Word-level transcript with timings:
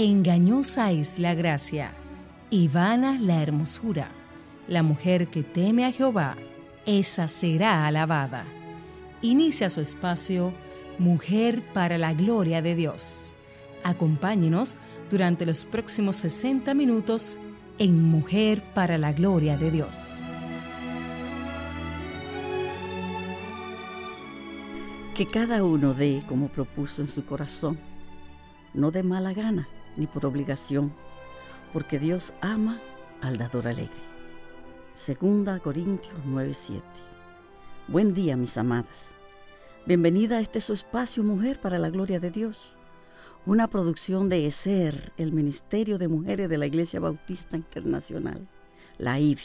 Engañosa 0.00 0.92
es 0.92 1.18
la 1.18 1.34
gracia 1.34 1.92
y 2.50 2.68
vana 2.68 3.18
la 3.18 3.42
hermosura. 3.42 4.12
La 4.68 4.84
mujer 4.84 5.26
que 5.26 5.42
teme 5.42 5.84
a 5.84 5.90
Jehová, 5.90 6.36
esa 6.86 7.26
será 7.26 7.84
alabada. 7.84 8.44
Inicia 9.22 9.68
su 9.68 9.80
espacio 9.80 10.52
Mujer 11.00 11.64
para 11.74 11.98
la 11.98 12.14
Gloria 12.14 12.62
de 12.62 12.76
Dios. 12.76 13.34
Acompáñenos 13.82 14.78
durante 15.10 15.44
los 15.44 15.64
próximos 15.64 16.14
60 16.14 16.74
minutos 16.74 17.36
en 17.80 18.00
Mujer 18.00 18.62
para 18.74 18.98
la 18.98 19.12
Gloria 19.12 19.56
de 19.56 19.72
Dios. 19.72 20.20
Que 25.16 25.26
cada 25.26 25.64
uno 25.64 25.92
dé 25.92 26.22
como 26.28 26.46
propuso 26.46 27.02
en 27.02 27.08
su 27.08 27.24
corazón, 27.24 27.80
no 28.74 28.92
de 28.92 29.02
mala 29.02 29.32
gana 29.32 29.66
ni 29.98 30.06
por 30.06 30.24
obligación, 30.24 30.94
porque 31.72 31.98
Dios 31.98 32.32
ama 32.40 32.80
al 33.20 33.36
dador 33.36 33.68
alegre. 33.68 34.08
Segunda 34.92 35.58
Corintios 35.58 36.14
9:7. 36.24 36.82
Buen 37.88 38.14
día, 38.14 38.36
mis 38.36 38.56
amadas. 38.56 39.14
Bienvenida 39.86 40.38
a 40.38 40.40
este 40.40 40.60
su 40.60 40.72
espacio 40.72 41.22
Mujer 41.22 41.60
para 41.60 41.78
la 41.78 41.90
Gloria 41.90 42.20
de 42.20 42.30
Dios, 42.30 42.76
una 43.46 43.66
producción 43.68 44.28
de 44.28 44.46
ESER, 44.46 45.12
el 45.16 45.32
Ministerio 45.32 45.98
de 45.98 46.08
Mujeres 46.08 46.48
de 46.48 46.58
la 46.58 46.66
Iglesia 46.66 47.00
Bautista 47.00 47.56
Internacional, 47.56 48.46
la 48.98 49.18
IBI. 49.18 49.42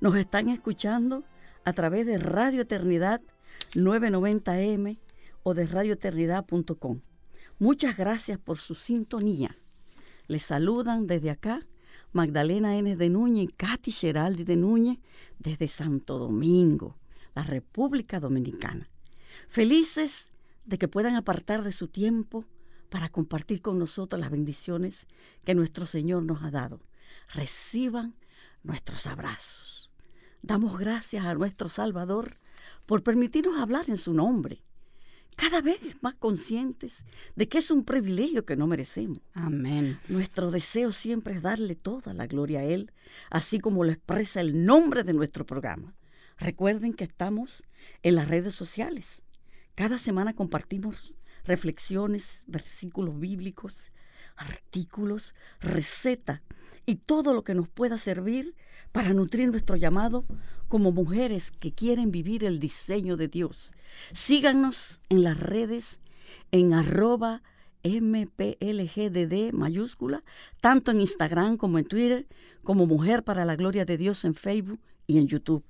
Nos 0.00 0.16
están 0.16 0.48
escuchando 0.48 1.24
a 1.64 1.72
través 1.72 2.06
de 2.06 2.18
Radio 2.18 2.62
Eternidad 2.62 3.20
990M 3.74 4.98
o 5.42 5.54
de 5.54 5.66
radioeternidad.com. 5.66 7.00
Muchas 7.58 7.96
gracias 7.96 8.38
por 8.38 8.58
su 8.58 8.74
sintonía. 8.74 9.56
Les 10.26 10.42
saludan 10.42 11.06
desde 11.06 11.30
acá 11.30 11.66
Magdalena 12.12 12.76
N. 12.76 12.96
de 12.96 13.08
Núñez 13.08 13.44
y 13.44 13.48
Katy 13.48 13.92
Geraldi 13.92 14.44
de 14.44 14.56
Núñez 14.56 14.98
desde 15.38 15.66
Santo 15.66 16.18
Domingo, 16.18 16.98
la 17.34 17.44
República 17.44 18.20
Dominicana. 18.20 18.90
Felices 19.48 20.32
de 20.66 20.76
que 20.76 20.86
puedan 20.86 21.14
apartar 21.14 21.62
de 21.62 21.72
su 21.72 21.88
tiempo 21.88 22.44
para 22.90 23.08
compartir 23.08 23.62
con 23.62 23.78
nosotros 23.78 24.20
las 24.20 24.30
bendiciones 24.30 25.06
que 25.42 25.54
nuestro 25.54 25.86
Señor 25.86 26.24
nos 26.24 26.42
ha 26.42 26.50
dado. 26.50 26.80
Reciban 27.32 28.16
nuestros 28.62 29.06
abrazos. 29.06 29.90
Damos 30.42 30.78
gracias 30.78 31.24
a 31.24 31.34
nuestro 31.34 31.70
Salvador 31.70 32.38
por 32.84 33.02
permitirnos 33.02 33.58
hablar 33.58 33.88
en 33.88 33.96
su 33.96 34.12
nombre, 34.12 34.62
cada 35.36 35.60
vez 35.60 35.78
más 36.00 36.14
conscientes 36.14 37.04
de 37.36 37.48
que 37.48 37.58
es 37.58 37.70
un 37.70 37.84
privilegio 37.84 38.44
que 38.44 38.56
no 38.56 38.66
merecemos. 38.66 39.20
Amén. 39.34 39.98
Nuestro 40.08 40.50
deseo 40.50 40.92
siempre 40.92 41.34
es 41.34 41.42
darle 41.42 41.76
toda 41.76 42.14
la 42.14 42.26
gloria 42.26 42.60
a 42.60 42.64
Él, 42.64 42.90
así 43.30 43.60
como 43.60 43.84
lo 43.84 43.92
expresa 43.92 44.40
el 44.40 44.64
nombre 44.64 45.04
de 45.04 45.12
nuestro 45.12 45.46
programa. 45.46 45.94
Recuerden 46.38 46.94
que 46.94 47.04
estamos 47.04 47.62
en 48.02 48.16
las 48.16 48.28
redes 48.28 48.54
sociales. 48.54 49.22
Cada 49.74 49.98
semana 49.98 50.34
compartimos 50.34 51.14
reflexiones, 51.44 52.42
versículos 52.46 53.18
bíblicos, 53.20 53.92
artículos, 54.36 55.34
recetas 55.60 56.40
y 56.86 56.96
todo 56.96 57.34
lo 57.34 57.44
que 57.44 57.54
nos 57.54 57.68
pueda 57.68 57.98
servir 57.98 58.54
para 58.92 59.12
nutrir 59.12 59.50
nuestro 59.50 59.76
llamado 59.76 60.24
como 60.68 60.92
mujeres 60.92 61.50
que 61.50 61.72
quieren 61.72 62.10
vivir 62.10 62.44
el 62.44 62.58
diseño 62.58 63.16
de 63.16 63.28
Dios. 63.28 63.72
Síganos 64.12 65.00
en 65.08 65.22
las 65.22 65.38
redes 65.38 66.00
en 66.50 66.74
arroba 66.74 67.42
MPLGDD 67.84 69.52
mayúscula, 69.52 70.24
tanto 70.60 70.90
en 70.90 71.00
Instagram 71.00 71.56
como 71.56 71.78
en 71.78 71.84
Twitter, 71.84 72.26
como 72.64 72.86
Mujer 72.86 73.22
para 73.22 73.44
la 73.44 73.56
Gloria 73.56 73.84
de 73.84 73.96
Dios 73.96 74.24
en 74.24 74.34
Facebook 74.34 74.80
y 75.06 75.18
en 75.18 75.28
YouTube. 75.28 75.64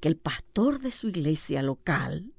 que 0.00 0.08
el 0.08 0.16
pastor 0.16 0.80
de 0.80 0.92
su 0.92 1.08
iglesia 1.08 1.62
local 1.62 2.32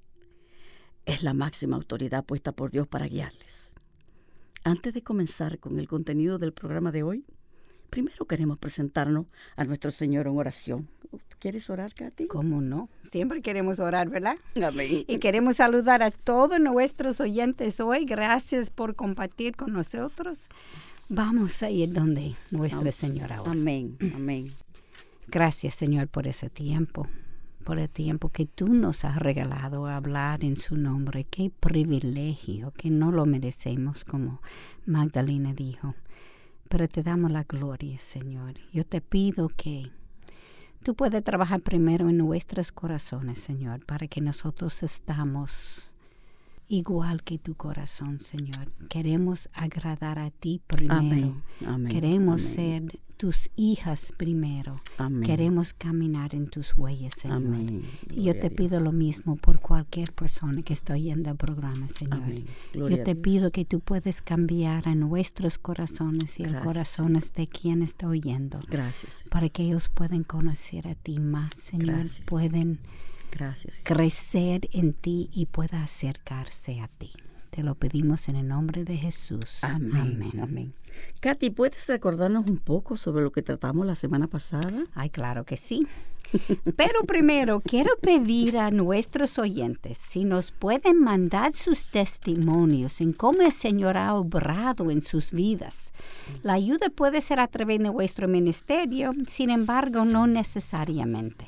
es 1.06 1.24
la 1.24 1.34
máxima 1.34 1.76
autoridad 1.76 2.26
puesta 2.26 2.52
por 2.52 2.72
Dios 2.72 2.88
para 2.88 3.08
guiarles. 3.08 3.74
Antes 4.64 4.94
de 4.94 5.02
comenzar 5.02 5.60
con 5.60 5.80
el 5.80 5.88
contenido 5.88 6.38
del 6.38 6.54
programa 6.54 6.92
de 6.92 7.04
hoy, 7.04 7.26
primero 7.92 8.26
queremos 8.26 8.58
presentarnos 8.58 9.28
a 9.56 9.66
nuestro 9.66 9.92
Señor 9.92 10.26
en 10.26 10.38
oración. 10.38 10.88
¿Tú 11.12 11.38
quieres 11.40 11.70
orar, 11.70 11.94
Katy? 11.94 12.26
¿Cómo 12.26 12.62
no? 12.62 12.90
Siempre 13.04 13.42
queremos 13.42 13.80
orar, 13.80 14.10
¿verdad? 14.10 14.38
Amén. 14.64 15.04
Y 15.08 15.20
queremos 15.20 15.58
saludar 15.58 16.02
a 16.02 16.10
todos 16.10 16.60
nuestros 16.60 17.20
oyentes 17.20 17.80
hoy. 17.80 18.06
Gracias 18.06 18.70
por 18.70 18.96
compartir 18.96 19.56
con 19.56 19.74
nosotros. 19.74 20.48
Vamos 21.10 21.62
a 21.62 21.70
ir 21.70 21.92
donde 21.92 22.36
nuestra 22.50 22.92
Señora 22.92 23.38
ahora. 23.38 23.52
Amén, 23.52 23.98
amén. 24.16 24.54
Gracias, 25.28 25.76
Señor, 25.76 26.08
por 26.08 26.28
ese 26.28 26.50
tiempo, 26.50 27.08
por 27.66 27.78
el 27.78 27.90
tiempo 27.90 28.30
que 28.30 28.46
tú 28.46 28.70
nos 28.70 29.04
has 29.04 29.18
regalado 29.18 29.86
a 29.88 29.98
hablar 29.98 30.46
en 30.46 30.56
su 30.56 30.78
nombre. 30.78 31.26
Qué 31.26 31.52
privilegio, 31.60 32.72
que 32.72 32.90
no 32.90 33.12
lo 33.12 33.26
merecemos, 33.26 34.06
como 34.06 34.42
Magdalena 34.86 35.54
dijo. 35.54 35.96
Pero 36.72 36.88
te 36.88 37.04
damos 37.04 37.30
la 37.32 37.44
gloria, 37.44 38.00
Señor. 38.00 38.54
Yo 38.72 38.86
te 38.86 39.02
pido 39.02 39.50
que 39.50 39.92
tú 40.84 40.96
puedas 40.96 41.22
trabajar 41.22 41.60
primero 41.60 42.08
en 42.08 42.18
nuestros 42.18 42.72
corazones, 42.72 43.40
Señor, 43.40 43.86
para 43.86 44.08
que 44.08 44.22
nosotros 44.22 44.82
estamos 44.82 45.91
igual 46.72 47.24
que 47.24 47.38
tu 47.38 47.56
corazón, 47.56 48.20
Señor. 48.20 48.72
Queremos 48.90 49.50
agradar 49.54 50.20
a 50.20 50.32
ti 50.32 50.62
primero. 50.66 50.98
Amén, 50.98 51.44
amén, 51.66 51.92
Queremos 51.92 52.42
amén. 52.42 52.56
ser 52.90 53.00
tus 53.18 53.52
hijas 53.56 54.14
primero. 54.18 54.82
Queremos 55.24 55.76
caminar 55.76 56.34
en 56.34 56.48
tus 56.50 56.76
huellas, 56.76 57.14
Señor. 57.16 57.84
Y 58.10 58.24
yo 58.24 58.40
te 58.40 58.50
pido 58.50 58.80
lo 58.80 58.92
mismo 58.92 59.36
por 59.36 59.60
cualquier 59.60 60.12
persona 60.12 60.64
que 60.64 60.74
está 60.74 60.94
oyendo 60.94 61.30
el 61.30 61.38
programa, 61.38 61.88
Señor. 61.88 62.24
Yo 62.74 63.04
te 63.04 63.16
pido 63.16 63.52
que 63.52 63.64
tú 63.64 63.80
puedes 63.80 64.24
cambiar 64.24 64.88
a 64.88 64.96
nuestros 64.96 65.60
corazones 65.60 66.40
y 66.40 66.44
el 66.44 66.50
Gracias. 66.50 66.68
corazones 66.68 67.34
de 67.34 67.46
quien 67.48 67.84
está 67.84 68.08
oyendo, 68.08 68.60
Gracias, 68.68 69.24
para 69.30 69.50
que 69.50 69.64
ellos 69.64 69.90
puedan 69.90 70.24
conocer 70.24 70.88
a 70.88 70.96
ti 70.96 71.20
más, 71.20 71.54
Señor. 71.54 71.98
Gracias. 71.98 72.26
Pueden 72.26 72.80
gracias. 73.32 73.74
crecer 73.84 74.70
en 74.72 74.94
ti 74.94 75.30
y 75.34 75.48
pueda 75.48 75.84
acercarse 75.84 76.80
a 76.80 76.88
ti. 76.88 77.12
Te 77.50 77.64
lo 77.64 77.76
pedimos 77.76 78.30
en 78.30 78.38
el 78.38 78.48
nombre 78.48 78.86
de 78.86 78.96
Jesús. 78.98 79.64
Amén, 79.64 80.32
amén. 80.42 80.74
Katy, 81.20 81.50
¿puedes 81.50 81.86
recordarnos 81.88 82.50
un 82.50 82.58
poco 82.58 82.96
sobre 82.96 83.24
lo 83.24 83.32
que 83.32 83.42
tratamos 83.42 83.86
la 83.86 83.96
semana 83.96 84.28
pasada? 84.28 84.86
Ay, 84.94 85.10
claro 85.10 85.44
que 85.44 85.58
sí. 85.58 85.86
Pero 86.76 87.04
primero 87.06 87.62
quiero 87.62 87.92
pedir 88.02 88.58
a 88.58 88.72
nuestros 88.72 89.38
oyentes 89.40 89.98
si 89.98 90.24
nos 90.24 90.52
pueden 90.52 91.00
mandar 91.00 91.54
sus 91.54 91.86
testimonios 91.88 93.02
en 93.02 93.14
cómo 93.14 93.42
el 93.42 93.52
Señor 93.52 93.98
ha 93.98 94.14
obrado 94.14 94.92
en 94.92 95.02
sus 95.02 95.32
vidas. 95.32 95.92
La 96.44 96.54
ayuda 96.54 96.90
puede 96.90 97.22
ser 97.22 97.40
a 97.40 97.48
través 97.48 97.80
de 97.80 97.90
vuestro 97.90 98.28
ministerio, 98.28 99.14
sin 99.28 99.50
embargo, 99.50 100.06
no 100.06 100.28
necesariamente. 100.28 101.48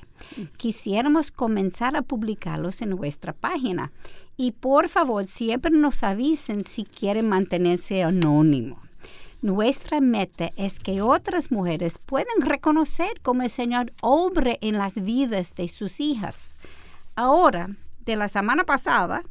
Quisiéramos 0.58 1.32
comenzar 1.32 1.96
a 1.96 2.02
publicarlos 2.02 2.82
en 2.82 2.92
nuestra 2.92 3.34
página. 3.34 3.92
Y 4.38 4.52
por 4.52 4.90
favor, 4.90 5.28
siempre 5.28 5.72
nos 5.72 6.04
avisen 6.04 6.64
si 6.64 6.84
quieren 6.84 7.28
mantenerse 7.28 8.04
anónimo. 8.04 8.80
Nuestra 9.44 10.00
meta 10.00 10.52
es 10.56 10.80
que 10.80 11.02
otras 11.02 11.52
mujeres 11.52 11.98
puedan 11.98 12.40
reconocer 12.40 13.20
cómo 13.22 13.44
el 13.44 13.50
Señor 13.50 13.92
obra 14.02 14.56
en 14.62 14.78
las 14.78 15.04
vidas 15.04 15.54
de 15.56 15.68
sus 15.68 16.00
hijas. 16.00 16.58
Ahora, 17.18 17.68
de 18.06 18.16
la 18.16 18.30
semana 18.30 18.64
pasada, 18.64 19.22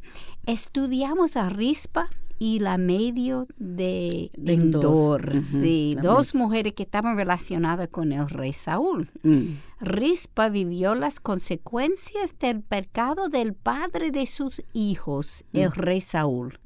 estudiamos 0.45 1.39
a 1.39 1.49
Rispa 1.49 2.11
y 2.43 2.59
la 2.59 2.77
medio 2.77 3.47
de 3.57 4.33
Endor. 4.45 5.41
sí, 5.41 5.97
dos 6.03 6.35
mujeres 6.35 6.73
que 6.73 6.83
estaban 6.83 7.17
relacionadas 7.17 7.87
con 7.87 8.11
el 8.11 8.29
rey 8.29 8.53
Saúl. 8.53 9.13
Mm. 9.23 9.59
Rispa 9.79 10.49
vivió 10.49 10.97
las 10.97 11.21
consecuencias 11.21 12.37
del 12.41 12.63
pecado 12.63 13.29
del 13.29 13.55
padre 13.55 14.11
de 14.11 14.27
sus 14.27 14.61
hijos, 14.73 15.45
el 15.53 15.69
mm. 15.69 15.73
rey 15.75 16.01
Saúl. 16.01 16.59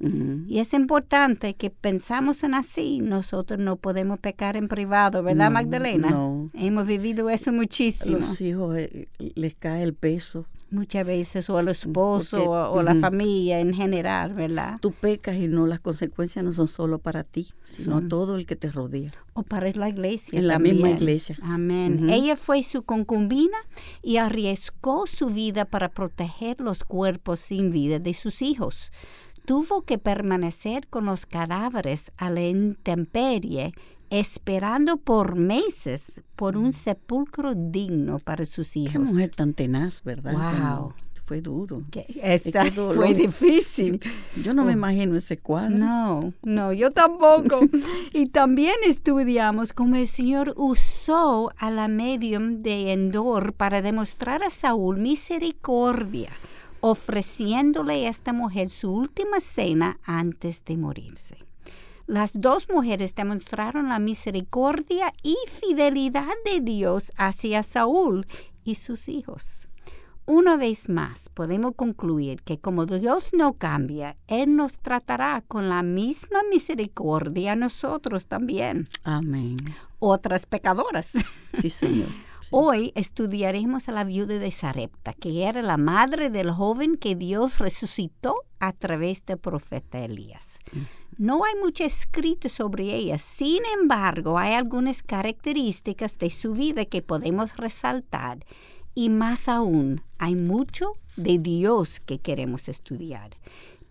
Y 0.47 0.57
es 0.57 0.73
importante 0.73 1.53
que 1.53 1.69
pensamos 1.69 2.43
en 2.43 2.55
así. 2.55 2.99
Nosotros 2.99 3.59
no 3.59 3.75
podemos 3.75 4.17
pecar 4.17 4.57
en 4.57 4.69
privado, 4.69 5.21
¿verdad, 5.21 5.51
Magdalena? 5.51 6.09
No. 6.09 6.49
Hemos 6.55 6.87
vivido 6.87 7.29
eso 7.29 7.53
muchísimo. 7.53 8.17
Los 8.17 8.41
hijos 8.41 8.75
eh, 8.75 9.09
les 9.19 9.53
cae 9.53 9.83
el 9.83 9.93
peso 9.93 10.47
Muchas 10.69 11.05
veces, 11.05 11.49
o 11.49 11.57
al 11.57 11.69
esposo 11.69 12.51
o, 12.51 12.83
la 12.83 12.93
familia 12.95 13.61
en 13.61 13.73
general, 13.73 14.33
¿verdad? 14.33 14.77
Tú 14.81 14.91
pecas 14.91 15.37
y 15.37 15.47
no, 15.47 15.65
las 15.65 15.79
consecuencias 15.79 16.43
no 16.43 16.51
son 16.51 16.67
solo 16.67 16.99
para 16.99 17.23
ti, 17.23 17.47
sino 17.63 18.05
todo 18.05 18.35
el 18.35 18.45
que 18.45 18.57
te 18.57 18.69
rodea. 18.69 19.11
O 19.33 19.43
para 19.43 19.71
la 19.71 19.87
iglesia. 19.87 20.37
En 20.37 20.47
la 20.47 20.59
misma 20.59 20.89
iglesia. 20.89 21.37
Amén. 21.41 22.09
Ella 22.09 22.35
fue 22.35 22.63
su 22.63 22.83
concubina 22.83 23.57
y 24.01 24.17
arriesgó 24.17 25.07
su 25.07 25.27
vida 25.27 25.63
para 25.65 25.89
proteger 25.89 26.59
los 26.59 26.83
cuerpos 26.83 27.39
sin 27.39 27.71
vida 27.71 27.99
de 27.99 28.13
sus 28.13 28.41
hijos. 28.41 28.91
Tuvo 29.45 29.83
que 29.83 29.97
permanecer 29.97 30.87
con 30.89 31.05
los 31.05 31.25
cadáveres 31.25 32.11
a 32.17 32.29
la 32.29 32.41
intemperie 32.41 33.73
esperando 34.09 34.97
por 34.97 35.35
meses 35.35 36.21
por 36.35 36.57
un 36.57 36.73
sepulcro 36.73 37.53
digno 37.55 38.19
para 38.19 38.45
sus 38.45 38.75
hijos. 38.75 38.93
Qué 38.93 38.99
mujer 38.99 39.31
tan 39.35 39.53
tenaz, 39.53 40.03
¿verdad? 40.03 40.33
Wow. 40.33 40.93
fue 41.25 41.41
duro. 41.41 41.83
Esa 42.21 42.65
fue 42.71 43.13
difícil. 43.13 43.99
Yo 44.41 44.53
no 44.53 44.63
me 44.63 44.71
oh. 44.71 44.73
imagino 44.73 45.17
ese 45.17 45.37
cuadro. 45.37 45.77
No, 45.77 46.33
no, 46.43 46.73
yo 46.73 46.91
tampoco. 46.91 47.59
y 48.13 48.27
también 48.27 48.75
estudiamos 48.85 49.73
cómo 49.73 49.95
el 49.97 50.07
Señor 50.07 50.53
usó 50.55 51.51
a 51.57 51.69
la 51.69 51.87
medium 51.87 52.61
de 52.61 52.93
Endor 52.93 53.53
para 53.53 53.81
demostrar 53.81 54.43
a 54.43 54.49
Saúl 54.49 54.97
misericordia, 54.97 56.29
ofreciéndole 56.79 58.05
a 58.05 58.09
esta 58.09 58.31
mujer 58.31 58.69
su 58.69 58.91
última 58.91 59.41
cena 59.41 59.99
antes 60.05 60.63
de 60.63 60.77
morirse. 60.77 61.46
Las 62.07 62.39
dos 62.39 62.69
mujeres 62.69 63.15
demostraron 63.15 63.89
la 63.89 63.99
misericordia 63.99 65.13
y 65.23 65.35
fidelidad 65.49 66.33
de 66.45 66.61
Dios 66.61 67.11
hacia 67.17 67.63
Saúl 67.63 68.25
y 68.63 68.75
sus 68.75 69.09
hijos. 69.09 69.67
Una 70.25 70.55
vez 70.55 70.87
más, 70.87 71.27
podemos 71.27 71.75
concluir 71.75 72.43
que 72.43 72.59
como 72.59 72.85
Dios 72.85 73.33
no 73.33 73.53
cambia, 73.53 74.15
Él 74.27 74.55
nos 74.55 74.79
tratará 74.79 75.43
con 75.49 75.67
la 75.67 75.83
misma 75.83 76.43
misericordia 76.49 77.51
a 77.51 77.55
nosotros 77.57 78.25
también. 78.25 78.87
Amén. 79.03 79.57
Otras 79.99 80.45
pecadoras. 80.45 81.11
Sí, 81.61 81.69
Señor. 81.69 82.07
Hoy 82.51 82.93
estudiaremos 82.95 83.89
a 83.89 83.91
la 83.91 84.05
viuda 84.05 84.37
de 84.37 84.51
Sarepta, 84.51 85.11
que 85.11 85.43
era 85.43 85.61
la 85.61 85.75
madre 85.75 86.29
del 86.29 86.51
joven 86.51 86.95
que 86.95 87.15
Dios 87.15 87.59
resucitó 87.59 88.35
a 88.59 88.71
través 88.71 89.25
del 89.25 89.37
profeta 89.37 89.99
Elías. 89.99 90.56
No 91.17 91.43
hay 91.45 91.55
mucho 91.59 91.83
escrito 91.83 92.47
sobre 92.47 92.93
ella, 92.93 93.17
sin 93.17 93.63
embargo 93.79 94.37
hay 94.37 94.53
algunas 94.53 95.01
características 95.01 96.19
de 96.19 96.29
su 96.29 96.53
vida 96.53 96.85
que 96.85 97.01
podemos 97.01 97.57
resaltar 97.57 98.45
y 98.93 99.09
más 99.09 99.47
aún 99.47 100.01
hay 100.19 100.35
mucho 100.35 100.93
de 101.15 101.39
Dios 101.39 101.99
que 101.99 102.19
queremos 102.19 102.69
estudiar. 102.69 103.31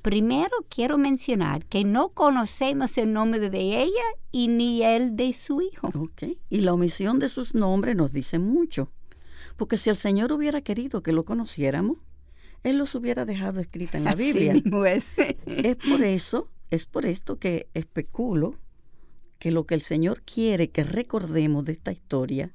Primero 0.02 0.52
quiero 0.69 0.99
mencionar 0.99 1.64
que 1.67 1.84
no 1.84 2.11
conocemos 2.11 2.96
el 2.96 3.12
nombre 3.12 3.50
de 3.50 3.82
ella 3.82 4.05
y 4.31 4.46
ni 4.46 4.84
el 4.84 5.17
de 5.17 5.32
su 5.32 5.61
hijo. 5.62 5.90
Y 6.49 6.61
la 6.61 6.75
omisión 6.75 7.19
de 7.19 7.28
sus 7.28 7.56
nombres 7.56 7.96
nos 7.96 8.12
dice 8.12 8.38
mucho, 8.38 8.93
porque 9.56 9.78
si 9.78 9.90
el 9.90 9.96
Señor 9.96 10.32
hubiera 10.32 10.61
querido 10.61 11.02
que 11.02 11.12
lo 11.12 11.25
conociéramos, 11.25 11.96
Él 12.62 12.78
los 12.78 12.94
hubiera 12.94 13.25
dejado 13.25 13.58
escrita 13.58 13.99
en 13.99 14.05
la 14.05 14.14
Biblia. 14.14 14.55
es. 14.87 15.12
es 15.46 15.76
por 15.76 16.05
eso 16.05 16.50
es 16.70 16.86
por 16.86 17.06
esto 17.06 17.38
que 17.38 17.68
especulo 17.74 18.58
que 19.38 19.50
lo 19.50 19.66
que 19.66 19.74
el 19.74 19.82
Señor 19.82 20.22
quiere 20.22 20.70
que 20.70 20.84
recordemos 20.84 21.64
de 21.64 21.72
esta 21.72 21.92
historia 21.92 22.54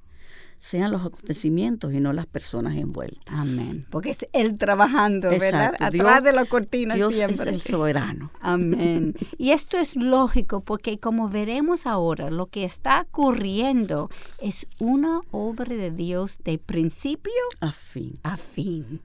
sean 0.61 0.91
los 0.91 1.03
acontecimientos 1.03 1.91
y 1.91 1.99
no 1.99 2.13
las 2.13 2.27
personas 2.27 2.77
envueltas. 2.77 3.39
Amén. 3.39 3.87
Porque 3.89 4.11
es 4.11 4.19
Él 4.31 4.59
trabajando, 4.59 5.31
¿verdad? 5.31 5.73
Atrás 5.79 6.23
de 6.23 6.33
la 6.33 6.45
cortina 6.45 6.93
Dios 6.93 7.15
siempre. 7.15 7.49
es 7.49 7.55
el 7.55 7.61
soberano. 7.61 8.31
Amén. 8.39 9.15
Y 9.39 9.51
esto 9.51 9.79
es 9.79 9.95
lógico 9.95 10.61
porque 10.61 10.99
como 10.99 11.29
veremos 11.29 11.87
ahora, 11.87 12.29
lo 12.29 12.45
que 12.45 12.63
está 12.63 13.07
ocurriendo 13.09 14.11
es 14.39 14.67
una 14.77 15.21
obra 15.31 15.73
de 15.75 15.89
Dios 15.89 16.37
de 16.43 16.59
principio 16.59 17.31
a 17.59 17.71
fin. 17.71 18.19
A 18.21 18.37
fin 18.37 19.01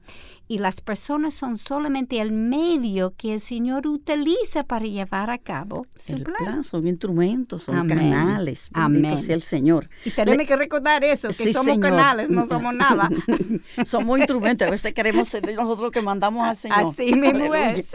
y 0.47 0.59
las 0.59 0.81
personas 0.81 1.33
son 1.33 1.57
solamente 1.57 2.21
el 2.21 2.31
medio 2.31 3.13
que 3.17 3.33
el 3.33 3.41
Señor 3.41 3.85
utiliza 3.85 4.63
para 4.63 4.85
llevar 4.85 5.29
a 5.29 5.37
cabo 5.37 5.85
su 5.97 6.13
el 6.13 6.23
plan. 6.23 6.63
Son 6.63 6.87
instrumentos, 6.87 7.63
son 7.63 7.87
canales. 7.87 8.69
Amén. 8.73 9.21
sea 9.21 9.35
el 9.35 9.41
Señor. 9.41 9.89
Y 10.05 10.11
tenemos 10.11 10.45
que 10.45 10.55
recordar 10.55 11.03
eso, 11.03 11.29
que 11.29 11.46
somos 11.53 11.79
canales, 11.79 12.29
no 12.29 12.47
somos 12.47 12.73
nada. 12.73 13.09
somos 13.85 14.19
instrumentos. 14.19 14.67
A 14.67 14.71
veces 14.71 14.93
queremos 14.93 15.27
ser 15.27 15.43
nosotros 15.55 15.91
que 15.91 16.01
mandamos 16.01 16.47
al 16.47 16.57
Señor. 16.57 16.79
Así 16.79 17.13
mismo 17.13 17.53
es. 17.55 17.85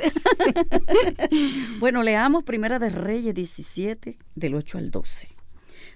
bueno, 1.81 2.03
leamos 2.03 2.45
Primera 2.45 2.79
de 2.79 2.91
Reyes 2.91 3.35
17, 3.35 4.19
del 4.35 4.55
8 4.55 4.79
al 4.79 4.91
12. 4.91 5.29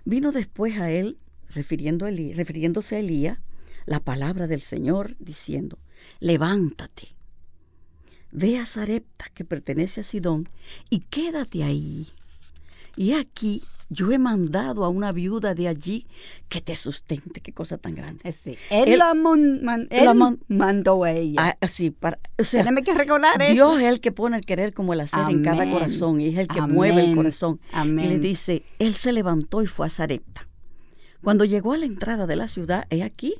Vino 0.05 0.33
después 0.33 0.79
a 0.79 0.91
él, 0.91 1.19
refiriendo 1.55 2.07
a 2.07 2.11
refiriéndose 2.11 2.97
a 2.97 2.99
Elías, 3.01 3.39
la 3.87 4.01
palabra 4.01 4.47
del 4.47 4.61
Señor, 4.61 5.17
diciendo, 5.19 5.79
levántate, 6.21 7.09
ve 8.33 8.59
a 8.59 8.67
Sarepta, 8.67 9.27
que 9.33 9.45
pertenece 9.45 10.01
a 10.01 10.05
Sidón, 10.05 10.49
y 10.91 11.01
quédate 11.01 11.65
ahí. 11.65 12.09
Y 12.97 13.13
aquí 13.13 13.63
yo 13.89 14.11
he 14.11 14.19
mandado 14.19 14.85
a 14.85 14.89
una 14.89 15.13
viuda 15.13 15.55
de 15.55 15.69
allí 15.69 16.07
que 16.49 16.61
te 16.61 16.75
sustente. 16.77 17.41
Qué 17.41 17.53
cosa 17.53 17.79
tan 17.79 17.95
grande. 17.95 18.21
Eh, 18.25 18.57
él, 18.71 18.99
la, 18.99 19.15
mandó 20.49 21.05
a 21.05 21.13
ella. 21.13 21.57
Ah, 21.61 21.69
sí, 21.69 21.91
para, 21.91 22.19
Tenemos 22.51 22.83
que 22.83 22.95
recordar 22.95 23.39
Dios 23.39 23.49
eso. 23.49 23.55
Dios 23.55 23.81
es 23.83 23.89
el 23.89 24.01
que 24.01 24.13
pone 24.13 24.37
el 24.37 24.45
querer 24.45 24.75
como 24.75 24.93
el 24.93 25.01
hacer 25.01 25.29
en 25.31 25.43
cada 25.43 25.71
corazón 25.71 26.21
y 26.21 26.29
es 26.29 26.39
el 26.39 26.49
que 26.49 26.61
mueve 26.61 27.05
el 27.05 27.15
corazón. 27.15 27.61
Y 27.85 27.87
le 27.87 28.19
dice, 28.19 28.63
él 28.79 28.95
se 28.95 29.13
levantó 29.13 29.63
y 29.63 29.67
fue 29.67 29.87
a 29.87 29.91
Sarepta. 29.91 30.49
Cuando 31.23 31.45
llegó 31.45 31.73
a 31.73 31.79
la 31.79 31.87
entrada 31.87 32.27
de 32.27 32.37
la 32.37 32.47
ciudad, 32.47 32.87
he 32.91 33.03
aquí, 33.03 33.35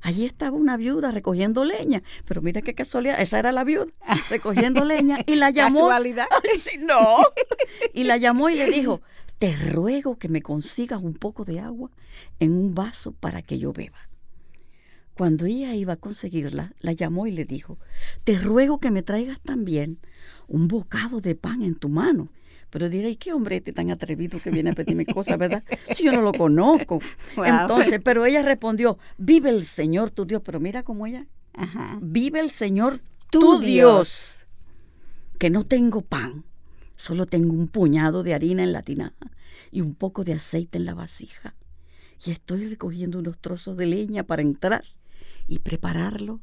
allí 0.00 0.24
estaba 0.24 0.56
una 0.56 0.76
viuda 0.76 1.10
recogiendo 1.10 1.64
leña, 1.64 2.02
pero 2.24 2.40
mira 2.40 2.62
qué 2.62 2.74
casualidad, 2.74 3.20
esa 3.20 3.38
era 3.38 3.50
la 3.50 3.64
viuda, 3.64 3.90
recogiendo 4.30 4.84
leña 4.84 5.18
y 5.26 5.36
la 5.36 5.50
llamó. 5.50 5.88
¿Casualidad? 5.88 6.26
no. 6.80 7.18
Y 7.94 8.04
la 8.04 8.16
llamó 8.16 8.48
y 8.48 8.54
le 8.54 8.70
dijo, 8.70 9.02
te 9.42 9.56
ruego 9.56 10.20
que 10.20 10.28
me 10.28 10.40
consigas 10.40 11.02
un 11.02 11.14
poco 11.14 11.44
de 11.44 11.58
agua 11.58 11.90
en 12.38 12.52
un 12.52 12.76
vaso 12.76 13.10
para 13.10 13.42
que 13.42 13.58
yo 13.58 13.72
beba. 13.72 14.08
Cuando 15.14 15.46
ella 15.46 15.74
iba 15.74 15.94
a 15.94 15.96
conseguirla, 15.96 16.76
la 16.78 16.92
llamó 16.92 17.26
y 17.26 17.32
le 17.32 17.44
dijo, 17.44 17.76
te 18.22 18.38
ruego 18.38 18.78
que 18.78 18.92
me 18.92 19.02
traigas 19.02 19.40
también 19.40 19.98
un 20.46 20.68
bocado 20.68 21.20
de 21.20 21.34
pan 21.34 21.62
en 21.62 21.74
tu 21.74 21.88
mano 21.88 22.28
pero 22.70 22.88
diré, 22.88 23.16
¿qué 23.16 23.32
hombre 23.32 23.56
este 23.56 23.72
tan 23.72 23.90
atrevido 23.90 24.38
que 24.40 24.50
viene 24.50 24.70
a 24.70 24.72
pedirme 24.74 25.04
cosas, 25.04 25.36
verdad? 25.36 25.62
Si 25.94 26.04
yo 26.04 26.12
no 26.12 26.22
lo 26.22 26.32
conozco. 26.32 27.00
Entonces, 27.36 28.00
pero 28.02 28.24
ella 28.24 28.42
respondió, 28.42 28.96
vive 29.18 29.50
el 29.50 29.66
Señor 29.66 30.10
tu 30.10 30.24
Dios. 30.24 30.40
Pero 30.42 30.58
mira 30.58 30.82
cómo 30.82 31.06
ella, 31.06 31.26
vive 32.00 32.40
el 32.40 32.48
Señor 32.48 33.00
tu, 33.30 33.60
Dios. 33.60 34.46
que 35.38 35.50
no 35.50 35.66
tengo 35.66 36.00
pan, 36.00 36.44
solo 37.02 37.26
tengo 37.26 37.52
un 37.52 37.66
puñado 37.66 38.22
de 38.22 38.32
harina 38.32 38.62
en 38.62 38.72
la 38.72 38.82
tinaja 38.82 39.32
y 39.72 39.80
un 39.80 39.96
poco 39.96 40.22
de 40.22 40.34
aceite 40.34 40.78
en 40.78 40.84
la 40.84 40.94
vasija. 40.94 41.56
Y 42.24 42.30
estoy 42.30 42.68
recogiendo 42.68 43.18
unos 43.18 43.38
trozos 43.38 43.76
de 43.76 43.86
leña 43.86 44.22
para 44.22 44.42
entrar 44.42 44.84
y 45.48 45.58
prepararlo 45.58 46.40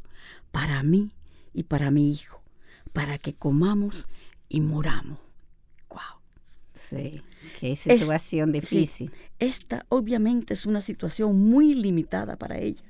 para 0.52 0.84
mí 0.84 1.14
y 1.54 1.64
para 1.64 1.92
mi 1.92 2.12
hijo, 2.12 2.44
para 2.92 3.18
que 3.18 3.34
comamos 3.34 4.10
y 4.50 4.60
moramos. 4.60 5.20
Sí, 6.74 7.22
qué 7.60 7.76
situación 7.76 8.52
difícil. 8.52 9.12
esta 9.38 9.86
obviamente 9.90 10.56
es 10.56 10.66
una 10.66 10.82
situación 10.82 11.40
muy 11.40 11.74
limitada 11.76 12.36
para 12.36 12.58
ella. 12.58 12.84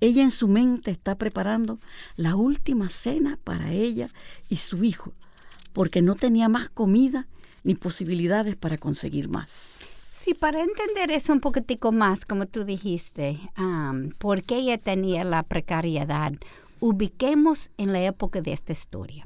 ella 0.00 0.22
en 0.22 0.30
su 0.30 0.48
mente 0.48 0.90
está 0.90 1.16
preparando 1.16 1.78
la 2.16 2.34
última 2.34 2.90
cena 2.90 3.38
para 3.44 3.70
ella 3.70 4.08
y 4.48 4.56
su 4.56 4.82
hijo, 4.82 5.14
porque 5.78 6.02
no 6.02 6.16
tenía 6.16 6.48
más 6.48 6.68
comida 6.70 7.28
ni 7.62 7.76
posibilidades 7.76 8.56
para 8.56 8.78
conseguir 8.78 9.28
más. 9.28 9.48
Sí, 9.52 10.34
para 10.34 10.60
entender 10.60 11.12
eso 11.12 11.32
un 11.32 11.38
poquitico 11.38 11.92
más, 11.92 12.24
como 12.24 12.46
tú 12.46 12.64
dijiste, 12.64 13.38
um, 13.56 14.08
por 14.18 14.42
qué 14.42 14.56
ella 14.56 14.76
tenía 14.78 15.22
la 15.22 15.44
precariedad, 15.44 16.32
ubiquemos 16.80 17.70
en 17.76 17.92
la 17.92 18.02
época 18.02 18.40
de 18.40 18.54
esta 18.54 18.72
historia. 18.72 19.24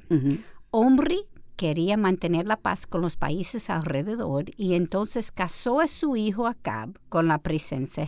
Hombre 0.70 1.20
quería 1.56 1.96
mantener 1.96 2.46
la 2.46 2.58
paz 2.58 2.86
con 2.86 3.00
los 3.00 3.16
países 3.16 3.70
alrededor 3.70 4.44
y 4.58 4.74
entonces 4.74 5.32
casó 5.32 5.80
a 5.80 5.86
su 5.86 6.16
hijo 6.16 6.46
Acab 6.46 6.98
con 7.08 7.28
la 7.28 7.38
princesa, 7.38 8.06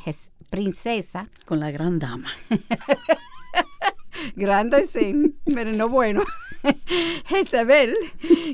princesa. 0.51 1.31
Con 1.47 1.61
la 1.61 1.71
gran 1.71 1.99
dama. 1.99 2.29
Grande 4.37 4.87
sí, 4.87 5.35
pero 5.45 5.73
no 5.73 5.89
bueno. 5.89 6.23
Jezebel, 7.27 7.95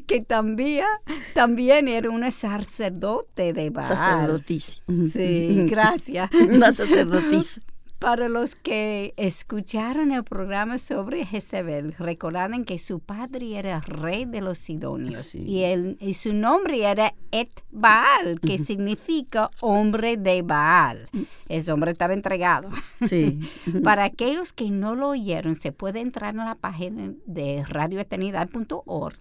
que 0.07 0.21
también, 0.21 0.87
también 1.35 1.89
era 1.89 2.11
una 2.11 2.31
sacerdote 2.31 3.53
de 3.53 3.71
Baal. 3.71 3.97
Sacerdotisa. 3.97 4.83
Sí, 5.13 5.67
gracias. 5.69 6.31
Una 6.33 6.73
sacerdotisa. 6.73 7.61
Para 8.01 8.31
los 8.31 8.55
que 8.55 9.13
escucharon 9.19 10.11
el 10.11 10.25
programa 10.25 10.79
sobre 10.79 11.27
Jezebel, 11.27 11.95
recordaron 11.99 12.65
que 12.65 12.79
su 12.79 13.01
padre 13.01 13.59
era 13.59 13.81
rey 13.81 14.25
de 14.25 14.41
los 14.41 14.57
sidonios 14.57 15.35
y, 15.35 15.65
y 16.01 16.15
su 16.15 16.33
nombre 16.33 16.83
era 16.83 17.13
Et 17.31 17.51
Baal, 17.71 18.41
que 18.41 18.57
significa 18.57 19.51
hombre 19.61 20.17
de 20.17 20.41
Baal. 20.41 21.11
Mm. 21.13 21.23
Ese 21.51 21.73
hombre 21.73 21.91
estaba 21.91 22.15
entregado. 22.15 22.71
Sí. 23.07 23.39
Para 23.85 24.05
aquellos 24.05 24.55
que 24.55 24.71
no 24.71 24.97
lo 24.97 25.09
oyeron, 25.09 25.55
se 25.55 25.71
puede 25.71 26.01
entrar 26.01 26.35
en 26.35 26.47
la 26.47 26.55
página 26.55 27.13
de 27.27 27.63
radioeternidad.org 27.69 29.21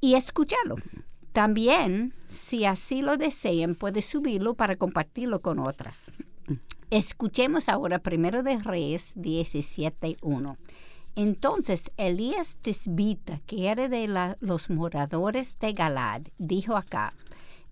y 0.00 0.14
escucharlo. 0.14 0.76
También, 1.32 2.14
si 2.28 2.66
así 2.66 3.02
lo 3.02 3.16
desean, 3.16 3.74
puede 3.74 4.00
subirlo 4.00 4.54
para 4.54 4.76
compartirlo 4.76 5.42
con 5.42 5.58
otras. 5.58 6.12
Escuchemos 6.90 7.68
ahora 7.68 8.00
primero 8.00 8.42
de 8.42 8.58
Reyes 8.58 9.16
17.1. 9.16 10.56
Entonces 11.14 11.92
Elías 11.96 12.58
Tisbita, 12.62 13.38
que 13.46 13.68
era 13.68 13.88
de 13.88 14.08
los 14.40 14.70
moradores 14.70 15.56
de 15.60 15.72
Galad, 15.72 16.22
dijo 16.38 16.76
acá, 16.76 17.14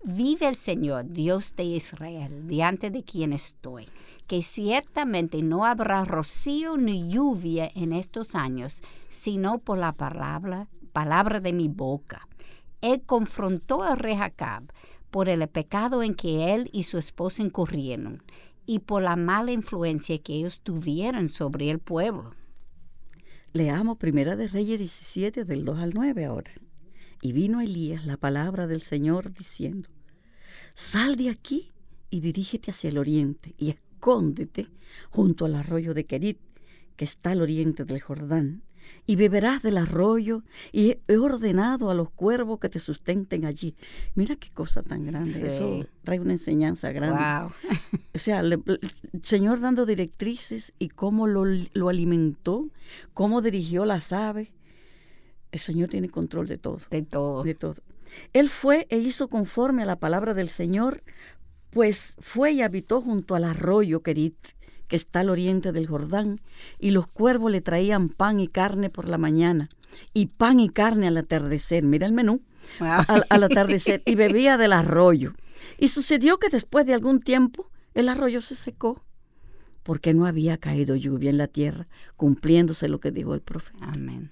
Vive 0.05 0.47
el 0.47 0.55
Señor, 0.55 1.09
Dios 1.09 1.53
de 1.57 1.65
Israel, 1.65 2.47
diante 2.47 2.91
de 2.91 3.03
quien 3.03 3.33
estoy, 3.33 3.87
que 4.25 4.41
ciertamente 4.41 5.41
no 5.41 5.65
habrá 5.65 6.05
rocío 6.05 6.77
ni 6.77 7.09
lluvia 7.09 7.69
en 7.75 7.91
estos 7.91 8.35
años, 8.35 8.79
sino 9.09 9.59
por 9.59 9.79
la 9.79 9.91
palabra, 9.91 10.69
palabra 10.93 11.41
de 11.41 11.51
mi 11.51 11.67
boca. 11.67 12.25
Él 12.79 13.01
confrontó 13.05 13.83
a 13.83 13.95
rey 13.95 14.15
Acab 14.15 14.71
por 15.11 15.27
el 15.27 15.45
pecado 15.49 16.03
en 16.03 16.15
que 16.15 16.53
él 16.53 16.69
y 16.71 16.83
su 16.83 16.97
esposa 16.97 17.41
incurrieron 17.41 18.23
y 18.69 18.77
por 18.77 19.01
la 19.01 19.15
mala 19.15 19.51
influencia 19.51 20.19
que 20.19 20.35
ellos 20.35 20.61
tuvieron 20.61 21.31
sobre 21.31 21.71
el 21.71 21.79
pueblo. 21.79 22.35
Leamos 23.51 23.97
Primera 23.97 24.35
de 24.35 24.47
Reyes 24.47 24.77
17 24.77 25.43
del 25.43 25.65
2 25.65 25.79
al 25.79 25.93
9 25.95 26.25
ahora. 26.25 26.51
Y 27.19 27.31
vino 27.31 27.61
Elías 27.61 28.05
la 28.05 28.15
palabra 28.15 28.67
del 28.67 28.81
Señor 28.81 29.33
diciendo, 29.33 29.89
Sal 30.75 31.15
de 31.15 31.31
aquí 31.31 31.71
y 32.11 32.19
dirígete 32.19 32.69
hacia 32.69 32.91
el 32.91 32.99
oriente 32.99 33.55
y 33.57 33.71
escóndete 33.71 34.67
junto 35.09 35.45
al 35.45 35.55
arroyo 35.55 35.95
de 35.95 36.05
Kerit, 36.05 36.39
que 36.95 37.05
está 37.05 37.31
al 37.31 37.41
oriente 37.41 37.85
del 37.85 38.01
Jordán, 38.01 38.61
y 39.05 39.15
beberás 39.15 39.61
del 39.61 39.77
arroyo, 39.77 40.43
y 40.71 40.97
he 41.07 41.17
ordenado 41.17 41.89
a 41.89 41.93
los 41.93 42.09
cuervos 42.11 42.59
que 42.59 42.69
te 42.69 42.79
sustenten 42.79 43.45
allí. 43.45 43.75
Mira 44.15 44.35
qué 44.35 44.49
cosa 44.51 44.81
tan 44.83 45.05
grande, 45.05 45.47
eso 45.47 45.85
trae 46.03 46.19
una 46.19 46.33
enseñanza 46.33 46.91
grande. 46.91 47.53
o 48.13 48.17
sea, 48.17 48.39
el 48.41 48.61
Señor 49.23 49.59
dando 49.59 49.85
directrices 49.85 50.73
y 50.79 50.89
cómo 50.89 51.27
lo, 51.27 51.45
lo 51.73 51.89
alimentó, 51.89 52.69
cómo 53.13 53.41
dirigió 53.41 53.85
las 53.85 54.13
aves. 54.13 54.49
El 55.51 55.59
Señor 55.59 55.89
tiene 55.89 56.09
control 56.09 56.47
de 56.47 56.57
todo. 56.57 56.79
De 56.91 57.01
todo. 57.01 57.43
De 57.43 57.55
todo. 57.55 57.75
Él 58.33 58.49
fue 58.49 58.87
e 58.89 58.97
hizo 58.97 59.27
conforme 59.27 59.83
a 59.83 59.85
la 59.85 59.99
palabra 59.99 60.33
del 60.33 60.49
Señor, 60.49 61.03
pues 61.69 62.15
fue 62.19 62.53
y 62.53 62.61
habitó 62.61 63.01
junto 63.01 63.35
al 63.35 63.43
arroyo 63.43 64.01
Kerit 64.01 64.35
que 64.89 64.97
está 64.97 65.21
al 65.21 65.29
oriente 65.29 65.71
del 65.71 65.87
Jordán, 65.87 66.41
y 66.79 66.89
los 66.89 67.07
cuervos 67.07 67.51
le 67.51 67.61
traían 67.61 68.09
pan 68.09 68.41
y 68.41 68.49
carne 68.49 68.89
por 68.89 69.07
la 69.07 69.17
mañana, 69.17 69.69
y 70.13 70.25
pan 70.25 70.59
y 70.59 70.67
carne 70.67 71.07
al 71.07 71.15
atardecer, 71.15 71.85
mira 71.85 72.05
el 72.05 72.11
menú, 72.11 72.41
al, 72.79 73.25
al 73.29 73.43
atardecer, 73.43 74.01
y 74.05 74.15
bebía 74.15 74.57
del 74.57 74.73
arroyo. 74.73 75.33
Y 75.77 75.87
sucedió 75.87 76.39
que 76.39 76.49
después 76.49 76.85
de 76.85 76.93
algún 76.93 77.21
tiempo 77.21 77.69
el 77.93 78.09
arroyo 78.09 78.41
se 78.41 78.55
secó, 78.55 79.05
porque 79.83 80.13
no 80.13 80.25
había 80.25 80.57
caído 80.57 80.95
lluvia 80.95 81.29
en 81.29 81.37
la 81.37 81.47
tierra, 81.47 81.87
cumpliéndose 82.17 82.89
lo 82.89 82.99
que 82.99 83.11
dijo 83.11 83.33
el 83.33 83.41
profeta. 83.41 83.85
Amén. 83.85 84.31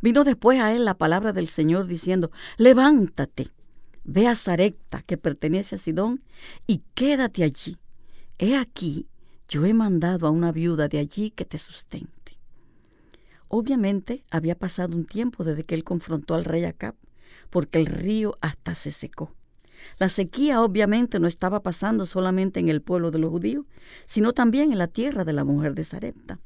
Vino 0.00 0.24
después 0.24 0.60
a 0.60 0.74
él 0.74 0.84
la 0.84 0.94
palabra 0.94 1.32
del 1.32 1.48
Señor 1.48 1.86
diciendo, 1.86 2.30
levántate, 2.56 3.48
ve 4.04 4.26
a 4.26 4.34
Zarecta, 4.34 5.02
que 5.02 5.16
pertenece 5.16 5.76
a 5.76 5.78
Sidón, 5.78 6.22
y 6.66 6.82
quédate 6.94 7.44
allí. 7.44 7.76
He 8.38 8.56
aquí, 8.56 9.06
yo 9.50 9.66
he 9.66 9.74
mandado 9.74 10.28
a 10.28 10.30
una 10.30 10.52
viuda 10.52 10.86
de 10.86 10.98
allí 10.98 11.30
que 11.32 11.44
te 11.44 11.58
sustente. 11.58 12.38
Obviamente 13.48 14.24
había 14.30 14.54
pasado 14.54 14.96
un 14.96 15.04
tiempo 15.04 15.42
desde 15.42 15.64
que 15.64 15.74
él 15.74 15.82
confrontó 15.82 16.36
al 16.36 16.44
rey 16.44 16.64
Acab, 16.64 16.94
porque 17.50 17.80
el 17.80 17.86
río 17.86 18.38
hasta 18.40 18.76
se 18.76 18.92
secó. 18.92 19.34
La 19.98 20.08
sequía 20.08 20.62
obviamente 20.62 21.18
no 21.18 21.26
estaba 21.26 21.64
pasando 21.64 22.06
solamente 22.06 22.60
en 22.60 22.68
el 22.68 22.80
pueblo 22.80 23.10
de 23.10 23.18
los 23.18 23.30
judíos, 23.30 23.66
sino 24.06 24.32
también 24.32 24.70
en 24.70 24.78
la 24.78 24.86
tierra 24.86 25.24
de 25.24 25.32
la 25.32 25.42
mujer 25.42 25.74
de 25.74 25.82
Sarepta. 25.82 26.38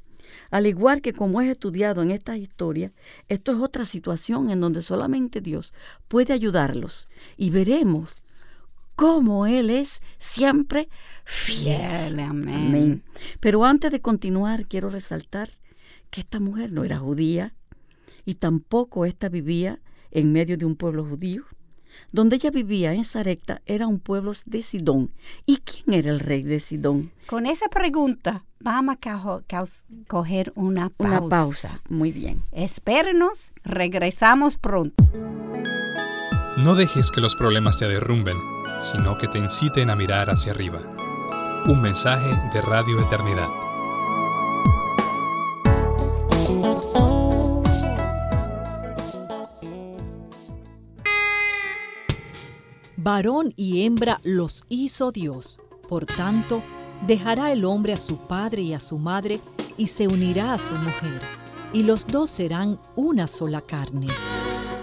Al 0.50 0.66
igual 0.66 1.02
que 1.02 1.12
como 1.12 1.42
es 1.42 1.50
estudiado 1.50 2.00
en 2.00 2.10
esta 2.10 2.38
historia, 2.38 2.90
esto 3.28 3.52
es 3.52 3.58
otra 3.58 3.84
situación 3.84 4.48
en 4.48 4.60
donde 4.60 4.80
solamente 4.80 5.42
Dios 5.42 5.74
puede 6.08 6.32
ayudarlos 6.32 7.06
y 7.36 7.50
veremos 7.50 8.14
cómo 8.94 9.46
Él 9.46 9.70
es 9.70 10.00
siempre 10.18 10.88
fiel. 11.24 12.20
Amén. 12.20 13.02
Pero 13.40 13.64
antes 13.64 13.90
de 13.90 14.00
continuar, 14.00 14.66
quiero 14.66 14.90
resaltar 14.90 15.58
que 16.10 16.20
esta 16.20 16.40
mujer 16.40 16.72
no 16.72 16.84
era 16.84 16.98
judía 16.98 17.54
y 18.24 18.34
tampoco 18.34 19.04
esta 19.04 19.28
vivía 19.28 19.80
en 20.10 20.32
medio 20.32 20.56
de 20.56 20.64
un 20.64 20.76
pueblo 20.76 21.04
judío. 21.04 21.44
Donde 22.10 22.36
ella 22.36 22.50
vivía 22.50 22.92
en 22.92 23.04
Sarepta 23.04 23.62
era 23.66 23.86
un 23.86 24.00
pueblo 24.00 24.32
de 24.46 24.62
Sidón. 24.62 25.12
¿Y 25.46 25.58
quién 25.58 25.94
era 25.96 26.10
el 26.10 26.18
rey 26.18 26.42
de 26.42 26.58
Sidón? 26.58 27.12
Con 27.28 27.46
esa 27.46 27.68
pregunta 27.68 28.44
vamos 28.58 28.96
a 29.00 29.28
coger 30.08 30.52
una 30.56 30.90
pausa. 30.90 31.18
Una 31.20 31.28
pausa. 31.28 31.82
Muy 31.88 32.10
bien. 32.10 32.42
Espérenos, 32.50 33.52
regresamos 33.62 34.56
pronto. 34.56 35.04
No 36.58 36.74
dejes 36.74 37.10
que 37.12 37.20
los 37.20 37.36
problemas 37.36 37.78
te 37.78 37.86
derrumben 37.86 38.53
sino 38.92 39.16
que 39.18 39.28
te 39.28 39.38
inciten 39.38 39.90
a 39.90 39.96
mirar 39.96 40.30
hacia 40.30 40.52
arriba. 40.52 40.80
Un 41.66 41.80
mensaje 41.80 42.28
de 42.52 42.60
Radio 42.60 43.00
Eternidad. 43.00 43.48
Varón 52.96 53.52
y 53.56 53.84
hembra 53.84 54.20
los 54.22 54.64
hizo 54.68 55.12
Dios. 55.12 55.58
Por 55.88 56.06
tanto, 56.06 56.62
dejará 57.06 57.52
el 57.52 57.64
hombre 57.64 57.92
a 57.92 57.98
su 57.98 58.16
padre 58.16 58.62
y 58.62 58.72
a 58.72 58.80
su 58.80 58.98
madre 58.98 59.40
y 59.76 59.88
se 59.88 60.08
unirá 60.08 60.54
a 60.54 60.58
su 60.58 60.74
mujer, 60.74 61.20
y 61.72 61.82
los 61.82 62.06
dos 62.06 62.30
serán 62.30 62.78
una 62.96 63.26
sola 63.26 63.60
carne. 63.60 64.06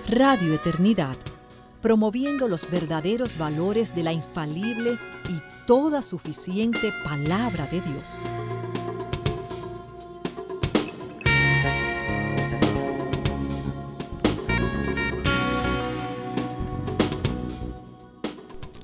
Radio 0.08 0.54
Eternidad 0.54 1.18
promoviendo 1.82 2.48
los 2.48 2.70
verdaderos 2.70 3.38
valores 3.38 3.96
de 3.96 4.04
la 4.04 4.14
infalible 4.14 4.98
y 5.30 5.42
toda 5.66 6.02
suficiente 6.02 6.94
palabra 7.04 7.66
de 7.68 7.82
Dios. 7.82 8.06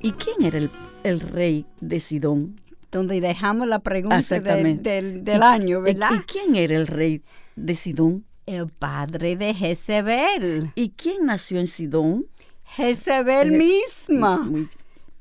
¿Y 0.02 0.12
quién 0.14 0.46
era 0.46 0.58
el, 1.04 1.20
rey 1.20 1.66
de 1.82 2.00
Sidón? 2.00 2.62
Donde 2.92 3.20
dejamos 3.20 3.68
la 3.68 3.80
pregunta 3.80 4.40
del, 4.40 5.44
año, 5.44 5.82
¿verdad? 5.82 6.12
¿Y 6.14 6.20
quién 6.20 6.56
era 6.56 6.78
el 6.78 6.88
rey 6.88 7.22
de 7.56 7.76
Sidón? 7.76 8.26
El 8.46 8.70
padre 8.70 9.36
de 9.36 9.54
Jezebel. 9.54 10.72
¿Y 10.76 10.92
quién 10.92 11.26
nació 11.26 11.60
en 11.60 11.68
Sidón? 11.68 12.28
Jezebel 12.68 13.52
misma. 13.52 14.50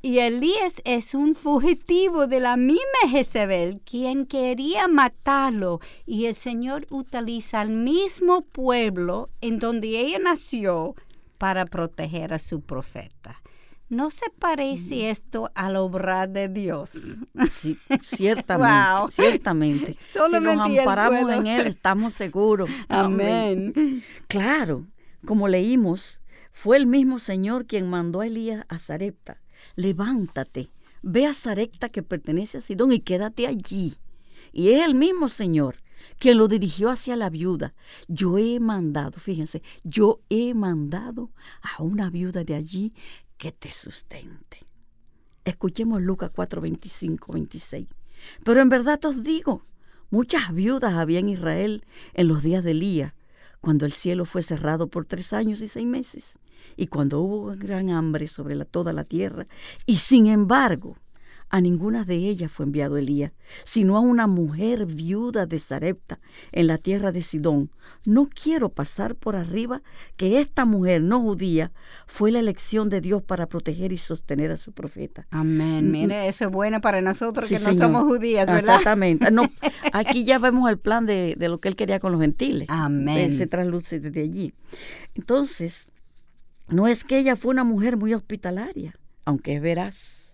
Y 0.03 0.21
Elías 0.21 0.75
es 0.85 1.15
un 1.15 1.35
fugitivo 1.35 2.27
de 2.27 2.39
la 2.39 2.57
misma 2.57 3.11
Jezebel, 3.11 3.81
quien 3.85 4.27
quería 4.27 4.87
matarlo. 4.87 5.81
Y 6.07 6.27
el 6.27 6.35
Señor 6.35 6.87
utiliza 6.91 7.61
al 7.61 7.71
mismo 7.71 8.43
pueblo 8.43 9.31
en 9.41 9.59
donde 9.59 9.89
ella 9.99 10.19
nació 10.19 10.95
para 11.39 11.67
proteger 11.67 12.33
a 12.33 12.39
su 12.39 12.61
profeta. 12.61 13.43
¿No 13.89 14.11
se 14.11 14.31
parece 14.39 15.11
esto 15.11 15.51
al 15.55 15.77
obrar 15.77 16.29
de 16.29 16.49
Dios? 16.49 16.91
Sí, 17.51 17.79
ciertamente, 18.03 19.13
ciertamente. 19.13 19.97
si 20.13 20.19
nos 20.19 20.61
amparamos 20.61 21.33
en 21.33 21.47
Él, 21.47 21.67
estamos 21.69 22.15
seguros. 22.15 22.69
Amén. 22.89 24.03
Claro, 24.27 24.87
como 25.25 25.47
leímos, 25.47 26.21
fue 26.57 26.79
el 26.79 26.87
mismo 26.87 27.19
Señor 27.19 27.67
quien 27.67 27.87
mandó 27.91 28.23
a 28.23 28.27
Elías 28.27 28.65
a 28.71 28.79
Zarepta. 28.79 29.43
Levántate, 29.75 30.71
ve 31.03 31.27
a 31.27 31.35
Zarepta 31.35 31.91
que 31.91 32.03
pertenece 32.03 32.57
a 32.57 32.61
Sidón 32.63 32.93
y 32.93 33.01
quédate 33.01 33.47
allí. 33.47 33.95
Y 34.55 34.71
es 34.71 34.87
el 34.87 34.95
mismo 34.95 35.29
Señor 35.29 35.77
quien 36.19 36.39
lo 36.39 36.49
dirigió 36.49 36.89
hacia 36.89 37.15
la 37.15 37.29
viuda. 37.29 37.75
Yo 38.09 38.39
he 38.39 38.59
mandado, 38.59 39.21
fíjense, 39.21 39.63
yo 39.85 40.23
he 40.31 40.55
mandado 40.55 41.31
a 41.61 41.83
una 41.83 42.09
viuda 42.09 42.43
de 42.43 42.55
allí 42.55 42.95
que 43.37 43.53
te 43.53 43.71
sustente. 43.71 44.61
Escuchemos 45.45 46.01
Lucas 46.01 46.31
4, 46.35 46.63
25, 46.63 47.35
26. 47.35 47.87
Pero 48.47 48.63
en 48.63 48.71
verdad 48.71 49.05
os 49.05 49.23
digo, 49.23 49.67
muchas 50.09 50.55
viudas 50.55 50.95
había 50.95 51.19
en 51.19 51.29
Israel 51.29 51.85
en 52.15 52.29
los 52.29 52.43
días 52.43 52.65
de 52.65 52.71
Elías, 52.71 53.13
cuando 53.61 53.85
el 53.85 53.93
cielo 53.93 54.25
fue 54.25 54.41
cerrado 54.41 54.89
por 54.89 55.05
tres 55.05 55.35
años 55.35 55.61
y 55.61 55.69
seis 55.69 55.87
meses, 55.87 56.39
y 56.77 56.87
cuando 56.89 57.21
hubo 57.21 57.55
gran 57.57 57.91
hambre 57.91 58.29
sobre 58.29 58.55
la, 58.55 58.65
toda 58.65 58.93
la 58.93 59.05
tierra, 59.05 59.47
y 59.87 59.97
sin 59.97 60.27
embargo 60.27 60.97
a 61.49 61.61
ninguna 61.61 62.05
de 62.05 62.17
ellas 62.17 62.51
fue 62.51 62.67
enviado 62.67 62.97
Elías, 62.97 63.33
sino 63.65 63.97
a 63.97 64.01
una 64.01 64.27
mujer 64.27 64.87
viuda 64.87 65.47
de 65.47 65.61
Sarepta 65.61 66.19
en 66.51 66.67
la 66.67 66.79
tierra 66.79 67.13
de 67.13 67.23
Sidón. 67.23 67.71
No 68.05 68.29
quiero 68.29 68.69
pasar 68.71 69.15
por 69.15 69.37
arriba 69.37 69.83
que 70.17 70.41
esta 70.41 70.65
mujer 70.65 71.03
no 71.03 71.21
judía 71.21 71.71
fue 72.07 72.33
la 72.33 72.41
elección 72.41 72.89
de 72.89 73.01
Dios 73.01 73.23
para 73.23 73.47
proteger 73.47 73.93
y 73.93 73.97
sostener 73.97 74.51
a 74.51 74.57
su 74.57 74.73
profeta. 74.73 75.29
Amén. 75.31 75.91
Mire, 75.91 76.27
eso 76.27 76.47
es 76.47 76.51
bueno 76.51 76.81
para 76.81 77.01
nosotros 77.01 77.49
que 77.49 77.61
no 77.61 77.75
somos 77.75 78.03
judías, 78.05 78.47
¿verdad? 78.47 78.77
Exactamente. 78.77 79.31
No, 79.31 79.45
aquí 79.93 80.25
ya 80.25 80.41
vemos 80.41 80.69
el 80.69 80.79
plan 80.79 81.07
de, 81.07 81.37
lo 81.39 81.61
que 81.61 81.69
él 81.69 81.77
quería 81.77 82.01
con 82.01 82.11
los 82.11 82.21
gentiles. 82.21 82.67
Amén. 82.69 83.37
Se 83.37 83.47
trasluce 83.47 84.01
desde 84.01 84.23
allí. 84.23 84.53
Entonces, 85.15 85.87
no 86.69 86.89
es 86.89 87.05
que 87.05 87.19
ella 87.19 87.37
fue 87.37 87.53
una 87.53 87.65
mujer 87.65 87.97
muy 87.97 88.15
hospitalaria, 88.15 88.99
aunque 89.25 89.57
es 89.57 89.63
veraz 89.63 90.27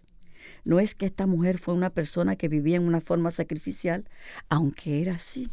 no 0.65 0.79
es 0.79 0.95
que 0.95 1.07
esta 1.07 1.27
mujer 1.27 1.59
fue 1.59 1.75
una 1.75 1.91
persona 1.91 2.37
que 2.37 2.49
vivía 2.49 2.77
en 2.77 2.87
una 2.87 3.01
forma 3.01 3.31
sacrificial, 3.31 4.09
aunque 4.49 5.03
era 5.03 5.15
así. 5.15 5.49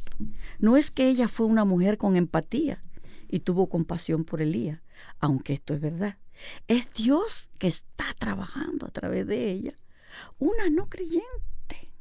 No 0.59 0.77
es 0.77 0.91
que 0.91 1.09
ella 1.09 1.27
fue 1.27 1.47
una 1.47 1.65
mujer 1.65 1.97
con 1.97 2.15
empatía 2.15 2.83
y 3.27 3.39
tuvo 3.39 3.69
compasión 3.69 4.23
por 4.23 4.41
Elías, 4.41 4.81
aunque 5.19 5.53
esto 5.53 5.73
es 5.73 5.81
verdad. 5.81 6.17
Es 6.67 6.93
Dios 6.93 7.49
que 7.57 7.67
está 7.67 8.05
trabajando 8.17 8.85
a 8.85 8.91
través 8.91 9.25
de 9.25 9.51
ella. 9.51 9.73
Una 10.37 10.69
no 10.69 10.87
creyente. 10.87 11.91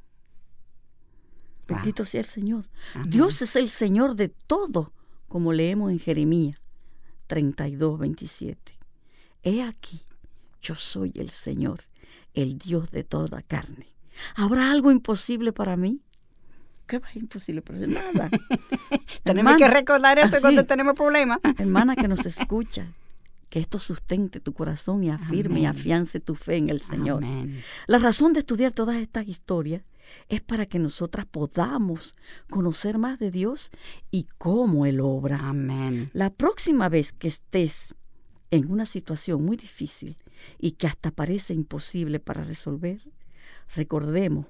Bendito 1.67 2.05
sea 2.05 2.21
el 2.21 2.27
Señor. 2.27 2.69
Dios 3.07 3.43
es 3.43 3.57
el 3.57 3.69
Señor 3.69 4.17
de 4.17 4.29
todo, 4.29 4.93
como 5.29 5.53
leemos 5.53 5.91
en 5.91 5.99
Jeremías 5.99 6.61
32, 7.29 7.99
27. 7.99 8.77
He 9.45 9.63
aquí, 9.63 10.01
yo 10.61 10.75
soy 10.75 11.13
el 11.15 11.31
Señor 11.31 11.85
el 12.35 12.59
Dios 12.59 12.91
de 12.91 13.05
toda 13.05 13.43
carne. 13.43 13.87
¿Habrá 14.37 14.71
algo 14.71 14.91
imposible 14.91 15.53
para 15.53 15.77
mí? 15.77 16.01
¿Qué 16.87 16.99
va 16.99 17.09
imposible 17.15 17.61
para 17.63 17.79
Nada. 17.81 18.31
tenemos 19.23 19.57
que 19.57 19.69
recordar 19.69 20.19
eso 20.19 20.41
cuando 20.41 20.65
tenemos 20.65 20.95
problemas. 20.95 21.39
hermana 21.59 21.97
que 21.97 22.09
nos 22.09 22.25
escucha, 22.27 22.87
que 23.51 23.61
esto 23.61 23.79
sustente 23.79 24.41
tu 24.41 24.55
corazón 24.55 25.05
y 25.05 25.11
afirme 25.11 25.61
y 25.61 25.67
afiance 25.67 26.21
tu 26.21 26.35
fe 26.35 26.57
en 26.57 26.71
el 26.71 26.81
Señor. 26.81 27.25
La 27.87 27.99
razón 27.99 28.33
de 28.33 28.41
estudiar 28.41 28.73
todas 28.73 28.97
estas 28.97 29.27
historias 29.29 29.83
es 30.29 30.41
para 30.41 30.67
que 30.67 30.79
nosotras 30.79 31.27
podamos 31.27 32.17
conocer 32.51 32.99
más 32.99 33.19
de 33.19 33.31
Dios 33.31 33.71
y 34.11 34.27
cómo 34.39 34.87
Él 34.87 35.01
obra. 35.01 35.39
Amén. 35.41 36.11
La 36.13 36.31
próxima 36.31 36.89
vez 36.89 37.13
que 37.13 37.29
estés 37.29 37.95
en 38.51 38.71
una 38.71 38.87
situación 38.87 39.45
muy 39.45 39.57
difícil 39.57 40.17
y 40.59 40.73
que 40.73 40.87
hasta 40.87 41.11
parece 41.11 41.55
imposible 41.55 42.21
para 42.21 42.45
resolver, 42.45 43.01
recordemos 43.75 44.47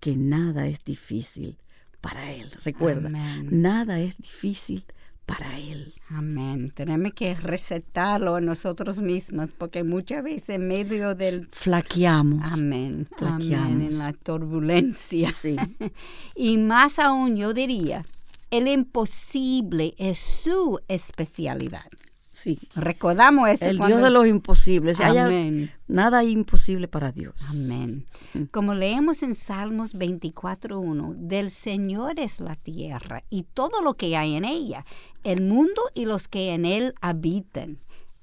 que 0.00 0.16
nada 0.16 0.66
es 0.66 0.82
difícil 0.84 1.58
para 2.00 2.32
Él. 2.32 2.50
Recuerda, 2.64 3.10
nada 3.10 4.00
es 4.00 4.16
difícil 4.16 4.84
para 5.28 5.58
Él. 5.58 5.92
Amén. 6.08 6.72
Tenemos 6.74 7.12
que 7.12 7.34
recetarlo 7.34 8.34
a 8.34 8.40
nosotros 8.40 9.00
mismos 9.00 9.52
porque 9.52 9.84
muchas 9.84 10.24
veces 10.24 10.48
en 10.48 10.66
medio 10.66 11.14
del... 11.14 11.48
Flaqueamos. 11.52 12.50
Amén. 12.50 13.06
Amén. 13.20 13.82
En 13.82 13.98
la 13.98 14.14
turbulencia. 14.14 15.30
Sí. 15.30 15.56
y 16.34 16.56
más 16.56 16.98
aún 16.98 17.36
yo 17.36 17.52
diría, 17.52 18.06
el 18.50 18.68
imposible 18.68 19.94
es 19.98 20.18
su 20.18 20.80
especialidad. 20.88 21.86
Sí. 22.30 22.58
Recordamos 22.74 23.48
eso. 23.48 23.64
El 23.64 23.78
Dios 23.78 24.02
de 24.02 24.10
los 24.10 24.26
imposibles. 24.26 25.00
Amén. 25.00 25.70
nada 25.86 26.22
imposible 26.24 26.86
para 26.88 27.12
Dios. 27.12 27.34
Amén. 27.50 28.06
Mm. 28.34 28.44
Como 28.50 28.74
leemos 28.74 29.22
en 29.22 29.34
Salmos 29.34 29.94
24.1, 29.94 31.14
del 31.14 31.50
Señor 31.50 32.20
es 32.20 32.40
la 32.40 32.56
tierra 32.56 33.24
y 33.30 33.44
todo 33.44 33.82
lo 33.82 33.94
que 33.94 34.16
hay 34.16 34.34
en 34.34 34.44
ella, 34.44 34.84
el 35.24 35.42
mundo 35.42 35.82
y 35.94 36.04
los 36.04 36.28
que 36.28 36.52
en 36.52 36.64
él 36.64 36.94
habitan. 37.00 37.78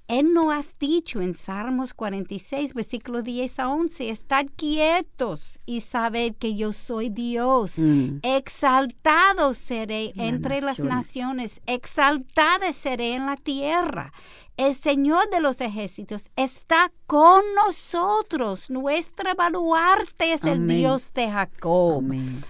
Él 0.07 0.33
no 0.33 0.51
has 0.51 0.77
dicho 0.77 1.19
en 1.19 1.33
Salmos 1.33 1.95
46, 1.95 2.75
versículo 2.75 3.23
10 3.23 3.59
a 3.59 3.69
11, 3.69 4.09
estad 4.09 4.45
quietos 4.55 5.61
y 5.65 5.81
sabed 5.81 6.35
que 6.35 6.55
yo 6.55 6.73
soy 6.73 7.09
Dios. 7.09 7.79
Mm. 7.79 8.19
Exaltado 8.21 9.53
seré 9.55 10.13
entre 10.15 10.61
las 10.61 10.79
naciones, 10.79 11.61
exaltada 11.65 12.71
seré 12.71 13.15
en 13.15 13.25
la 13.25 13.35
tierra. 13.35 14.13
El 14.57 14.73
Señor 14.73 15.29
de 15.31 15.41
los 15.41 15.59
ejércitos 15.59 16.29
está 16.37 16.89
con 17.07 17.43
nosotros. 17.55 18.69
Nuestra 18.69 19.33
baluarte 19.33 20.31
es 20.31 20.45
el 20.45 20.65
Dios 20.65 21.13
de 21.13 21.29
Jacob. 21.29 22.05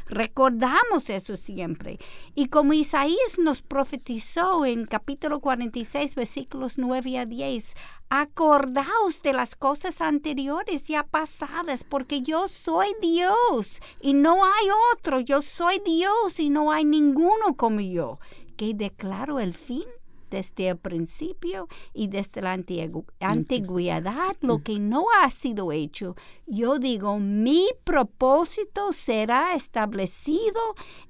Recordamos 0.05 1.09
eso 1.09 1.35
siempre. 1.35 1.97
Y 2.35 2.49
como 2.49 2.73
Isaías 2.73 3.39
nos 3.39 3.63
profetizó 3.63 4.67
en 4.67 4.85
capítulo 4.85 5.39
46, 5.39 6.13
versículos 6.13 6.77
9 6.77 7.17
a 7.17 7.25
10, 7.25 7.73
acordaos 8.09 9.23
de 9.23 9.33
las 9.33 9.55
cosas 9.55 9.99
anteriores 9.99 10.87
ya 10.87 11.07
pasadas, 11.07 11.83
porque 11.83 12.21
yo 12.21 12.47
soy 12.47 12.89
Dios 13.01 13.81
y 13.99 14.13
no 14.13 14.45
hay 14.45 14.67
otro. 14.93 15.21
Yo 15.21 15.41
soy 15.41 15.81
Dios 15.83 16.39
y 16.39 16.51
no 16.51 16.71
hay 16.71 16.85
ninguno 16.85 17.55
como 17.57 17.79
yo, 17.79 18.19
que 18.57 18.75
declaro 18.75 19.39
el 19.39 19.55
fin 19.55 19.85
desde 20.29 20.69
el 20.69 20.77
principio 20.77 21.67
y 21.93 22.07
desde 22.07 22.41
la 22.41 22.53
antigüedad, 22.53 24.35
lo 24.41 24.63
que 24.63 24.79
no 24.79 25.05
ha 25.21 25.29
sido 25.31 25.71
hecho. 25.71 26.15
Yo 26.45 26.79
digo, 26.79 27.19
mi 27.19 27.67
propósito 27.83 28.93
será 28.93 29.55
establecido 29.55 30.61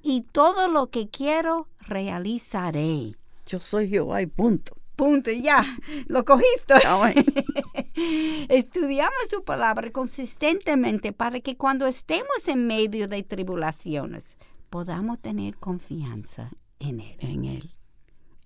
y 0.02 0.22
todo 0.22 0.68
lo 0.68 0.90
que 0.90 1.08
quiero 1.08 1.68
realizaré. 1.80 3.16
Yo 3.46 3.60
soy 3.60 3.88
Jehová 3.88 4.22
y 4.22 4.26
punto. 4.26 4.76
Punto, 4.96 5.30
y 5.30 5.42
ya, 5.42 5.62
lo 6.06 6.24
cogiste. 6.24 6.74
Estudiamos 8.48 9.28
su 9.30 9.44
palabra 9.44 9.90
consistentemente 9.90 11.12
para 11.12 11.40
que 11.40 11.56
cuando 11.58 11.86
estemos 11.86 12.48
en 12.48 12.66
medio 12.66 13.06
de 13.06 13.22
tribulaciones 13.22 14.38
podamos 14.70 15.20
tener 15.20 15.58
confianza 15.58 16.50
en 16.78 17.00
Él. 17.00 17.16
En 17.20 17.44
Él. 17.44 17.75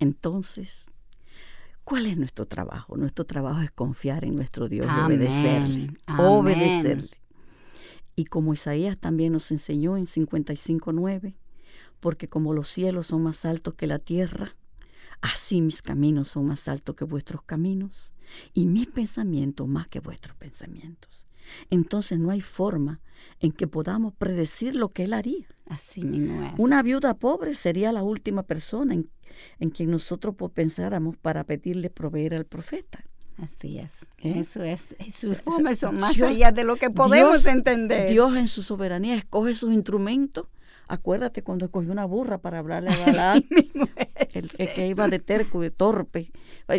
Entonces, 0.01 0.91
¿cuál 1.85 2.07
es 2.07 2.17
nuestro 2.17 2.47
trabajo? 2.47 2.97
Nuestro 2.97 3.27
trabajo 3.27 3.61
es 3.61 3.71
confiar 3.71 4.25
en 4.25 4.35
nuestro 4.35 4.69
Dios 4.69 4.87
y 4.87 5.01
obedecerle. 5.01 5.93
Obedecerle. 6.19 7.21
Y 8.17 8.25
como 8.25 8.53
Isaías 8.53 8.99
también 8.99 9.33
nos 9.33 9.51
enseñó 9.51 9.97
en 9.97 10.07
55.9, 10.07 11.37
porque 12.01 12.29
como 12.29 12.55
los 12.55 12.69
cielos 12.69 13.07
son 13.09 13.23
más 13.23 13.45
altos 13.45 13.75
que 13.75 13.87
la 13.87 13.99
tierra, 13.99 14.57
así 15.21 15.61
mis 15.61 15.83
caminos 15.83 16.29
son 16.29 16.47
más 16.47 16.67
altos 16.67 16.97
que 16.97 17.05
vuestros 17.05 17.43
caminos 17.43 18.15
y 18.55 18.67
mis 18.67 18.87
pensamientos 18.87 19.69
más 19.69 19.87
que 19.89 20.01
vuestros 20.01 20.37
pensamientos. 20.37 21.30
Entonces 21.71 22.19
no 22.19 22.31
hay 22.31 22.41
forma 22.41 23.01
en 23.41 23.53
que 23.53 23.67
podamos 23.67 24.15
predecir 24.15 24.77
lo 24.77 24.89
que 24.91 25.05
Él 25.05 25.13
haría. 25.13 25.47
Así 25.67 26.03
mismo 26.05 26.43
es. 26.43 26.53
Una 26.59 26.83
viuda 26.83 27.15
pobre 27.15 27.55
sería 27.55 27.93
la 27.93 28.03
última 28.03 28.43
persona 28.43 28.95
en, 28.95 29.71
quien 29.71 29.91
nosotros 29.91 30.35
pensáramos 30.53 31.17
para 31.17 31.45
pedirle 31.45 31.91
proveer 31.91 32.35
al 32.35 32.45
profeta. 32.47 33.05
Así 33.39 33.79
es. 33.79 33.93
¿Eh? 34.19 34.41
Eso 34.41 34.63
es. 34.63 34.95
Sus 35.15 35.41
formas 35.41 35.79
son 35.79 35.99
más 35.99 36.15
Dios- 36.15 36.29
allá 36.31 36.53
de 36.53 36.65
lo 36.65 36.77
que 36.77 36.91
podemos 36.91 37.43
Dios- 37.43 37.55
entender. 37.55 38.11
Dios 38.11 38.37
en 38.37 38.49
su 38.49 38.63
soberanía 38.63 39.15
escoge 39.17 39.55
sus 39.55 39.73
instrumentos. 39.73 40.47
Acuérdate 40.93 41.43
cuando 41.43 41.67
escogió 41.67 41.93
una 41.93 42.05
burra 42.05 42.39
para 42.39 42.59
hablarle 42.59 42.91
a 42.91 42.97
Balaam, 43.07 43.43
el, 44.33 44.51
el 44.59 44.73
que 44.75 44.87
iba 44.89 45.07
de 45.09 45.19
terco, 45.21 45.61
de 45.61 45.71
torpe. 45.71 46.33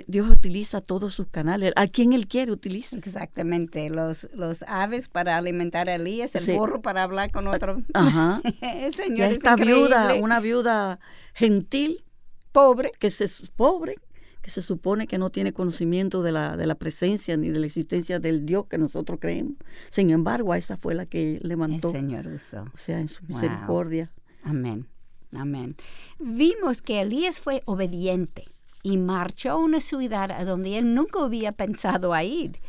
Dios 0.07 0.29
utiliza 0.29 0.81
todos 0.81 1.13
sus 1.13 1.27
canales. 1.27 1.73
A 1.75 1.87
quien 1.87 2.13
Él 2.13 2.27
quiere 2.27 2.51
utiliza. 2.51 2.97
Exactamente. 2.97 3.89
Los, 3.89 4.29
los 4.33 4.63
aves 4.67 5.07
para 5.07 5.37
alimentar 5.37 5.89
a 5.89 5.95
Elías, 5.95 6.35
el 6.35 6.41
Sí. 6.41 6.51
burro 6.53 6.81
para 6.81 7.03
hablar 7.03 7.31
con 7.31 7.47
otro. 7.47 7.81
Ajá. 7.93 8.41
el 8.61 8.93
Y 8.93 8.95
Señor 8.95 9.29
es 9.31 9.37
esta 9.37 9.55
viuda, 9.55 10.13
una 10.15 10.39
viuda 10.39 10.99
gentil, 11.33 12.03
pobre. 12.51 12.91
que 12.99 13.11
se 13.11 13.29
pobre, 13.55 13.95
que 14.41 14.49
se 14.49 14.61
supone 14.61 15.05
que 15.07 15.17
no 15.17 15.29
tiene 15.29 15.53
conocimiento 15.53 16.23
de 16.23 16.31
la, 16.31 16.57
de 16.57 16.65
la 16.65 16.75
presencia 16.75 17.37
ni 17.37 17.49
de 17.49 17.59
la 17.59 17.65
existencia 17.67 18.19
del 18.19 18.45
Dios 18.45 18.65
que 18.67 18.77
nosotros 18.77 19.19
creemos. 19.21 19.53
Sin 19.89 20.09
embargo, 20.09 20.51
a 20.53 20.57
esa 20.57 20.77
fue 20.77 20.95
la 20.95 21.05
que 21.05 21.35
El 21.35 21.47
levantó, 21.49 21.91
Señor 21.91 22.27
usó. 22.27 22.63
o 22.73 22.77
sea, 22.77 22.99
en 22.99 23.07
su 23.07 23.21
Wow. 23.21 23.27
misericordia. 23.29 24.11
Amén. 24.43 24.87
Amén. 25.33 25.75
Vimos 26.19 26.81
que 26.81 27.01
Elías 27.01 27.39
fue 27.39 27.61
obediente 27.65 28.45
y 28.83 28.97
marchó 28.97 29.51
a 29.51 29.55
una 29.57 29.79
ciudad 29.79 30.31
a 30.31 30.43
donde 30.43 30.77
él 30.79 30.93
nunca 30.95 31.23
había 31.23 31.51
pensado 31.51 32.13
a 32.13 32.23
ir. 32.23 32.59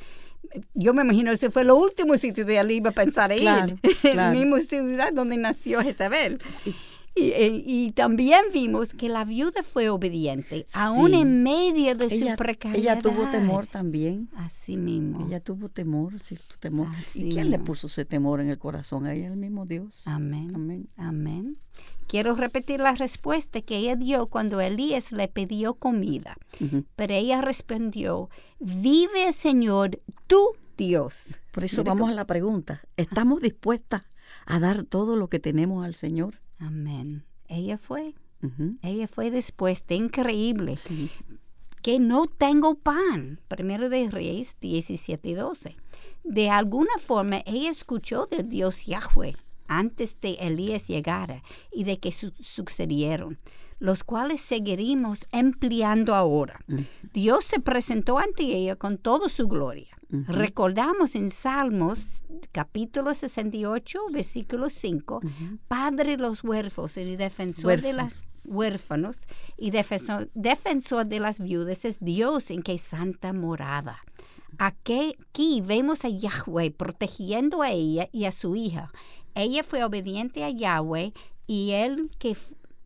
Yo 0.74 0.92
me 0.92 1.02
imagino 1.02 1.30
ese 1.32 1.50
fue 1.50 1.62
el 1.62 1.70
último 1.70 2.16
sitio 2.18 2.44
donde 2.44 2.58
él 2.58 2.70
iba 2.72 2.90
a 2.90 2.92
pensar 2.92 3.30
a 3.32 3.34
ir. 3.36 3.78
claro. 4.02 4.32
El 4.32 4.38
mismo 4.38 4.58
ciudad 4.58 5.12
donde 5.12 5.38
nació 5.38 5.80
Jezabel. 5.80 6.38
Y, 7.14 7.24
y- 7.24 7.62
y 7.66 7.92
también 7.92 8.40
vimos 8.54 8.94
que 8.94 9.10
la 9.10 9.24
viuda 9.26 9.62
fue 9.62 9.90
obediente, 9.90 10.64
aún 10.72 11.10
Sí. 11.10 11.20
en 11.20 11.42
medio 11.42 11.94
de 11.94 12.06
Ella, 12.06 12.30
su 12.32 12.36
precariedad. 12.38 12.94
ella 12.94 13.02
tuvo 13.02 13.28
temor 13.28 13.66
también. 13.66 14.30
Así 14.34 14.78
mismo. 14.78 15.26
Ella 15.26 15.40
tuvo 15.40 15.68
temor, 15.68 16.18
sí, 16.20 16.36
tu 16.36 16.56
temor. 16.58 16.88
Así 16.96 17.26
¿Y 17.26 17.28
quién 17.30 17.50
le 17.50 17.58
puso 17.58 17.86
ese 17.88 18.06
temor 18.06 18.40
en 18.40 18.48
el 18.48 18.58
corazón? 18.58 19.04
A 19.04 19.12
ella, 19.12 19.26
el 19.28 19.36
mismo 19.36 19.66
Dios. 19.66 20.06
Amén. 20.08 20.52
Amén. 20.54 20.88
Amén. 20.96 21.58
Quiero 22.06 22.34
repetir 22.34 22.80
la 22.80 22.92
respuesta 22.94 23.60
que 23.60 23.76
ella 23.76 23.94
dio 23.96 24.26
cuando 24.26 24.60
Elías 24.62 25.12
le 25.12 25.28
pidió 25.28 25.74
comida. 25.74 26.36
Pero 26.96 27.12
ella 27.14 27.42
respondió, 27.42 28.30
vive 28.58 29.32
Señor, 29.34 30.00
tu 30.26 30.48
Dios. 30.78 31.42
Por 31.52 31.64
eso 31.64 31.82
Mira 31.82 31.90
vamos 31.90 32.00
cómo- 32.04 32.12
a 32.12 32.16
la 32.16 32.26
pregunta. 32.26 32.80
¿Estamos 32.96 33.42
dispuestas 33.42 34.02
a 34.46 34.58
dar 34.60 34.84
todo 34.84 35.16
lo 35.16 35.28
que 35.28 35.38
tenemos 35.40 35.84
al 35.84 35.94
Señor? 35.94 36.40
Amén. 36.62 37.24
Ella 37.48 37.76
fue, 37.78 38.14
ella 38.82 39.08
fue 39.08 39.30
dispuesta, 39.30 39.94
increíble. 39.94 40.76
Sí. 40.76 41.10
Que 41.82 41.98
no 41.98 42.26
tengo 42.26 42.76
pan. 42.76 43.40
Primero 43.48 43.88
de 43.88 44.08
Reyes 44.08 44.56
17 44.60 45.28
y 45.28 45.34
12. 45.34 45.76
De 46.24 46.48
alguna 46.50 46.92
forma 47.04 47.42
ella 47.44 47.70
escuchó 47.70 48.26
del 48.26 48.48
Dios 48.48 48.86
Yahweh 48.86 49.34
antes 49.66 50.20
de 50.20 50.34
Elías 50.34 50.86
llegara 50.88 51.42
y 51.72 51.84
de 51.84 51.98
que 51.98 52.12
su- 52.12 52.32
sucedieron, 52.42 53.38
los 53.80 54.04
cuales 54.04 54.40
seguiremos 54.40 55.26
empleando 55.32 56.14
ahora. 56.14 56.60
Dios 57.12 57.44
se 57.44 57.58
presentó 57.58 58.18
ante 58.18 58.44
ella 58.44 58.76
con 58.76 58.98
toda 58.98 59.28
su 59.28 59.48
gloria. 59.48 59.88
Recordamos 60.12 61.14
en 61.14 61.30
Salmos 61.30 62.24
capítulo 62.52 63.14
68, 63.14 63.98
versículo 64.12 64.68
5, 64.68 65.16
Ujú. 65.16 65.58
Padre 65.68 66.12
de 66.12 66.16
los 66.18 66.44
huérfanos 66.44 66.96
y 66.98 67.16
defensor 67.16 67.80
de 67.80 67.92
las 67.94 68.24
huérfanos 68.44 69.22
y 69.56 69.70
defensor, 69.70 70.30
defensor 70.34 71.06
de 71.06 71.20
las 71.20 71.40
viudas 71.40 71.84
es 71.84 71.98
Dios 72.00 72.50
en 72.50 72.62
que 72.62 72.76
santa 72.76 73.32
morada. 73.32 74.00
Aquí, 74.58 75.16
aquí 75.28 75.62
vemos 75.64 76.04
a 76.04 76.08
Yahweh 76.08 76.72
protegiendo 76.72 77.62
a 77.62 77.70
ella 77.70 78.08
y 78.12 78.26
a 78.26 78.32
su 78.32 78.54
hija. 78.54 78.92
Ella 79.34 79.62
fue 79.62 79.82
obediente 79.82 80.44
a 80.44 80.50
Yahweh 80.50 81.14
y 81.46 81.70
él 81.72 82.10
que 82.18 82.36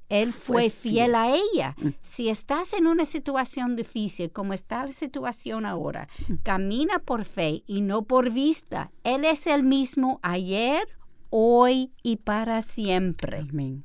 él 0.09 0.33
fue, 0.33 0.63
Fue 0.63 0.71
fiel 0.71 0.95
fiel. 0.95 1.15
a 1.15 1.35
ella. 1.35 1.77
Si 2.03 2.29
estás 2.29 2.73
en 2.73 2.87
una 2.87 3.05
situación 3.07 3.77
difícil 3.77 4.31
como 4.31 4.53
está 4.53 4.87
la 4.87 4.93
situación 4.93 5.67
ahora, 5.67 6.09
camina 6.43 6.99
por 7.01 7.25
fe 7.25 7.63
y 7.67 7.81
no 7.81 8.03
por 8.03 8.31
vista. 8.31 8.91
Él 9.05 9.25
es 9.25 9.47
el 9.47 9.65
mismo 9.65 10.21
ayer, 10.23 10.87
hoy 11.31 11.93
y 12.03 12.17
para 12.19 12.63
siempre. 12.63 13.47
Amén. 13.51 13.83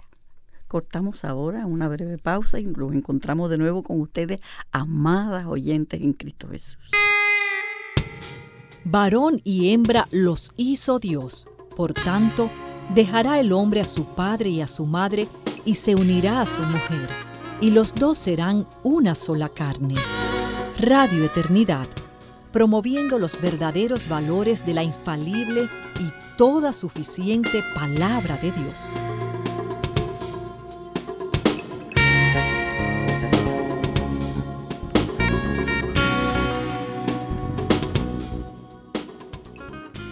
Cortamos 0.68 1.26
ahora 1.26 1.66
una 1.66 1.90
breve 1.90 2.18
pausa 2.18 2.60
y 2.60 2.64
nos 2.66 2.94
encontramos 2.94 3.50
de 3.50 3.58
nuevo 3.58 3.84
con 3.84 4.00
ustedes, 4.00 4.40
amadas 4.72 5.46
oyentes 5.46 6.00
en 6.02 6.14
Cristo 6.14 6.48
Jesús. 6.50 6.78
Varón 8.84 9.42
y 9.44 9.74
hembra 9.74 10.08
los 10.12 10.52
hizo 10.56 11.00
Dios. 11.00 11.46
Por 11.76 11.94
tanto, 11.94 12.50
dejará 12.96 13.40
el 13.40 13.52
hombre 13.52 13.82
a 13.82 13.86
su 13.86 14.06
padre 14.06 14.50
y 14.50 14.62
a 14.62 14.68
su 14.68 14.86
madre 14.86 15.28
y 15.66 15.76
se 15.76 15.96
unirá 15.96 16.42
a 16.42 16.46
su 16.46 16.62
mujer, 16.64 17.10
y 17.60 17.72
los 17.72 17.94
dos 17.94 18.18
serán 18.18 18.68
una 18.84 19.16
sola 19.16 19.50
carne. 19.50 19.96
Radio 20.80 21.26
Eternidad, 21.26 21.88
promoviendo 22.52 23.20
los 23.20 23.40
verdaderos 23.40 24.10
valores 24.10 24.66
de 24.66 24.74
la 24.74 24.84
infalible 24.84 25.70
y 26.00 26.38
toda 26.38 26.74
suficiente 26.74 27.64
palabra 27.76 28.38
de 28.38 28.52
Dios. 28.52 28.76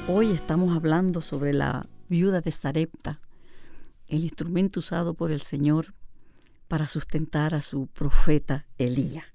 Hoy 0.08 0.32
estamos 0.32 0.76
hablando 0.76 1.22
sobre 1.22 1.54
la 1.54 1.86
viuda 2.10 2.42
de 2.42 2.52
Sarepta, 2.52 3.20
el 4.10 4.24
instrumento 4.24 4.82
usado 4.82 5.14
por 5.14 5.32
el 5.32 5.42
Señor 5.42 5.94
para 6.68 6.88
sustentar 6.88 7.56
a 7.56 7.62
su 7.62 7.88
profeta 7.88 8.68
Elías. 8.78 9.26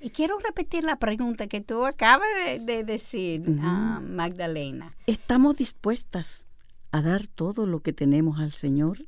Y 0.00 0.10
quiero 0.10 0.38
repetir 0.38 0.84
la 0.84 0.98
pregunta 0.98 1.46
que 1.46 1.60
tú 1.60 1.84
acabas 1.84 2.28
de, 2.44 2.58
de 2.58 2.84
decir, 2.84 3.42
ah, 3.60 4.00
Magdalena. 4.02 4.92
¿Estamos 5.06 5.56
dispuestas 5.56 6.46
a 6.90 7.02
dar 7.02 7.26
todo 7.26 7.66
lo 7.66 7.80
que 7.80 7.92
tenemos 7.92 8.38
al 8.38 8.52
Señor? 8.52 9.06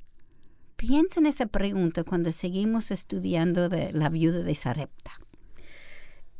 Piensa 0.76 1.20
en 1.20 1.26
esa 1.26 1.46
pregunta 1.46 2.04
cuando 2.04 2.32
seguimos 2.32 2.90
estudiando 2.90 3.68
de 3.68 3.92
la 3.92 4.08
viuda 4.08 4.42
de 4.42 4.54
Sarepta. 4.54 5.12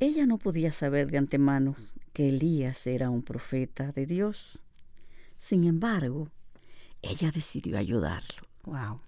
Ella 0.00 0.26
no 0.26 0.38
podía 0.38 0.72
saber 0.72 1.10
de 1.10 1.18
antemano 1.18 1.76
que 2.12 2.28
Elías 2.28 2.86
era 2.86 3.10
un 3.10 3.22
profeta 3.22 3.92
de 3.92 4.06
Dios. 4.06 4.64
Sin 5.38 5.64
embargo, 5.64 6.30
ella 7.02 7.30
decidió 7.30 7.78
ayudarlo. 7.78 8.47
Wow. 8.68 9.00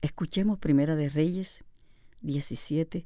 Escuchemos 0.00 0.60
Primera 0.60 0.94
de 0.94 1.08
Reyes 1.08 1.64
17, 2.20 3.04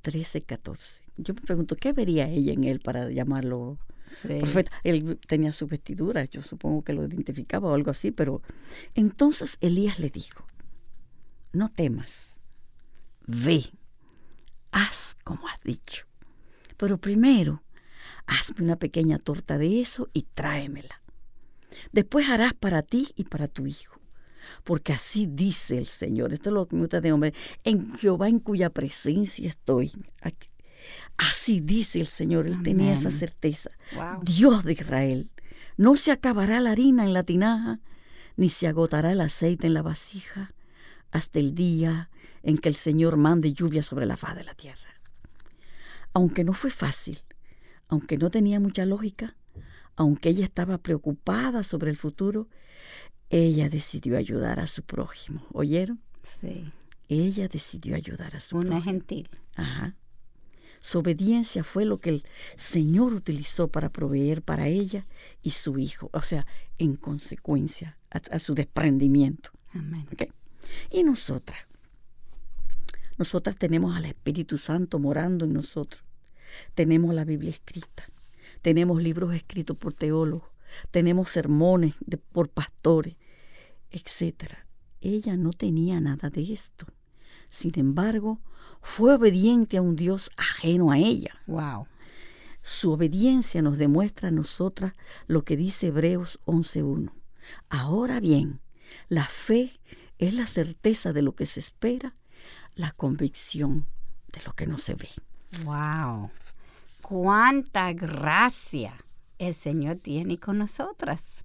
13, 0.00 0.42
14. 0.42 1.02
Yo 1.18 1.34
me 1.34 1.42
pregunto, 1.42 1.76
¿qué 1.76 1.92
vería 1.92 2.26
ella 2.26 2.54
en 2.54 2.64
él 2.64 2.80
para 2.80 3.10
llamarlo 3.10 3.78
profeta? 4.24 4.72
Él 4.82 5.20
tenía 5.28 5.52
su 5.52 5.66
vestidura, 5.66 6.24
yo 6.24 6.40
supongo 6.40 6.82
que 6.82 6.94
lo 6.94 7.04
identificaba 7.04 7.68
o 7.68 7.74
algo 7.74 7.90
así, 7.90 8.12
pero 8.12 8.40
entonces 8.94 9.58
Elías 9.60 9.98
le 9.98 10.08
dijo, 10.08 10.46
no 11.52 11.68
temas, 11.68 12.40
ve, 13.26 13.62
haz 14.72 15.18
como 15.22 15.48
has 15.48 15.60
dicho, 15.62 16.06
pero 16.78 16.96
primero 16.96 17.62
hazme 18.26 18.64
una 18.64 18.76
pequeña 18.76 19.18
torta 19.18 19.58
de 19.58 19.82
eso 19.82 20.08
y 20.14 20.22
tráemela. 20.22 21.02
Después 21.92 22.26
harás 22.30 22.54
para 22.54 22.80
ti 22.80 23.08
y 23.16 23.24
para 23.24 23.46
tu 23.46 23.66
hijo 23.66 23.99
porque 24.64 24.92
así 24.92 25.26
dice 25.26 25.76
el 25.76 25.86
Señor. 25.86 26.32
Esto 26.32 26.50
es 26.50 26.54
lo 26.54 26.66
que 26.66 26.76
me 26.76 26.82
gusta 26.82 27.00
de 27.00 27.12
hombre. 27.12 27.34
En 27.64 27.94
Jehová 27.96 28.28
en 28.28 28.38
cuya 28.38 28.70
presencia 28.70 29.48
estoy. 29.48 29.92
Aquí. 30.22 30.48
Así 31.16 31.60
dice 31.60 32.00
el 32.00 32.06
Señor. 32.06 32.46
Él 32.46 32.62
tenía 32.62 32.92
esa 32.92 33.10
certeza. 33.10 33.70
Wow. 33.94 34.22
Dios 34.22 34.64
de 34.64 34.72
Israel. 34.72 35.30
No 35.76 35.96
se 35.96 36.12
acabará 36.12 36.60
la 36.60 36.72
harina 36.72 37.04
en 37.04 37.12
la 37.12 37.22
tinaja, 37.22 37.80
ni 38.36 38.48
se 38.48 38.66
agotará 38.66 39.12
el 39.12 39.20
aceite 39.20 39.66
en 39.66 39.74
la 39.74 39.82
vasija, 39.82 40.54
hasta 41.10 41.38
el 41.38 41.54
día 41.54 42.10
en 42.42 42.58
que 42.58 42.68
el 42.68 42.74
Señor 42.74 43.16
mande 43.16 43.52
lluvia 43.52 43.82
sobre 43.82 44.06
la 44.06 44.16
faz 44.16 44.36
de 44.36 44.44
la 44.44 44.54
tierra. 44.54 45.00
Aunque 46.12 46.44
no 46.44 46.52
fue 46.52 46.70
fácil, 46.70 47.20
aunque 47.88 48.16
no 48.18 48.30
tenía 48.30 48.60
mucha 48.60 48.84
lógica, 48.84 49.36
aunque 49.96 50.30
ella 50.30 50.44
estaba 50.44 50.78
preocupada 50.78 51.62
sobre 51.62 51.90
el 51.90 51.96
futuro, 51.96 52.48
ella 53.30 53.68
decidió 53.68 54.16
ayudar 54.18 54.60
a 54.60 54.66
su 54.66 54.82
prójimo. 54.82 55.46
¿Oyeron? 55.52 56.00
Sí. 56.22 56.72
Ella 57.08 57.48
decidió 57.48 57.96
ayudar 57.96 58.36
a 58.36 58.40
su 58.40 58.56
Una 58.58 58.66
prójimo. 58.66 58.84
gentil. 58.84 59.28
Ajá. 59.54 59.96
Su 60.80 60.98
obediencia 61.00 61.62
fue 61.62 61.84
lo 61.84 62.00
que 62.00 62.10
el 62.10 62.22
Señor 62.56 63.12
utilizó 63.12 63.68
para 63.68 63.90
proveer 63.90 64.42
para 64.42 64.66
ella 64.68 65.06
y 65.42 65.50
su 65.50 65.78
hijo, 65.78 66.08
o 66.12 66.22
sea, 66.22 66.46
en 66.78 66.96
consecuencia 66.96 67.98
a, 68.10 68.18
a 68.34 68.38
su 68.38 68.54
desprendimiento. 68.54 69.50
Amén. 69.74 70.06
Y 70.90 71.02
nosotras, 71.02 71.58
nosotras 73.18 73.56
tenemos 73.56 73.94
al 73.96 74.06
Espíritu 74.06 74.56
Santo 74.56 74.98
morando 74.98 75.44
en 75.44 75.52
nosotros. 75.52 76.02
tenemos 76.74 77.14
la 77.14 77.24
Biblia 77.24 77.50
escrita, 77.50 78.08
tenemos 78.62 79.02
libros 79.02 79.34
escritos 79.34 79.76
por 79.76 79.92
teólogos, 79.92 80.48
tenemos 80.90 81.30
sermones 81.30 81.94
de, 82.00 82.16
por 82.16 82.48
pastores, 82.48 83.16
etc. 83.90 84.54
Ella 85.00 85.36
no 85.36 85.52
tenía 85.52 86.00
nada 86.00 86.30
de 86.30 86.52
esto. 86.52 86.86
Sin 87.48 87.78
embargo, 87.78 88.40
fue 88.82 89.14
obediente 89.14 89.76
a 89.76 89.82
un 89.82 89.96
Dios 89.96 90.30
ajeno 90.36 90.90
a 90.90 90.98
ella. 90.98 91.34
Wow. 91.46 91.86
Su 92.62 92.92
obediencia 92.92 93.62
nos 93.62 93.78
demuestra 93.78 94.28
a 94.28 94.32
nosotras 94.32 94.92
lo 95.26 95.44
que 95.44 95.56
dice 95.56 95.88
Hebreos 95.88 96.38
11.1. 96.44 97.12
Ahora 97.68 98.20
bien, 98.20 98.60
la 99.08 99.26
fe 99.26 99.80
es 100.18 100.34
la 100.34 100.46
certeza 100.46 101.12
de 101.12 101.22
lo 101.22 101.34
que 101.34 101.46
se 101.46 101.60
espera, 101.60 102.14
la 102.74 102.92
convicción 102.92 103.86
de 104.32 104.42
lo 104.44 104.52
que 104.54 104.66
no 104.66 104.78
se 104.78 104.94
ve. 104.94 105.08
Wow. 105.64 106.30
Cuánta 107.00 107.92
gracia 107.92 108.94
el 109.40 109.54
Señor 109.54 109.96
tiene 109.96 110.38
con 110.38 110.58
nosotras. 110.58 111.44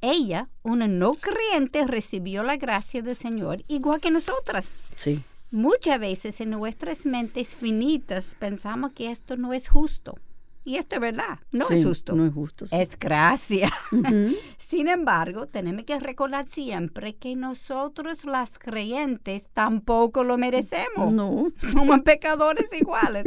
Ella, 0.00 0.48
una 0.62 0.88
no 0.88 1.14
creyente, 1.14 1.86
recibió 1.86 2.42
la 2.42 2.56
gracia 2.56 3.02
del 3.02 3.14
Señor 3.14 3.62
igual 3.68 4.00
que 4.00 4.10
nosotras. 4.10 4.82
Sí. 4.94 5.22
Muchas 5.52 6.00
veces 6.00 6.40
en 6.40 6.50
nuestras 6.50 7.06
mentes 7.06 7.54
finitas 7.54 8.34
pensamos 8.38 8.92
que 8.92 9.10
esto 9.10 9.36
no 9.36 9.52
es 9.52 9.68
justo. 9.68 10.18
Y 10.66 10.78
esto 10.78 10.96
es 10.96 11.00
verdad, 11.00 11.38
no 11.52 11.68
Sí, 11.68 11.74
es 11.74 11.84
justo. 11.84 12.16
No 12.16 12.26
es 12.26 12.32
justo. 12.34 12.66
sí. 12.66 12.74
Es 12.74 12.98
gracia. 12.98 13.70
Ujú. 13.92 14.34
Sin 14.58 14.88
embargo, 14.88 15.46
tenemos 15.46 15.84
que 15.84 16.00
recordar 16.00 16.44
siempre 16.44 17.14
que 17.14 17.36
nosotros 17.36 18.24
las 18.24 18.58
creyentes 18.58 19.44
tampoco 19.54 20.24
lo 20.24 20.36
merecemos. 20.38 21.12
No. 21.12 21.52
Somos 21.72 22.00
pecadores 22.00 22.66
iguales. 22.72 23.26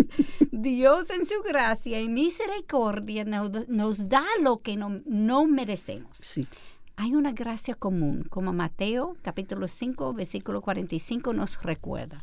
Dios 0.52 1.10
en 1.12 1.26
su 1.26 1.42
gracia 1.48 2.02
y 2.02 2.10
misericordia 2.10 3.24
nos, 3.24 3.70
nos 3.70 4.10
da 4.10 4.26
lo 4.42 4.58
que 4.60 4.76
no, 4.76 5.00
no 5.06 5.46
merecemos. 5.48 6.18
Sí. 6.20 6.46
Hay 6.98 7.16
una 7.16 7.32
gracia 7.32 7.74
común, 7.76 8.26
como 8.30 8.52
Mateo 8.52 9.16
capítulo 9.22 9.68
5, 9.70 10.14
versículo 10.14 10.60
45 10.62 11.32
nos 11.32 11.64
recuerda. 11.64 12.22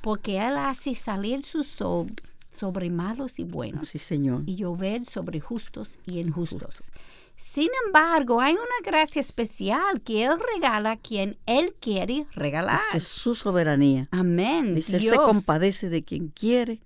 Porque 0.00 0.38
Él 0.38 0.56
hace 0.56 0.94
salir 0.94 1.44
su 1.44 1.64
sol 1.64 2.06
sobre 2.56 2.90
malos 2.90 3.38
y 3.38 3.44
buenos 3.44 3.88
Sí, 3.88 3.98
Señor. 3.98 4.42
y 4.46 4.56
llover 4.56 5.04
sobre 5.04 5.40
justos 5.40 5.98
y 6.06 6.20
injustos. 6.20 6.90
Sin 7.36 7.68
embargo, 7.86 8.40
hay 8.40 8.52
una 8.54 8.62
gracia 8.90 9.20
especial 9.20 10.00
que 10.02 10.24
Él 10.24 10.32
regala 10.54 10.92
a 10.92 10.96
quien 10.96 11.36
Él 11.46 11.74
quiere 11.80 12.26
regalar. 12.32 12.78
Eso 12.90 12.98
es 12.98 13.04
su 13.04 13.34
soberanía. 13.34 14.08
Amén. 14.12 14.74
Dice, 14.76 14.96
Él 14.96 15.02
se 15.02 15.16
compadece 15.16 15.88
de 15.88 16.04
quien 16.04 16.28
quiere 16.28 16.80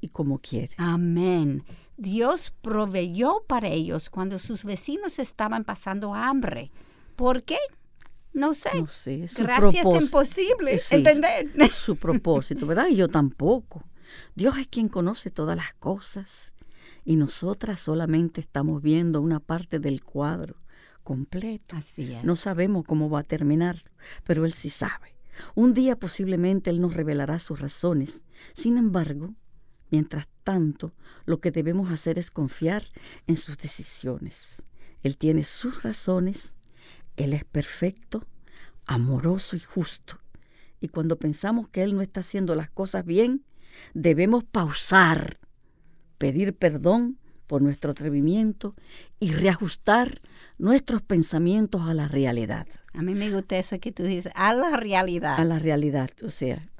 y 0.00 0.08
como 0.08 0.38
quiere. 0.38 0.74
Amén. 0.78 1.62
Dios 1.96 2.52
proveyó 2.60 3.44
para 3.46 3.68
ellos 3.68 4.10
cuando 4.10 4.40
sus 4.40 4.64
vecinos 4.64 5.20
estaban 5.20 5.62
pasando 5.62 6.12
hambre. 6.14 6.72
¿Por 7.14 7.44
qué? 7.44 7.58
No 8.32 8.54
sé. 8.54 8.70
No 8.74 8.88
sé, 8.88 9.24
es 9.24 9.32
su 9.32 9.42
Gracias 9.42 9.84
imposible 9.86 10.78
Sí. 10.78 10.96
entender. 10.96 11.52
Su 11.70 11.94
propósito, 11.96 12.66
¿verdad? 12.66 12.88
Y 12.88 12.96
yo 12.96 13.06
tampoco. 13.06 13.84
Dios 14.34 14.58
es 14.58 14.68
quien 14.68 14.88
conoce 14.88 15.30
todas 15.30 15.56
las 15.56 15.74
cosas 15.74 16.52
y 17.04 17.16
nosotras 17.16 17.80
solamente 17.80 18.40
estamos 18.40 18.82
viendo 18.82 19.20
una 19.20 19.40
parte 19.40 19.78
del 19.78 20.04
cuadro 20.04 20.56
completo. 21.02 21.76
Así 21.76 22.12
es. 22.14 22.24
No 22.24 22.36
sabemos 22.36 22.84
cómo 22.84 23.10
va 23.10 23.20
a 23.20 23.24
terminar, 23.24 23.82
pero 24.24 24.44
Él 24.44 24.52
sí 24.52 24.70
sabe. 24.70 25.16
Un 25.54 25.74
día 25.74 25.96
posiblemente 25.98 26.70
Él 26.70 26.80
nos 26.80 26.94
revelará 26.94 27.38
sus 27.38 27.60
razones. 27.60 28.22
Sin 28.54 28.76
embargo, 28.76 29.34
mientras 29.90 30.28
tanto, 30.44 30.92
lo 31.24 31.40
que 31.40 31.50
debemos 31.50 31.90
hacer 31.90 32.18
es 32.18 32.30
confiar 32.30 32.86
en 33.26 33.36
sus 33.36 33.56
decisiones. 33.56 34.62
Él 35.02 35.16
tiene 35.16 35.44
sus 35.44 35.82
razones, 35.82 36.54
Él 37.16 37.32
es 37.32 37.44
perfecto, 37.44 38.26
amoroso 38.86 39.56
y 39.56 39.60
justo. 39.60 40.18
Y 40.80 40.88
cuando 40.88 41.16
pensamos 41.16 41.68
que 41.70 41.82
Él 41.82 41.94
no 41.94 42.02
está 42.02 42.20
haciendo 42.20 42.54
las 42.54 42.70
cosas 42.70 43.04
bien, 43.04 43.44
debemos 43.94 44.44
pausar, 44.44 45.38
pedir 46.18 46.54
perdón 46.54 47.18
por 47.46 47.62
nuestro 47.62 47.90
atrevimiento 47.90 48.74
y 49.20 49.32
reajustar 49.32 50.22
nuestros 50.58 51.02
pensamientos 51.02 51.82
a 51.82 51.94
la 51.94 52.08
realidad. 52.08 52.66
A 52.94 53.02
mí 53.02 53.14
me 53.14 53.30
gusta 53.30 53.58
eso 53.58 53.78
que 53.78 53.92
tú 53.92 54.04
dices, 54.04 54.32
a 54.34 54.54
la 54.54 54.76
realidad. 54.76 55.38
A 55.38 55.44
la 55.44 55.58
realidad, 55.58 56.10
o 56.24 56.30
sea, 56.30 56.70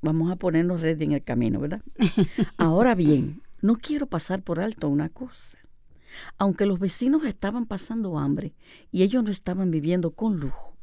vamos 0.00 0.30
a 0.30 0.36
ponernos 0.36 0.80
ready 0.80 1.04
en 1.04 1.12
el 1.12 1.24
camino, 1.24 1.60
¿verdad? 1.60 1.82
Ahora 2.56 2.94
bien, 2.94 3.42
no 3.60 3.76
quiero 3.76 4.06
pasar 4.06 4.42
por 4.42 4.60
alto 4.60 4.88
una 4.88 5.08
cosa. 5.08 5.58
Aunque 6.38 6.64
los 6.64 6.78
vecinos 6.78 7.24
estaban 7.24 7.66
pasando 7.66 8.18
hambre 8.18 8.54
y 8.90 9.02
ellos 9.02 9.22
no 9.22 9.30
estaban 9.30 9.70
viviendo 9.70 10.12
con 10.12 10.38
lujo, 10.38 10.74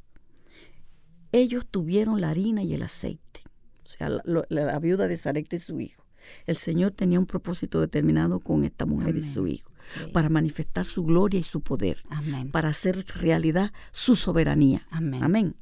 ellos 1.32 1.66
tuvieron 1.66 2.22
la 2.22 2.30
harina 2.30 2.64
y 2.64 2.74
el 2.74 2.84
aceite. 2.84 3.42
O 3.86 3.90
sea, 3.90 4.10
la, 4.50 4.80
viuda 4.80 5.08
de 5.08 5.18
Sarepta 5.18 5.56
y 5.56 5.60
su 5.60 5.80
hijo. 5.80 6.04
El 6.48 6.56
Señor 6.58 6.92
tenía 6.92 7.20
un 7.20 7.28
propósito 7.28 7.80
determinado 7.80 8.40
con 8.40 8.64
esta 8.64 8.86
mujer 8.86 9.16
y 9.16 9.24
su 9.24 9.46
hijo, 9.48 9.72
Sí. 9.94 10.10
para 10.12 10.30
manifestar 10.30 10.84
su 10.86 11.04
gloria 11.04 11.40
y 11.40 11.44
su 11.44 11.62
poder, 11.62 12.02
Amén. 12.10 12.50
para 12.50 12.70
hacer 12.70 13.06
realidad 13.20 13.72
su 13.92 14.16
soberanía. 14.16 14.88
Amén. 14.90 15.24
Amén. 15.24 15.56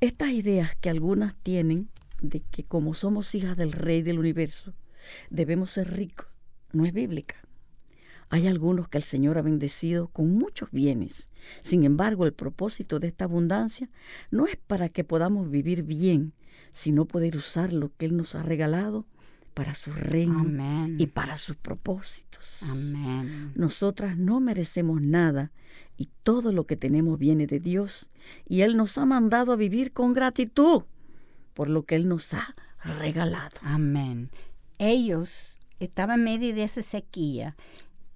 Estas 0.00 0.30
ideas 0.30 0.76
que 0.80 0.90
algunas 0.90 1.34
tienen 1.42 1.88
de 2.22 2.40
que 2.40 2.62
como 2.64 2.94
somos 2.94 3.34
hijas 3.34 3.56
del 3.56 3.72
Rey 3.72 4.02
del 4.02 4.20
universo, 4.20 4.74
debemos 5.30 5.72
ser 5.72 5.92
ricos, 5.92 6.26
no 6.72 6.84
es 6.86 6.92
bíblica. 6.92 7.36
Hay 8.32 8.46
algunos 8.46 8.88
que 8.88 8.98
el 8.98 9.02
Señor 9.04 9.38
ha 9.38 9.42
bendecido 9.42 10.06
con 10.06 10.32
muchos 10.32 10.70
bienes. 10.70 11.30
Sin 11.62 11.82
embargo, 11.82 12.26
el 12.26 12.32
propósito 12.32 13.00
de 13.00 13.08
esta 13.08 13.24
abundancia 13.24 13.90
no 14.30 14.46
es 14.46 14.56
para 14.56 14.88
que 14.88 15.02
podamos 15.02 15.50
vivir 15.50 15.82
bien, 15.82 16.32
sino 16.72 17.04
poder 17.06 17.36
usar 17.36 17.72
lo 17.72 17.94
que 17.96 18.06
Él 18.06 18.16
nos 18.16 18.34
ha 18.34 18.42
regalado 18.42 19.06
para 19.54 19.74
su 19.74 19.92
reino 19.92 20.40
Amén. 20.40 20.96
y 20.98 21.06
para 21.06 21.36
sus 21.36 21.56
propósitos. 21.56 22.62
Amén. 22.70 23.52
Nosotras 23.54 24.16
no 24.16 24.40
merecemos 24.40 25.02
nada 25.02 25.52
y 25.96 26.08
todo 26.22 26.52
lo 26.52 26.66
que 26.66 26.76
tenemos 26.76 27.18
viene 27.18 27.46
de 27.46 27.60
Dios 27.60 28.10
y 28.48 28.62
Él 28.62 28.76
nos 28.76 28.96
ha 28.98 29.06
mandado 29.06 29.52
a 29.52 29.56
vivir 29.56 29.92
con 29.92 30.12
gratitud 30.12 30.84
por 31.54 31.68
lo 31.68 31.84
que 31.84 31.96
Él 31.96 32.08
nos 32.08 32.32
ha 32.32 32.54
regalado. 32.98 33.56
Amén. 33.62 34.30
Ellos 34.78 35.58
estaban 35.78 36.20
en 36.20 36.24
medio 36.24 36.54
de 36.54 36.62
esa 36.62 36.82
sequía. 36.82 37.56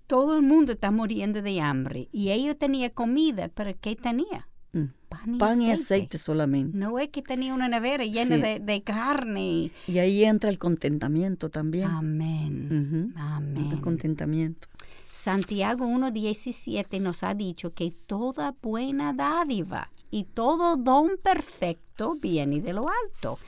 Todo 0.07 0.37
el 0.37 0.42
mundo 0.42 0.72
está 0.72 0.90
muriendo 0.90 1.42
de 1.42 1.61
hambre. 1.61 2.09
Y 2.12 2.30
ellos 2.30 2.59
tenían 2.59 2.90
comida, 2.90 3.48
pero 3.48 3.74
¿qué 3.80 3.96
tenía? 3.96 4.48
Mm. 4.74 4.84
Pan 5.08 5.34
y, 5.34 5.38
Pan 5.38 5.62
y 5.62 5.70
aceite. 5.70 5.82
aceite 5.94 6.18
solamente. 6.18 6.76
No 6.76 6.98
es 6.98 7.08
que 7.10 7.22
tenía 7.22 7.54
una 7.54 7.68
nevera 7.68 8.04
llena 8.04 8.37
Sí. 8.37 8.42
de, 8.42 8.58
de 8.60 8.82
carne. 8.82 9.70
Y 9.87 9.98
ahí 9.98 10.24
entra 10.24 10.50
el 10.50 10.58
contentamiento 10.58 11.48
también. 11.50 11.88
Amén. 11.88 13.12
Ujú. 13.14 13.18
Amén. 13.18 13.56
Entra 13.56 13.76
el 13.76 13.80
contentamiento. 13.80 14.66
Santiago 15.12 15.87
1.17 15.87 17.00
nos 17.00 17.22
ha 17.22 17.34
dicho 17.34 17.72
que 17.72 17.90
toda 18.06 18.54
buena 18.60 19.12
dádiva 19.12 19.90
y 20.10 20.24
todo 20.24 20.76
don 20.76 21.12
perfecto 21.22 22.14
viene 22.20 22.60
de 22.60 22.72
lo 22.74 22.87
alto. 22.88 23.38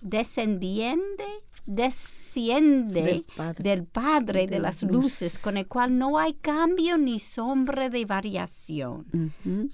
Descendiende, 0.00 1.24
desciende 1.66 3.02
Del 3.02 3.24
Padre. 3.36 3.62
del 3.64 3.84
Padre 3.84 4.40
de, 4.46 4.56
De 4.56 4.58
las 4.60 4.82
luces, 4.82 5.02
luces. 5.32 5.38
con 5.38 5.56
el 5.56 5.66
cual 5.66 5.96
no 5.98 6.18
hay 6.18 6.34
cambio 6.34 6.98
ni 6.98 7.18
sombra 7.18 7.88
de 7.90 8.04
variación. 8.04 9.06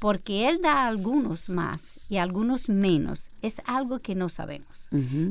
Porque 0.01 0.49
Él 0.49 0.61
da 0.63 0.85
a 0.85 0.87
algunos 0.89 1.49
más 1.49 2.01
y 2.09 2.17
a 2.17 2.23
algunos 2.23 2.69
menos. 2.69 3.31
Es 3.43 3.57
algo 3.67 4.01
que 4.01 4.15
no 4.15 4.29
sabemos. 4.29 4.89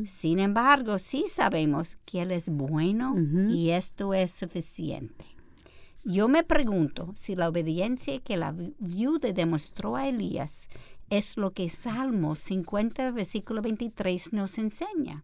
Sin 0.08 0.40
embargo, 0.40 0.98
sí 1.00 1.26
sabemos 1.32 1.98
que 2.06 2.22
Él 2.22 2.32
es 2.32 2.50
bueno 2.50 3.16
y 3.50 3.70
esto 3.72 4.14
es 4.14 4.32
suficiente. 4.32 5.26
Yo 6.08 6.28
me 6.28 6.44
pregunto 6.44 7.14
si 7.18 7.36
la 7.36 7.50
obediencia 7.50 8.20
que 8.20 8.38
la 8.38 8.52
vi- 8.52 8.76
viuda 8.78 9.32
demostró 9.32 9.96
a 9.96 10.08
Elías 10.08 10.68
es 11.18 11.38
lo 11.38 11.52
que 11.52 11.70
Salmos 11.70 12.40
50, 12.40 13.12
versículo 13.12 13.62
23 13.62 14.34
nos 14.34 14.58
enseña. 14.58 15.24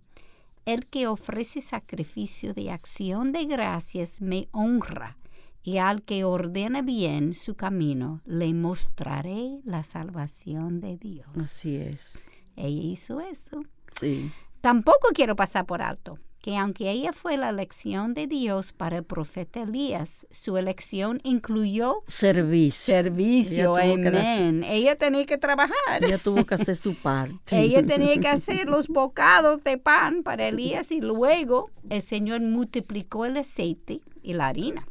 El 0.65 0.87
que 0.87 1.07
ofrece 1.07 1.61
sacrificio 1.61 2.53
de 2.53 2.71
acción 2.71 3.31
de 3.31 3.45
gracias 3.45 4.21
me 4.21 4.47
honra, 4.51 5.17
y 5.63 5.77
al 5.77 6.03
que 6.03 6.23
ordena 6.23 6.81
bien 6.81 7.33
su 7.33 7.55
camino 7.55 8.21
le 8.25 8.53
mostraré 8.53 9.59
la 9.63 9.83
salvación 9.83 10.79
de 10.79 10.97
Dios. 10.97 11.29
Así 11.37 11.77
es. 11.77 12.25
Ella 12.55 12.81
hizo 12.83 13.19
eso. 13.19 13.63
Sí. 13.99 14.31
Tampoco 14.61 15.09
quiero 15.13 15.35
pasar 15.35 15.65
por 15.65 15.81
alto 15.81 16.19
que 16.41 16.57
aunque 16.57 16.89
ella 16.89 17.13
fue 17.13 17.37
la 17.37 17.49
elección 17.49 18.13
de 18.13 18.25
Dios 18.25 18.73
para 18.73 18.97
el 18.97 19.03
profeta 19.03 19.61
Elías, 19.61 20.25
su 20.31 20.57
elección 20.57 21.21
incluyó 21.23 22.01
Servicio. 22.07 22.95
servicio. 22.95 23.75
Amén. 23.75 24.63
Ella 24.63 24.95
tenía 24.95 25.25
que 25.27 25.37
trabajar. 25.37 26.03
Ella 26.03 26.17
tuvo 26.17 26.43
que 26.45 26.55
hacer 26.55 26.75
su 26.75 26.95
parte. 26.95 27.59
Ella 27.59 27.83
tenía 27.87 28.19
que 28.19 28.27
hacer 28.27 28.67
los 28.67 28.87
bocados 28.87 29.63
de 29.63 29.77
pan 29.77 30.23
para 30.23 30.47
Elías 30.47 30.91
y 30.91 30.99
luego 30.99 31.69
el 31.89 32.01
Señor 32.01 32.41
multiplicó 32.41 33.25
el 33.25 33.37
aceite 33.37 34.01
y 34.23 34.33
la 34.33 34.47
harina. 34.47 34.87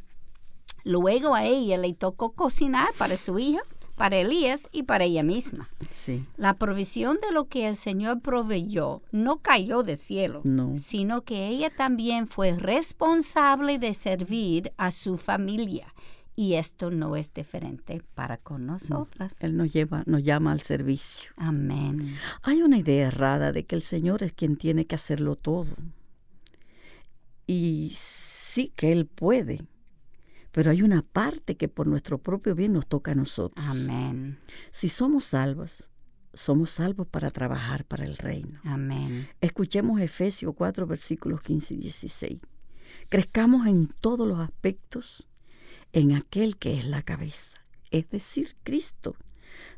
Luego 0.83 1.35
a 1.35 1.45
ella 1.45 1.77
le 1.77 1.93
tocó 1.93 2.31
cocinar 2.31 2.89
para 2.97 3.17
su 3.17 3.37
hija, 3.37 3.61
para 4.01 4.17
Elías 4.17 4.61
y 4.71 4.81
para 4.81 5.03
ella 5.03 5.21
misma. 5.21 5.69
Sí. 5.91 6.25
La 6.35 6.55
provisión 6.55 7.19
de 7.21 7.31
lo 7.31 7.47
que 7.49 7.67
el 7.67 7.77
Señor 7.77 8.19
proveyó 8.21 9.03
no 9.11 9.43
cayó 9.43 9.83
del 9.83 9.99
cielo, 9.99 10.41
No. 10.43 10.73
sino 10.79 11.21
que 11.21 11.49
ella 11.49 11.69
también 11.69 12.25
fue 12.25 12.55
responsable 12.55 13.77
de 13.77 13.93
servir 13.93 14.73
a 14.77 14.89
su 14.89 15.19
familia. 15.19 15.93
Y 16.35 16.55
esto 16.55 16.89
no 16.89 17.15
es 17.15 17.31
diferente 17.31 18.01
para 18.15 18.37
con 18.37 18.65
nosotras. 18.65 19.35
Él 19.39 19.55
nos 19.55 19.71
lleva, 19.71 20.01
nos 20.07 20.23
llama 20.23 20.51
al 20.51 20.61
servicio. 20.61 21.29
Amén. 21.37 22.15
Hay 22.41 22.63
una 22.63 22.79
idea 22.79 23.05
errada 23.05 23.51
de 23.51 23.67
que 23.67 23.75
el 23.75 23.83
Señor 23.83 24.23
es 24.23 24.33
quien 24.33 24.55
tiene 24.55 24.87
que 24.87 24.95
hacerlo 24.95 25.35
todo. 25.35 25.75
Y 27.45 27.93
sí 27.95 28.73
que 28.75 28.91
Él 28.93 29.05
puede, 29.05 29.59
pero 30.51 30.71
hay 30.71 30.81
una 30.81 31.01
parte 31.01 31.55
que 31.55 31.67
por 31.67 31.87
nuestro 31.87 32.17
propio 32.17 32.55
bien 32.55 32.73
nos 32.73 32.87
toca 32.87 33.11
a 33.11 33.15
nosotros. 33.15 33.65
Amén. 33.67 34.39
Si 34.71 34.89
somos 34.89 35.25
salvas, 35.25 35.89
somos 36.33 36.71
salvos 36.71 37.07
para 37.07 37.29
trabajar 37.29 37.85
para 37.85 38.05
el 38.05 38.17
reino. 38.17 38.59
Amén. 38.63 39.27
Escuchemos 39.39 39.99
Efesios 40.01 40.53
4, 40.55 40.85
versículos 40.87 41.41
15 41.41 41.73
y 41.73 41.77
16. 41.77 42.39
Crezcamos 43.09 43.67
en 43.67 43.87
todos 43.87 44.27
los 44.27 44.39
aspectos 44.39 45.27
en 45.93 46.13
aquel 46.13 46.57
que 46.57 46.77
es 46.77 46.85
la 46.85 47.01
cabeza, 47.01 47.57
es 47.89 48.09
decir, 48.09 48.55
Cristo, 48.63 49.15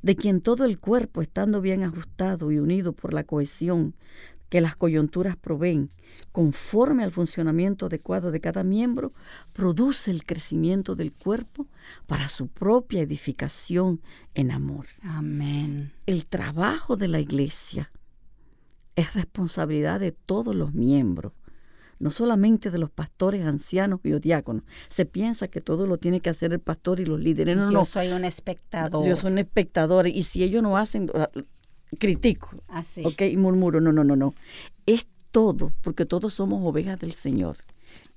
de 0.02 0.16
quien 0.16 0.42
todo 0.42 0.66
el 0.66 0.80
cuerpo, 0.80 1.22
estando 1.22 1.62
bien 1.62 1.84
ajustado 1.84 2.52
y 2.52 2.60
unido 2.60 2.94
por 2.94 3.14
la 3.14 3.24
cohesión 3.24 3.96
que 4.54 4.62
las 4.62 4.76
coyunturas 4.76 5.36
proveen, 5.36 5.90
conforme 6.32 7.04
al 7.04 7.10
funcionamiento 7.10 7.88
adecuado 7.88 8.30
de 8.30 8.40
cada 8.40 8.62
miembro, 8.64 9.12
produce 9.52 10.12
el 10.12 10.26
crecimiento 10.28 10.94
del 10.96 11.12
cuerpo 11.12 11.66
para 12.06 12.30
su 12.30 12.50
propia 12.50 13.02
edificación 13.02 14.00
en 14.36 14.52
amor. 14.52 14.86
Amén. 15.02 15.92
El 16.06 16.28
trabajo 16.28 16.98
de 16.98 17.08
la 17.08 17.20
iglesia 17.20 17.92
es 18.96 19.16
responsabilidad 19.16 20.00
de 20.00 20.12
todos 20.12 20.56
los 20.56 20.76
miembros, 20.76 21.34
no 21.98 22.12
solamente 22.12 22.70
de 22.70 22.78
los 22.78 22.92
pastores, 22.92 23.48
ancianos 23.48 24.02
y 24.04 24.12
diáconos. 24.20 24.62
Se 24.88 25.08
piensa 25.08 25.48
que 25.48 25.62
todo 25.62 25.88
lo 25.88 25.98
tiene 25.98 26.20
que 26.20 26.30
hacer 26.30 26.54
el 26.54 26.60
pastor 26.60 27.00
y 27.00 27.06
los 27.06 27.20
líderes. 27.20 27.58
No, 27.58 27.72
Yo 27.72 27.80
no. 27.80 27.86
soy 27.86 28.10
un 28.10 28.24
espectador. 28.24 29.04
Yo 29.04 29.16
soy 29.16 29.32
un 29.32 29.40
espectador 29.40 30.06
y 30.06 30.22
si 30.22 30.44
ellos 30.44 30.62
no 30.62 30.78
hacen, 30.78 31.10
critico, 31.96 32.50
Así. 32.68 33.04
¿ok? 33.06 33.22
Y 33.24 33.38
murmuro. 33.38 33.82
No, 33.82 33.92
no, 33.92 34.04
no, 34.04 34.16
no. 34.16 34.34
Es 34.86 35.08
todo, 35.32 35.72
porque 35.82 36.06
todos 36.06 36.34
somos 36.34 36.62
ovejas 36.64 37.00
del 37.00 37.14
Señor. 37.14 37.58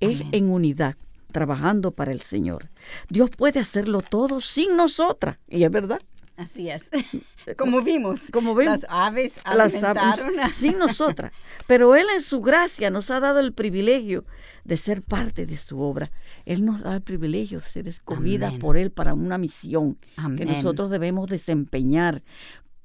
Es 0.00 0.20
Amén. 0.20 0.28
en 0.32 0.50
unidad, 0.50 0.96
trabajando 1.32 1.90
para 1.92 2.12
el 2.12 2.20
Señor. 2.20 2.68
Dios 3.08 3.30
puede 3.30 3.60
hacerlo 3.60 4.02
todo 4.02 4.40
sin 4.40 4.76
nosotras, 4.76 5.38
y 5.48 5.64
es 5.64 5.70
verdad. 5.70 6.00
Así 6.36 6.68
es. 6.68 6.90
Como 7.56 7.80
vimos. 7.80 8.30
Como 8.30 8.54
vimos. 8.54 8.82
Las 8.82 8.86
aves 8.90 9.36
las 9.46 9.72
alimentaron 9.74 10.38
a- 10.38 10.50
sin 10.50 10.78
nosotras. 10.78 11.32
Pero 11.66 11.96
Él 11.96 12.06
en 12.14 12.20
su 12.20 12.42
gracia 12.42 12.90
nos 12.90 13.10
ha 13.10 13.20
dado 13.20 13.40
el 13.40 13.54
privilegio 13.54 14.26
de 14.64 14.76
ser 14.76 15.00
parte 15.00 15.46
de 15.46 15.56
su 15.56 15.80
obra. 15.80 16.10
Él 16.44 16.62
nos 16.66 16.82
da 16.82 16.94
el 16.94 17.00
privilegio 17.00 17.58
de 17.60 17.64
ser 17.64 17.88
escogidas 17.88 18.48
Amén. 18.50 18.60
por 18.60 18.76
Él 18.76 18.90
para 18.90 19.14
una 19.14 19.38
misión 19.38 19.96
que 20.36 20.44
nosotros 20.44 20.90
debemos 20.90 21.30
desempeñar 21.30 22.22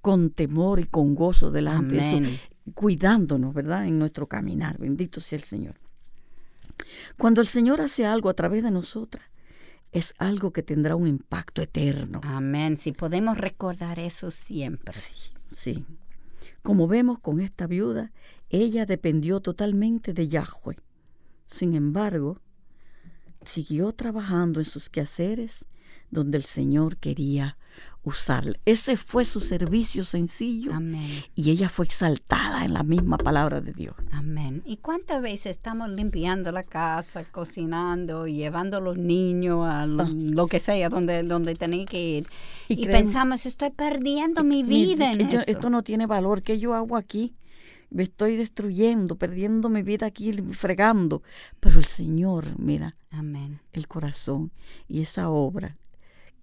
con 0.02 0.32
temor 0.32 0.80
y 0.80 0.86
con 0.86 1.16
gozo 1.16 1.52
delante 1.52 1.96
de 1.96 2.02
Amén. 2.02 2.26
eso, 2.26 2.42
cuidándonos, 2.74 3.54
¿verdad? 3.54 3.86
En 3.86 4.00
nuestro 4.00 4.28
caminar. 4.28 4.78
Bendito 4.78 5.22
sea 5.22 5.38
el 5.38 5.44
Señor. 5.44 5.76
Cuando 7.18 7.42
el 7.42 7.48
Señor 7.48 7.82
hace 7.82 8.06
algo 8.06 8.30
a 8.30 8.34
través 8.34 8.64
de 8.64 8.72
nosotras, 8.72 9.24
es 9.92 10.14
algo 10.18 10.52
que 10.52 10.64
tendrá 10.64 10.96
un 10.96 11.08
impacto 11.08 11.62
eterno. 11.62 12.22
Amén. 12.24 12.78
Si 12.78 12.94
podemos 12.94 13.38
recordar 13.38 14.00
eso 14.00 14.32
siempre. 14.32 14.94
Sí, 14.94 15.34
sí. 15.56 15.86
Como 16.64 16.88
vemos 16.88 17.20
con 17.20 17.40
esta 17.40 17.68
viuda, 17.68 18.12
ella 18.50 18.86
dependió 18.86 19.42
totalmente 19.42 20.14
de 20.14 20.28
Yahweh. 20.28 20.78
Sin 21.48 21.76
embargo, 21.76 22.40
siguió 23.44 23.92
trabajando 23.92 24.60
en 24.60 24.66
sus 24.66 24.90
quehaceres 24.90 25.66
donde 26.12 26.38
el 26.38 26.44
Señor 26.46 26.98
quería 26.98 27.58
usarla. 28.04 28.58
Ese 28.66 28.98
fue 28.98 29.26
su 29.26 29.42
servicio 29.42 30.04
sencillo 30.04 30.74
Amén. 30.74 31.24
y 31.36 31.52
ella 31.52 31.70
fue 31.70 31.86
exaltada 31.86 32.66
en 32.66 32.74
la 32.74 32.82
misma 32.82 33.18
palabra 33.18 33.62
de 33.62 33.74
Dios. 33.74 33.94
Amén. 34.12 34.64
¿Y 34.66 34.78
cuántas 34.78 35.22
veces 35.22 35.52
estamos 35.52 35.88
limpiando 35.90 36.52
la 36.52 36.64
casa, 36.64 37.24
cocinando, 37.26 38.26
llevando 38.28 38.78
a 38.78 38.82
los 38.82 38.98
niños 38.98 39.68
a 39.68 39.86
lo, 39.86 40.06
lo 40.08 40.48
que 40.48 40.60
sea, 40.60 40.90
donde, 40.90 41.22
donde 41.24 41.54
tienen 41.54 41.86
que 41.86 42.04
ir? 42.18 42.28
Ah. 42.28 42.34
Y 42.70 42.74
Y, 42.74 42.84
creemos- 42.86 43.02
pensamos, 43.04 43.46
estoy 43.46 43.70
perdiendo 43.70 44.44
mi 44.44 44.64
Mi- 44.64 44.70
vida 44.96 45.12
en 45.12 45.20
que 45.20 45.34
yo- 45.34 45.40
eso. 45.42 45.44
esto 45.52 45.70
no 45.70 45.84
tiene 45.84 46.08
valor. 46.08 46.42
¿Qué 46.42 46.58
yo 46.60 46.74
hago 46.74 46.98
aquí? 46.98 47.36
Me 47.92 48.02
estoy 48.04 48.36
destruyendo, 48.38 49.16
perdiendo 49.18 49.70
mi 49.70 49.84
vida 49.84 50.08
aquí, 50.08 50.32
fregando. 50.54 51.22
Pero 51.60 51.78
el 51.78 51.86
Señor, 51.86 52.58
mira, 52.58 52.96
Amén. 53.12 53.60
el 53.74 53.88
corazón 53.88 54.52
y 54.88 55.02
esa 55.02 55.30
obra 55.30 55.78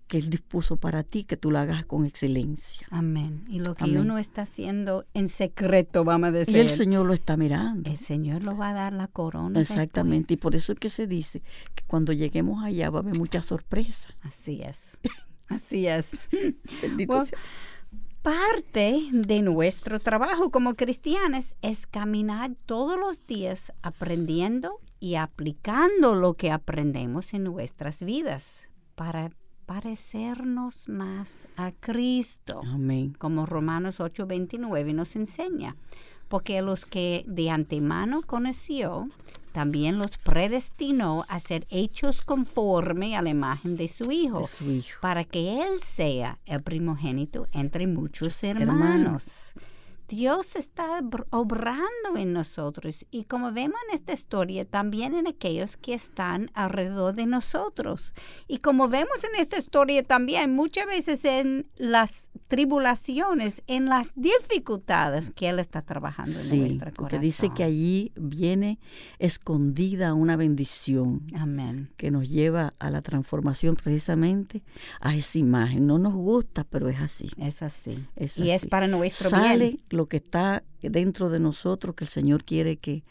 que 0.09 0.19
Él 0.19 0.31
dispuso 0.31 0.77
para 0.77 1.05
ti, 1.05 1.25
que 1.25 1.37
tú 1.37 1.51
la 1.51 1.63
hagas 1.63 1.85
con 1.85 2.05
excelencia. 2.05 2.87
Amén. 2.91 3.45
Y 3.49 3.61
lo 3.61 3.75
que 3.75 3.85
Amén. 3.85 3.99
uno 4.01 4.19
está 4.19 4.43
haciendo 4.43 5.05
en 5.15 5.29
secreto, 5.29 6.05
vamos 6.05 6.31
a 6.31 6.33
decir. 6.33 6.57
Y 6.57 6.61
el 6.61 6.71
Señor 6.71 7.07
lo 7.07 7.13
está 7.13 7.37
mirando. 7.37 7.89
el 7.89 7.99
Señor 7.99 8.43
lo 8.43 8.57
va 8.57 8.71
a 8.71 8.75
dar 8.75 8.93
la 8.93 9.07
corona. 9.07 9.61
Exactamente. 9.61 10.35
Y 10.35 10.37
por 10.37 10.57
eso 10.57 10.73
es 10.73 10.79
que 10.79 10.89
se 10.89 11.07
dice 11.07 11.43
que 11.75 11.85
cuando 11.87 12.13
lleguemos 12.13 12.65
allá 12.65 12.91
va 12.91 12.99
a 12.99 13.03
haber 13.03 13.17
mucha 13.17 13.43
sorpresa. 13.43 14.09
Así 14.23 14.63
es. 14.63 14.99
Así 15.49 15.87
es. 15.87 16.29
Bendito 16.83 17.17
Well, 17.17 17.27
sea. 17.27 17.39
Parte 18.23 19.01
de 19.13 19.43
nuestro 19.43 20.01
trabajo 20.01 20.51
como 20.51 20.75
cristianos 20.75 21.55
es 21.63 21.87
caminar 21.87 22.51
todos 22.67 22.99
los 22.99 23.27
días 23.27 23.73
aprendiendo 23.81 24.81
y 25.01 25.15
aplicando 25.15 26.17
lo 26.17 26.35
que 26.35 26.51
aprendemos 26.51 27.33
en 27.33 27.45
nuestras 27.45 28.03
vidas 28.03 28.63
para 28.97 29.31
parecernos 29.69 30.89
más 30.89 31.47
a 31.57 31.73
Cristo, 31.73 32.63
Amén. 32.65 33.15
como 33.19 33.45
Romanos 33.45 34.01
8:29 34.01 34.95
nos 34.95 35.15
enseña. 35.15 35.77
Porque 36.29 36.61
los 36.63 36.85
que 36.85 37.25
de 37.27 37.49
antemano 37.51 38.23
conoció, 38.23 39.09
también 39.53 39.99
los 39.99 40.19
predestinó 40.19 41.25
a 41.29 41.39
ser 41.41 41.67
hechos 41.71 42.23
conforme 42.23 43.17
a 43.17 43.23
la 43.23 43.31
imagen 43.31 43.77
de 43.77 43.89
su 43.89 44.11
Hijo 44.11 44.41
De 44.41 44.47
su 44.47 44.71
hijo. 44.71 44.99
para 45.01 45.25
que 45.25 45.63
Él 45.63 45.81
sea 45.87 46.39
el 46.47 46.63
primogénito 46.63 47.47
entre 47.53 47.87
muchos 47.87 48.43
hermanos. 48.45 48.75
hermanos. 48.75 49.55
Dios 50.09 50.57
está 50.57 51.01
br- 51.03 51.27
obrando 51.31 52.17
en 52.17 52.33
nosotros 52.33 53.05
y 53.11 53.25
como 53.25 53.53
vemos 53.53 53.77
en 53.89 53.95
esta 53.95 54.13
historia, 54.15 54.65
también 54.65 55.15
en 55.15 55.27
aquellos 55.27 55.77
que 55.77 55.93
están 55.95 56.51
alrededor 56.55 57.15
de 57.15 57.27
nosotros. 57.27 58.15
Y 58.47 58.59
como 58.59 58.89
vemos 58.89 59.23
en 59.25 59.41
esta 59.41 59.59
historia 59.59 60.03
también, 60.03 60.55
muchas 60.55 60.87
veces 60.87 61.25
en 61.27 61.67
las 61.77 62.29
tribulaciones, 62.49 63.63
en 63.67 63.87
las 63.87 64.13
dificultades 64.17 65.31
que 65.31 65.49
Él 65.51 65.59
está 65.59 65.83
trabajando 65.83 66.31
en 66.31 66.37
Sí, 66.37 66.59
nuestro 66.59 66.87
porque 66.87 66.97
corazón. 66.97 67.21
dice 67.21 67.51
que 67.55 67.63
allí 67.65 68.13
viene 68.17 68.79
escondida 69.19 70.15
una 70.15 70.37
bendición 70.37 71.27
Amén. 71.37 71.91
que 71.97 72.11
nos 72.11 72.29
lleva 72.29 72.73
a 72.79 72.89
la 72.91 73.03
transformación 73.03 73.75
precisamente 73.77 74.63
a 75.01 75.15
esa 75.15 75.39
imagen. 75.39 75.87
No 75.87 75.99
nos 75.99 76.15
gusta, 76.15 76.65
pero 76.65 76.89
es 76.89 76.99
así. 77.01 77.29
Es 77.39 77.63
así. 77.63 78.07
Es 78.17 78.39
y 78.39 78.51
es 78.51 78.65
para 78.67 78.87
nuestro 78.89 79.29
Sale 79.31 79.65
bien. 79.69 79.81
Lo 79.99 80.07
que 80.07 80.17
está 80.17 80.65
dentro 80.81 81.29
de 81.29 81.41
nosotros 81.41 81.95
que 81.95 82.05
el 82.05 82.11
Señor 82.11 82.45
quiere 82.45 82.77
que, 82.79 83.05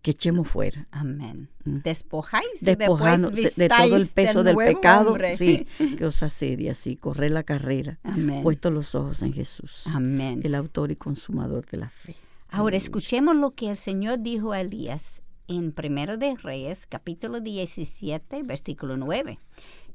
que 0.00 0.12
echemos 0.12 0.48
fuera. 0.48 0.88
Amén. 0.90 1.50
Mm. 1.64 1.74
Despojáis 1.84 2.46
después 2.60 2.78
Despojándose 2.78 3.52
de 3.56 3.68
todo 3.68 3.96
el 3.96 4.06
peso 4.06 4.42
del 4.42 4.56
pecado 4.56 5.10
hombre. 5.12 5.36
sí, 5.36 5.66
que 5.98 6.06
os 6.06 6.22
asedia, 6.22 6.72
así, 6.72 6.96
correr 6.96 7.32
la 7.32 7.42
carrera, 7.42 7.98
Amén. 8.04 8.42
puesto 8.42 8.70
los 8.70 8.94
ojos 8.94 9.20
en 9.22 9.34
Jesús, 9.34 9.82
Amén. 9.86 10.40
el 10.44 10.54
autor 10.54 10.90
y 10.90 10.96
consumador 10.96 11.66
de 11.66 11.76
la 11.76 11.90
fe. 11.90 12.14
Ahora 12.48 12.76
escuchemos 12.76 13.34
lo 13.34 13.50
que 13.50 13.70
el 13.70 13.76
Señor 13.76 14.20
dijo 14.20 14.52
a 14.52 14.60
Elías 14.60 15.22
en 15.48 15.72
Primero 15.72 16.16
de 16.18 16.36
Reyes, 16.36 16.86
capítulo 16.86 17.40
17, 17.40 18.42
versículo 18.42 18.96
9. 18.96 19.38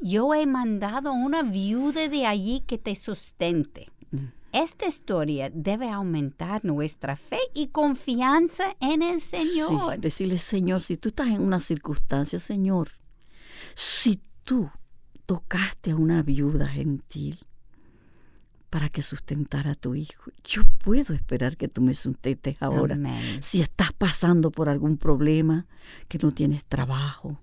Yo 0.01 0.34
he 0.34 0.45
mandado 0.45 1.13
una 1.13 1.43
viuda 1.43 2.09
de 2.09 2.25
allí 2.25 2.61
que 2.67 2.78
te 2.78 2.95
sustente. 2.95 3.89
Esta 4.53 4.87
historia 4.87 5.49
debe 5.53 5.89
aumentar 5.89 6.63
nuestra 6.65 7.15
fe 7.15 7.39
y 7.53 7.67
confianza 7.67 8.75
en 8.79 9.01
el 9.01 9.21
Señor. 9.21 9.95
Sí, 9.95 9.99
decirle, 9.99 10.37
Señor, 10.37 10.81
si 10.81 10.97
tú 10.97 11.09
estás 11.09 11.27
en 11.27 11.41
una 11.41 11.59
circunstancia, 11.59 12.39
Señor, 12.39 12.89
si 13.75 14.21
tú 14.43 14.69
tocaste 15.25 15.91
a 15.91 15.95
una 15.95 16.23
viuda 16.23 16.67
gentil 16.67 17.39
para 18.69 18.89
que 18.89 19.03
sustentara 19.03 19.71
a 19.71 19.75
tu 19.75 19.95
hijo, 19.95 20.31
yo 20.43 20.63
puedo 20.83 21.13
esperar 21.13 21.57
que 21.57 21.67
tú 21.67 21.81
me 21.81 21.95
sustentes 21.95 22.57
ahora. 22.61 22.95
Amén. 22.95 23.41
Si 23.41 23.61
estás 23.61 23.93
pasando 23.93 24.51
por 24.51 24.69
algún 24.69 24.97
problema, 24.97 25.65
que 26.07 26.17
no 26.19 26.31
tienes 26.31 26.65
trabajo, 26.65 27.39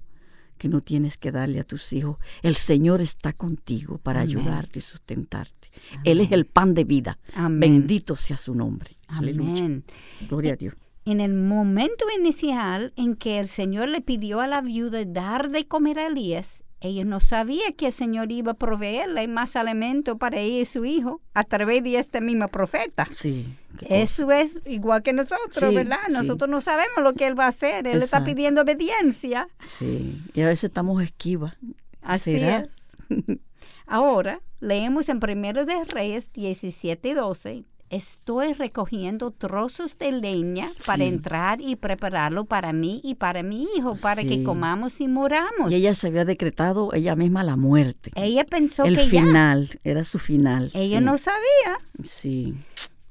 que 0.59 0.69
no 0.69 0.81
tienes 0.81 1.17
que 1.17 1.33
darle 1.33 1.61
a 1.61 1.65
tus 1.65 1.93
hijos, 1.93 2.19
el 2.43 2.55
Señor 2.55 3.01
está 3.01 3.33
contigo 3.33 3.99
para 3.99 4.23
Amén. 4.23 4.39
ayudarte 4.39 4.79
y 4.79 4.83
sustentarte. 4.83 5.71
Él 6.05 6.21
es 6.21 6.33
el 6.33 6.47
pan 6.47 6.75
de 6.75 6.85
vida. 6.85 7.19
Amén. 7.35 7.61
Bendito 7.61 8.17
sea 8.17 8.37
su 8.37 8.55
nombre. 8.55 8.97
Aleluya. 9.09 9.51
Amén. 9.51 9.85
Gloria 10.29 10.55
a 10.55 10.57
Dios. 10.57 10.75
En 11.07 11.21
el 11.21 11.35
momento 11.35 12.07
inicial 12.19 12.95
en 12.97 13.15
que 13.15 13.39
el 13.39 13.47
Señor 13.47 13.89
le 13.91 14.01
pidió 14.01 14.41
a 14.41 14.47
la 14.47 14.63
viuda 14.63 15.05
dar 15.05 15.51
de 15.51 15.69
comer 15.69 15.99
a 15.99 16.07
Elías, 16.07 16.64
ella 16.87 17.05
no 17.05 17.21
sabía 17.21 17.73
que 17.77 17.87
el 17.89 17.93
Señor 17.93 18.31
iba 18.33 18.53
a 18.53 18.55
proveerle 18.55 19.27
más 19.29 19.57
alimento 19.57 20.19
para 20.19 20.39
ella 20.39 20.61
y 20.61 20.65
su 20.65 20.85
hijo 20.85 21.21
a 21.35 21.45
través 21.45 21.83
de 21.83 21.99
este 21.99 22.21
mismo 22.21 22.49
profeta. 22.49 23.09
Sí. 23.13 23.55
Eso 23.89 24.31
es 24.31 24.61
igual 24.67 25.03
que 25.03 25.13
nosotros, 25.13 25.57
Sí, 25.69 25.75
¿verdad? 25.75 25.99
sí. 26.07 26.13
Nosotros 26.13 26.49
no 26.49 26.61
sabemos 26.61 26.99
lo 27.03 27.15
que 27.15 27.27
Él 27.27 27.39
va 27.39 27.47
a 27.47 27.49
hacer. 27.49 27.87
Él 27.87 28.03
está 28.03 28.23
pidiendo 28.25 28.63
obediencia. 28.63 29.49
Sí. 29.67 30.21
Y 30.35 30.43
a 30.43 30.47
veces 30.47 30.65
estamos 30.65 31.03
esquivas. 31.03 31.55
Así 32.03 32.33
¿Será? 32.39 32.59
es. 32.59 32.71
Ahora, 33.87 34.41
leemos 34.61 35.09
en 35.09 35.21
Primero 35.21 35.67
de 35.67 35.85
Reyes 35.85 36.33
17 36.33 37.09
y 37.09 37.13
12. 37.15 37.65
Estoy 37.91 38.55
recogiendo 38.55 39.31
trozos 39.31 39.99
de 39.99 40.11
leña 40.11 40.73
para 40.87 41.05
entrar 41.05 41.61
y 41.61 41.77
prepararlo 41.77 42.45
para 42.45 42.73
mí 42.73 43.01
y 43.05 43.15
para 43.15 43.43
mi 43.43 43.69
hijo, 43.77 43.95
para 43.97 44.23
que 44.25 44.43
comamos 44.43 45.01
y 45.01 45.07
moramos. 45.09 45.71
Y 45.71 45.77
ella 45.77 45.95
se 45.95 46.09
había 46.09 46.25
decretado 46.25 46.93
ella 46.93 47.15
misma 47.15 47.45
la 47.45 47.57
muerte. 47.57 48.11
Ella 48.17 48.45
pensó 48.45 48.85
el 48.85 48.97
que 48.97 49.09
ya. 49.09 49.21
final, 49.23 49.71
era 49.85 50.03
su 50.03 50.19
final. 50.19 50.71
Ella 50.75 50.99
sí. 50.99 51.05
no 51.05 51.19
sabía. 51.19 51.79
Sí, 52.03 52.55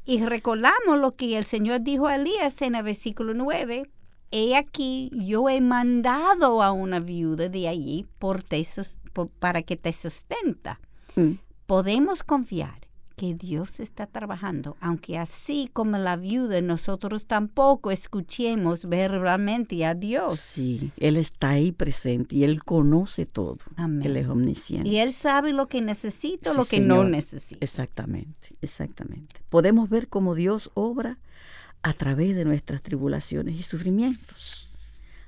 Y 0.06 0.22
recordamos 0.26 1.00
lo 1.00 1.16
que 1.16 1.38
el 1.38 1.46
Señor 1.46 1.82
dijo 1.82 2.08
a 2.08 2.16
Elías 2.18 2.62
en 2.62 2.76
el 2.76 2.84
versículo 2.84 3.34
9. 3.34 3.90
He 4.32 4.56
aquí, 4.58 5.12
yo 5.14 5.48
he 5.48 5.62
mandado 5.62 6.62
a 6.64 6.72
una 6.74 7.00
viuda 7.00 7.48
de 7.48 7.68
allí 7.70 8.06
por 8.20 8.42
te 8.44 8.62
sus- 8.66 8.98
por- 9.14 9.30
para 9.30 9.62
que 9.62 9.78
te 9.78 9.94
sustenta. 9.94 10.80
Mm. 11.16 11.34
Podemos 11.68 12.24
confiar 12.24 12.83
que 13.16 13.36
Dios 13.36 13.80
está 13.80 14.08
trabajando, 14.08 14.76
aunque 14.80 15.18
así 15.18 15.70
como 15.72 15.98
la 15.98 16.18
viuda, 16.18 16.62
nosotros 16.62 17.26
tampoco 17.26 17.92
escuchemos 17.92 18.86
verbalmente 18.86 19.86
a 19.86 19.94
Dios. 19.94 20.40
sí. 20.40 20.92
Él 20.98 21.18
está 21.18 21.50
ahí 21.50 21.72
presente 21.72 22.36
y 22.36 22.44
Él 22.44 22.64
conoce 22.64 23.26
todo. 23.26 23.58
Amén. 23.76 24.06
Él 24.08 24.18
es 24.18 24.28
omnisciente. 24.28 24.90
Y 24.90 24.98
Él 24.98 25.12
sabe 25.12 25.54
lo 25.54 25.68
que 25.68 25.82
necesito, 25.82 26.52
Sí, 26.52 26.58
lo 26.58 26.66
que 26.66 26.80
no 26.80 27.04
necesito. 27.04 27.60
Exactamente, 27.62 28.50
exactamente. 28.62 29.42
Podemos 29.50 29.90
ver 29.90 30.08
cómo 30.08 30.36
Dios 30.36 30.72
obra 30.74 31.20
a 31.84 31.94
través 31.94 32.36
de 32.36 32.46
nuestras 32.46 32.82
tribulaciones 32.82 33.60
y 33.60 33.64
sufrimientos. 33.64 34.72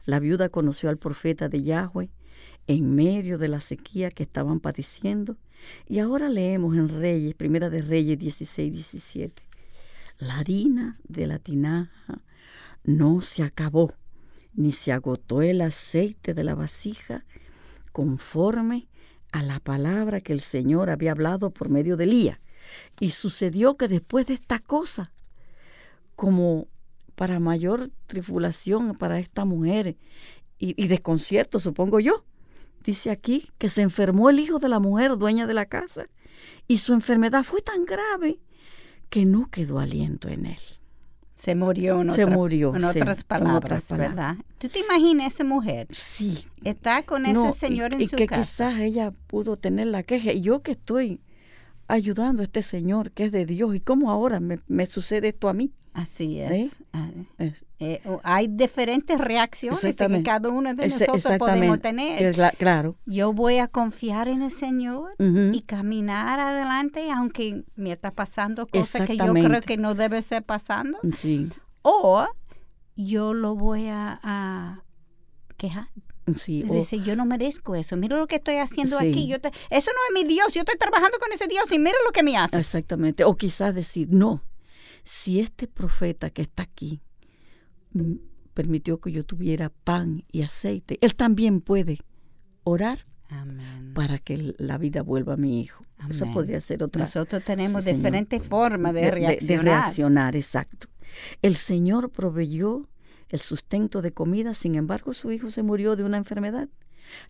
La 0.06 0.20
viuda 0.20 0.50
conoció 0.50 0.90
al 0.90 0.98
profeta 0.98 1.50
de 1.50 1.64
Yahweh 1.64 2.10
en 2.68 2.96
medio 2.96 3.38
de 3.38 3.48
la 3.48 3.62
sequía 3.62 4.10
que 4.12 4.24
estaban 4.24 4.60
padeciendo. 4.60 5.38
Y 5.88 6.00
ahora 6.00 6.30
leemos 6.30 6.76
en 6.76 6.90
Reyes, 6.90 7.36
Primera 7.36 7.70
de 7.70 7.82
Reyes 7.82 8.18
16, 8.18 8.72
17. 8.72 9.44
La 10.18 10.38
harina 10.38 10.98
de 11.08 11.28
la 11.28 11.40
tinaja 11.40 12.22
no 12.84 13.22
se 13.22 13.44
acabó, 13.44 13.94
ni 14.54 14.72
se 14.72 14.92
agotó 14.92 15.42
el 15.42 15.62
aceite 15.62 16.34
de 16.34 16.44
la 16.44 16.56
vasija, 16.56 17.26
conforme 17.92 18.88
a 19.32 19.44
la 19.44 19.60
palabra 19.60 20.22
que 20.22 20.34
el 20.34 20.42
Señor 20.42 20.90
había 20.90 21.12
hablado 21.12 21.52
por 21.52 21.70
medio 21.70 21.98
de 21.98 22.06
Elías. 22.06 22.40
Y 23.00 23.12
sucedió 23.12 23.76
que 23.76 23.88
después 23.88 24.26
de 24.28 24.34
esta 24.34 24.60
cosa, 24.60 25.12
como 26.16 26.68
para 27.16 27.40
mayor 27.40 27.92
tribulación 28.08 28.96
para 28.96 29.20
esta 29.20 29.46
mujer 29.46 29.98
y, 30.58 30.82
y 30.82 30.88
desconcierto, 30.88 31.60
supongo 31.60 32.00
yo, 32.00 32.26
dice 32.86 33.10
aquí 33.12 33.50
que 33.58 33.68
se 33.70 33.82
enfermó 33.82 34.30
el 34.30 34.40
hijo 34.40 34.60
de 34.60 34.70
la 34.70 34.80
mujer 34.80 35.18
dueña 35.18 35.48
de 35.48 35.54
la 35.54 35.66
casa 35.66 36.08
y 36.68 36.78
su 36.78 36.94
enfermedad 36.94 37.44
fue 37.44 37.62
tan 37.62 37.84
grave 37.84 38.40
que 39.10 39.26
no 39.26 39.50
quedó 39.50 39.80
aliento 39.80 40.28
en 40.30 40.46
él. 40.46 40.60
Se 41.34 41.54
murió 41.54 42.02
en, 42.02 42.14
Se 42.14 42.24
otra- 42.24 42.36
murió, 42.36 42.74
en 42.76 42.86
otras 42.86 43.24
palabras, 43.26 43.58
otras 43.58 43.84
palabras. 43.84 44.16
¿verdad? 44.16 44.36
¿Tú 44.58 44.70
te 44.70 44.80
imaginas 44.80 45.34
esa 45.34 45.44
mujer? 45.44 45.88
Sí. 45.92 46.46
Está 46.64 47.04
con 47.04 47.24
No, 47.24 47.50
ese 47.50 47.60
señor 47.68 47.92
y, 47.92 47.96
en 47.96 48.02
y 48.04 48.08
su 48.08 48.16
que 48.16 48.26
casa. 48.26 48.42
quizás 48.70 48.80
ella 48.80 49.12
pudo 49.28 49.58
tener 49.58 49.88
la 49.88 50.02
queja 50.04 50.32
y 50.32 50.42
yo 50.42 50.62
que 50.62 50.72
estoy 50.72 51.20
ayudando 51.88 52.42
a 52.42 52.46
este 52.46 52.62
señor 52.62 53.12
que 53.12 53.26
es 53.26 53.32
de 53.32 53.46
Dios 53.46 53.76
y 53.76 53.80
cómo 53.80 54.12
ahora 54.12 54.40
me, 54.40 54.60
me 54.68 54.86
sucede 54.86 55.30
esto 55.30 55.50
a 55.50 55.54
mí. 55.54 55.72
Así 55.94 56.42
es. 56.42 56.52
¿Eh? 56.52 56.70
Ah, 56.92 57.10
Es- 57.38 57.66
eh, 57.80 58.02
hay 58.24 58.48
diferentes 58.50 59.18
reacciones 59.18 59.80
que 60.18 60.24
cada 60.24 60.50
uno 60.50 60.74
de 60.74 60.84
nosotros 60.90 61.24
podemos 61.40 61.80
tener. 61.82 62.38
La- 62.38 62.52
claro. 62.52 62.98
Yo 63.06 63.32
voy 63.32 63.60
a 63.60 63.70
confiar 63.70 64.28
en 64.28 64.42
el 64.42 64.52
Señor 64.52 65.14
y 65.54 65.62
caminar 65.62 66.40
adelante 66.42 67.10
aunque 67.12 67.64
me 67.78 67.94
está 67.94 68.12
pasando 68.12 68.68
cosas 68.68 69.08
que 69.08 69.16
yo 69.18 69.24
creo 69.48 69.62
que 69.62 69.78
no 69.78 69.96
debe 69.96 70.22
ser 70.22 70.44
pasando. 70.44 70.98
Sí, 71.16 71.48
O 71.82 72.26
yo 72.98 73.34
lo 73.34 73.56
voy 73.56 73.88
a, 73.88 74.20
a 74.22 74.84
quejar. 75.56 75.88
Sí. 76.36 76.64
O- 76.68 77.04
yo 77.04 77.16
no 77.16 77.26
merezco 77.26 77.76
eso. 77.76 77.96
Mira 77.98 78.18
lo 78.18 78.26
que 78.28 78.36
estoy 78.38 78.56
haciendo 78.56 79.00
Sí. 79.00 79.10
aquí. 79.10 79.28
Yo 79.28 79.40
te- 79.40 79.52
eso 79.70 79.92
no 79.92 80.18
es 80.20 80.24
mi 80.24 80.28
Dios. 80.28 80.54
Yo 80.54 80.62
estoy 80.62 80.78
trabajando 80.78 81.18
con 81.20 81.32
ese 81.34 81.48
Dios 81.48 81.66
y 81.72 81.78
mira 81.80 81.96
lo 82.06 82.12
que 82.12 82.24
me 82.24 82.36
hace. 82.38 82.58
Exactamente. 82.58 83.24
O 83.24 83.36
quizás 83.36 83.76
decir, 83.76 84.08
no, 84.12 84.44
si 85.04 85.40
este 85.40 85.68
profeta 85.68 86.30
que 86.32 86.42
está 86.42 86.64
aquí 86.64 87.02
mm, 87.92 88.14
permitió 88.54 89.00
que 89.00 89.12
yo 89.12 89.24
tuviera 89.26 89.70
pan 89.70 90.24
y 90.32 90.42
aceite, 90.42 90.98
él 91.02 91.16
también 91.16 91.62
puede 91.62 92.00
orar 92.64 93.00
Amén. 93.30 93.94
para 93.94 94.18
que 94.18 94.54
la 94.58 94.78
vida 94.78 95.02
vuelva 95.04 95.34
a 95.34 95.38
mi 95.38 95.62
hijo. 95.62 95.84
Eso 96.10 96.26
podría 96.34 96.60
ser 96.62 96.84
otra. 96.84 97.04
Nosotros 97.04 97.44
tenemos 97.44 97.84
Sí, 97.86 97.94
diferentes 97.94 98.44
formas 98.44 98.94
de- 98.94 99.10
reaccionar. 99.12 99.48
de 99.66 99.70
reaccionar, 99.72 100.36
exacto. 100.36 100.88
El 101.42 101.56
Señor 101.56 102.10
proveyó 102.12 102.82
el 103.30 103.40
sustento 103.40 104.02
de 104.02 104.12
comida, 104.14 104.54
sin 104.54 104.76
embargo 104.76 105.14
su 105.14 105.32
hijo 105.32 105.52
se 105.52 105.64
murió 105.64 105.96
de 105.96 106.04
una 106.04 106.18
enfermedad. 106.18 106.70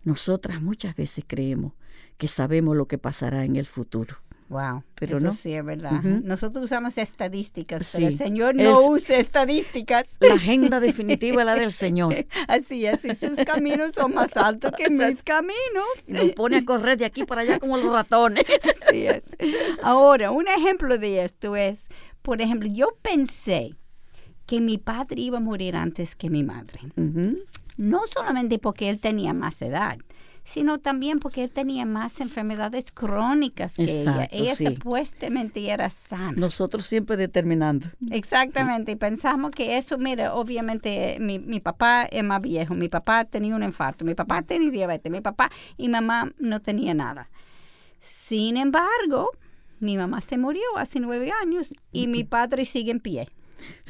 Nosotras 0.04 0.60
muchas 0.62 0.96
veces 0.96 1.24
creemos 1.26 1.72
que 2.16 2.28
sabemos 2.28 2.76
lo 2.76 2.86
que 2.86 2.98
pasará 2.98 3.44
en 3.44 3.56
el 3.56 3.66
futuro. 3.66 4.16
Wow, 4.48 4.84
Pero 4.94 5.16
eso 5.18 5.26
no. 5.26 5.32
sí 5.32 5.54
es 5.54 5.64
verdad. 5.64 5.92
Ujú. 5.94 6.20
Nosotros 6.22 6.66
usamos 6.66 6.98
estadísticas, 6.98 7.84
Sí. 7.84 7.96
pero 7.98 8.08
el 8.12 8.16
Señor 8.16 8.54
no 8.54 8.62
Es- 8.80 8.86
usa 9.02 9.18
estadísticas. 9.18 10.06
La 10.20 10.34
agenda 10.34 10.78
definitiva 10.78 11.42
es 11.42 11.46
la 11.46 11.56
del 11.56 11.72
Señor. 11.72 12.14
Así 12.48 12.86
es, 12.86 13.04
y 13.04 13.16
sus 13.16 13.36
caminos 13.44 13.92
son 13.94 14.14
más 14.14 14.36
altos 14.36 14.70
que 14.78 14.88
mis 14.88 15.24
caminos. 15.24 15.56
Y 16.06 16.12
nos 16.12 16.30
pone 16.30 16.58
a 16.58 16.64
correr 16.64 16.96
de 16.96 17.06
aquí 17.06 17.24
para 17.24 17.40
allá 17.40 17.58
como 17.58 17.76
los 17.76 17.92
ratones. 17.92 18.44
Así 18.88 19.08
es. 19.08 19.24
Ahora, 19.82 20.30
un 20.30 20.46
ejemplo 20.46 20.96
de 20.96 21.24
esto 21.24 21.56
es, 21.56 21.88
por 22.22 22.40
ejemplo, 22.40 22.68
yo 22.72 22.96
pensé 23.02 23.74
que 24.46 24.60
mi 24.60 24.78
padre 24.78 25.20
iba 25.20 25.38
a 25.38 25.40
morir 25.40 25.76
antes 25.76 26.16
que 26.16 26.30
mi 26.30 26.42
madre. 26.44 26.80
No 27.76 28.00
solamente 28.12 28.58
porque 28.58 28.88
él 28.88 29.00
tenía 29.00 29.34
más 29.34 29.60
edad, 29.60 29.98
sino 30.46 30.78
también 30.78 31.18
porque 31.18 31.42
él 31.42 31.50
tenía 31.50 31.84
más 31.84 32.20
enfermedades 32.20 32.86
crónicas 32.94 33.74
que 33.74 33.82
Exacto, 33.82 34.28
ella. 34.30 34.44
Ella 34.44 34.54
sí. 34.54 34.66
supuestamente 34.66 35.68
era 35.68 35.90
sana. 35.90 36.34
Nosotros 36.36 36.86
siempre 36.86 37.16
determinando. 37.16 37.88
Exactamente, 38.12 38.92
y 38.92 38.96
pensamos 38.96 39.50
que 39.50 39.76
eso, 39.76 39.98
mira, 39.98 40.34
obviamente 40.34 41.18
mi, 41.20 41.40
mi 41.40 41.58
papá 41.58 42.04
es 42.04 42.22
más 42.22 42.40
viejo, 42.40 42.74
mi 42.74 42.88
papá 42.88 43.24
tenía 43.24 43.56
un 43.56 43.64
infarto, 43.64 44.04
mi 44.04 44.14
papá 44.14 44.42
tenía 44.42 44.70
diabetes, 44.70 45.10
mi 45.10 45.20
papá 45.20 45.50
y 45.76 45.88
mamá 45.88 46.32
no 46.38 46.60
tenía 46.60 46.94
nada. 46.94 47.28
Sin 47.98 48.56
embargo, 48.56 49.32
mi 49.80 49.96
mamá 49.96 50.20
se 50.20 50.38
murió 50.38 50.62
hace 50.76 51.00
nueve 51.00 51.32
años 51.42 51.74
y 51.90 52.06
mi 52.06 52.22
padre 52.22 52.64
sigue 52.64 52.92
en 52.92 53.00
pie. 53.00 53.28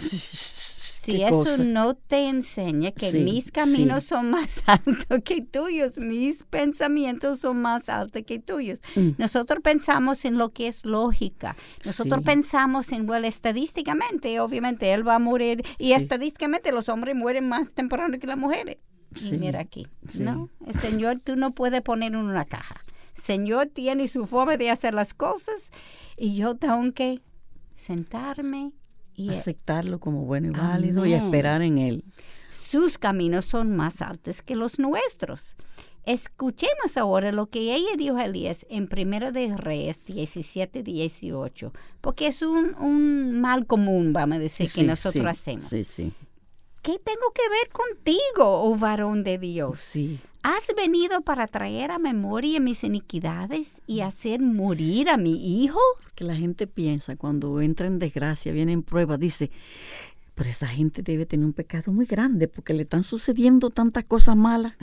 Si 1.07 1.23
eso 1.23 1.31
cosa. 1.45 1.63
no 1.63 1.95
te 1.95 2.27
enseña 2.29 2.91
que 2.91 3.13
Sí, 3.13 3.21
mis 3.21 3.53
caminos 3.53 4.03
sí. 4.03 4.09
son 4.09 4.31
más 4.31 4.61
altos 4.67 5.21
que 5.25 5.41
tuyos, 5.41 5.99
mis 5.99 6.43
pensamientos 6.43 7.39
son 7.39 7.63
más 7.63 7.89
altos 7.89 8.23
que 8.27 8.41
tuyos. 8.41 8.81
Mm. 8.97 9.11
Nosotros 9.17 9.61
pensamos 9.63 10.25
en 10.25 10.37
lo 10.37 10.51
que 10.53 10.67
es 10.67 10.85
lógica. 10.85 11.55
Nosotros 11.85 12.19
Sí. 12.19 12.25
pensamos 12.25 12.91
en, 12.91 13.07
bueno, 13.07 13.25
estadísticamente, 13.29 14.41
obviamente 14.41 14.93
él 14.93 15.07
va 15.07 15.15
a 15.15 15.19
morir 15.21 15.65
y 15.79 15.93
estadísticamente 15.93 16.73
los 16.73 16.89
hombres 16.89 17.15
mueren 17.15 17.49
más 17.49 17.75
temprano 17.75 18.19
que 18.19 18.27
las 18.27 18.37
mujeres. 18.39 18.79
Y 19.25 19.39
mira 19.39 19.61
aquí. 19.61 19.87
¿no? 20.19 20.51
El 20.67 20.75
Señor 20.75 21.21
tú 21.23 21.37
no 21.37 21.55
puedes 21.55 21.83
poner 21.83 22.15
en 22.15 22.19
una 22.19 22.45
caja. 22.47 22.85
Señor 23.15 23.67
tiene 23.67 24.09
su 24.09 24.27
forma 24.27 24.57
de 24.57 24.71
hacer 24.71 24.93
las 24.93 25.15
cosas 25.15 25.71
y 26.17 26.35
yo 26.35 26.57
tengo 26.57 26.93
que 26.93 27.21
sentarme 27.73 28.73
y 29.17 29.31
aceptarlo 29.31 29.99
como 29.99 30.25
bueno 30.25 30.49
y 30.49 30.51
válido 30.51 31.07
y 31.07 31.15
esperar 31.15 31.63
en 31.63 31.79
él. 31.79 32.05
Sus 32.51 32.99
caminos 32.99 33.45
son 33.45 33.75
más 33.75 34.03
altos 34.03 34.43
que 34.43 34.57
los 34.57 34.79
nuestros. 34.79 35.57
Escuchemos 36.05 36.97
ahora 36.97 37.33
lo 37.33 37.47
que 37.47 37.75
ella 37.75 37.97
dijo 37.99 38.17
a 38.17 38.27
Elías 38.27 38.65
en 38.71 38.87
Primero 38.87 39.33
de 39.33 39.57
Reyes 39.57 40.05
17, 40.05 40.85
18, 40.85 41.73
porque 42.01 42.29
es 42.29 42.43
un, 42.43 43.41
mal 43.41 43.67
común, 43.67 44.13
vamos 44.13 44.37
a 44.37 44.41
decir, 44.41 44.71
que 44.73 44.85
nosotros 44.85 45.27
hacemos. 45.27 45.65
Sí, 45.65 45.83
sí. 45.83 46.13
¿Qué 46.87 47.01
tengo 47.01 47.33
que 47.35 47.43
ver 47.49 47.69
contigo, 47.73 48.63
oh 48.63 48.77
varón 48.77 49.25
de 49.25 49.39
Dios? 49.39 49.81
Sí. 49.81 50.21
¿Has 50.45 50.73
venido 50.77 51.21
para 51.23 51.49
traer 51.49 51.91
a 51.91 51.99
memoria 51.99 52.61
mis 52.61 52.85
iniquidades 52.85 53.83
y 53.89 54.03
hacer 54.03 54.41
morir 54.41 55.09
a 55.09 55.17
mi 55.17 55.65
hijo? 55.65 55.81
Que 56.15 56.23
la 56.23 56.37
gente 56.37 56.69
piensa 56.69 57.17
cuando 57.17 57.61
entra 57.61 57.89
en 57.89 57.99
desgracia, 57.99 58.53
viene 58.53 58.73
en 58.73 58.85
prueba, 58.85 59.17
dice, 59.17 59.51
pero 60.37 60.51
esa 60.51 60.67
gente 60.67 61.03
debe 61.03 61.25
tener 61.25 61.47
un 61.47 61.55
pecado 61.55 61.93
muy 61.93 62.05
grande 62.05 62.47
porque 62.47 62.75
le 62.75 62.83
están 62.83 63.03
sucediendo 63.03 63.71
tantas 63.71 64.05
cosas 64.05 64.37
malas. 64.37 64.75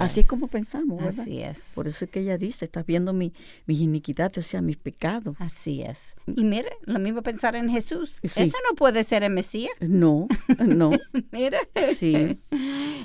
Así, 0.00 0.20
es. 0.20 0.26
como 0.26 0.48
pensamos, 0.48 1.04
¿verdad? 1.04 1.20
Así 1.20 1.42
es. 1.42 1.58
Por 1.74 1.86
eso 1.86 2.06
es 2.06 2.10
que 2.10 2.20
ella 2.20 2.38
dice, 2.38 2.64
estás 2.64 2.86
viendo 2.86 3.12
mi, 3.12 3.34
mis 3.66 3.80
iniquidades, 3.80 4.38
o 4.38 4.42
sea, 4.42 4.62
mis 4.62 4.78
pecados. 4.78 5.36
Así 5.38 5.82
es. 5.82 6.16
Y 6.26 6.44
mire, 6.44 6.70
lo 6.84 6.98
mismo 6.98 7.22
pensar 7.22 7.54
en 7.56 7.68
Jesús. 7.68 8.16
Eso 8.22 8.56
no 8.70 8.74
puede 8.74 9.04
ser 9.04 9.22
el 9.22 9.32
Mesías. 9.32 9.74
No, 9.80 10.28
no. 10.66 10.92
mira. 11.30 11.60
Sí. 11.94 12.40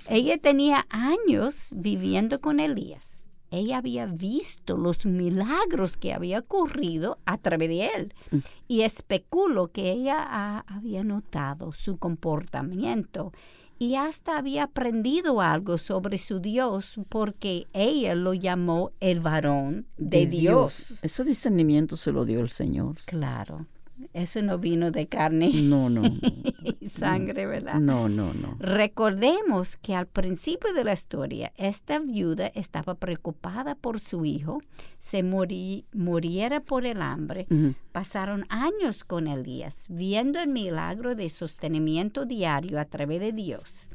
Ella 0.08 0.38
tenía 0.38 0.88
años 0.90 1.72
viviendo 1.76 2.40
con 2.40 2.62
Elías 2.62 3.17
ella 3.52 3.78
había 3.78 4.06
visto 4.06 4.78
los 4.78 5.06
milagros 5.06 5.98
que 5.98 6.14
había 6.14 6.40
ocurrido 6.40 7.18
a 7.26 7.38
través 7.38 7.70
de 7.70 7.86
él. 7.88 8.14
Mm. 8.32 8.38
Y 8.68 8.82
especulo 8.82 9.72
que 9.72 9.92
ella 9.92 10.64
había 10.68 11.04
notado 11.04 11.72
su 11.72 11.98
comportamiento 11.98 13.32
y 13.80 13.96
hasta 13.96 14.38
había 14.38 14.64
aprendido 14.64 15.42
algo 15.42 15.78
sobre 15.78 16.18
su 16.18 16.40
Dios 16.40 16.96
porque 17.10 17.68
ella 17.74 18.16
lo 18.16 18.34
llamó 18.34 18.92
el 19.00 19.20
varón 19.20 19.86
de, 19.98 20.26
Dios. 20.26 21.00
Ese 21.04 21.24
discernimiento 21.24 21.96
se 21.96 22.12
lo 22.12 22.26
dio 22.26 22.40
el 22.40 22.50
Señor. 22.50 22.96
Claro. 23.06 23.68
Eso 24.14 24.42
no 24.42 24.58
vino 24.60 24.92
de 24.92 25.08
carne 25.08 25.52
no, 25.54 25.90
no, 25.90 26.04
y 26.80 26.88
sangre, 26.88 27.46
¿verdad? 27.46 27.76
No, 27.76 28.10
no, 28.10 28.34
no. 28.34 28.56
Recordemos 28.60 29.78
que 29.78 29.96
al 29.96 30.08
principio 30.08 30.74
de 30.74 30.84
la 30.84 30.94
historia, 30.94 31.52
esta 31.56 32.00
viuda 32.00 32.48
estaba 32.48 32.96
preocupada 32.96 33.76
por 33.76 34.00
su 34.00 34.26
hijo, 34.26 34.62
se 35.00 35.24
muriera 35.24 36.60
por 36.62 36.86
el 36.86 37.02
hambre. 37.02 37.48
Pasaron 37.92 38.46
años 38.50 39.04
con 39.04 39.28
Elías, 39.28 39.86
viendo 39.90 40.40
el 40.40 40.50
milagro 40.50 41.16
de 41.16 41.30
sostenimiento 41.30 42.26
diario 42.26 42.80
a 42.80 42.86
través 42.86 43.20
de 43.20 43.32
Dios 43.32 43.90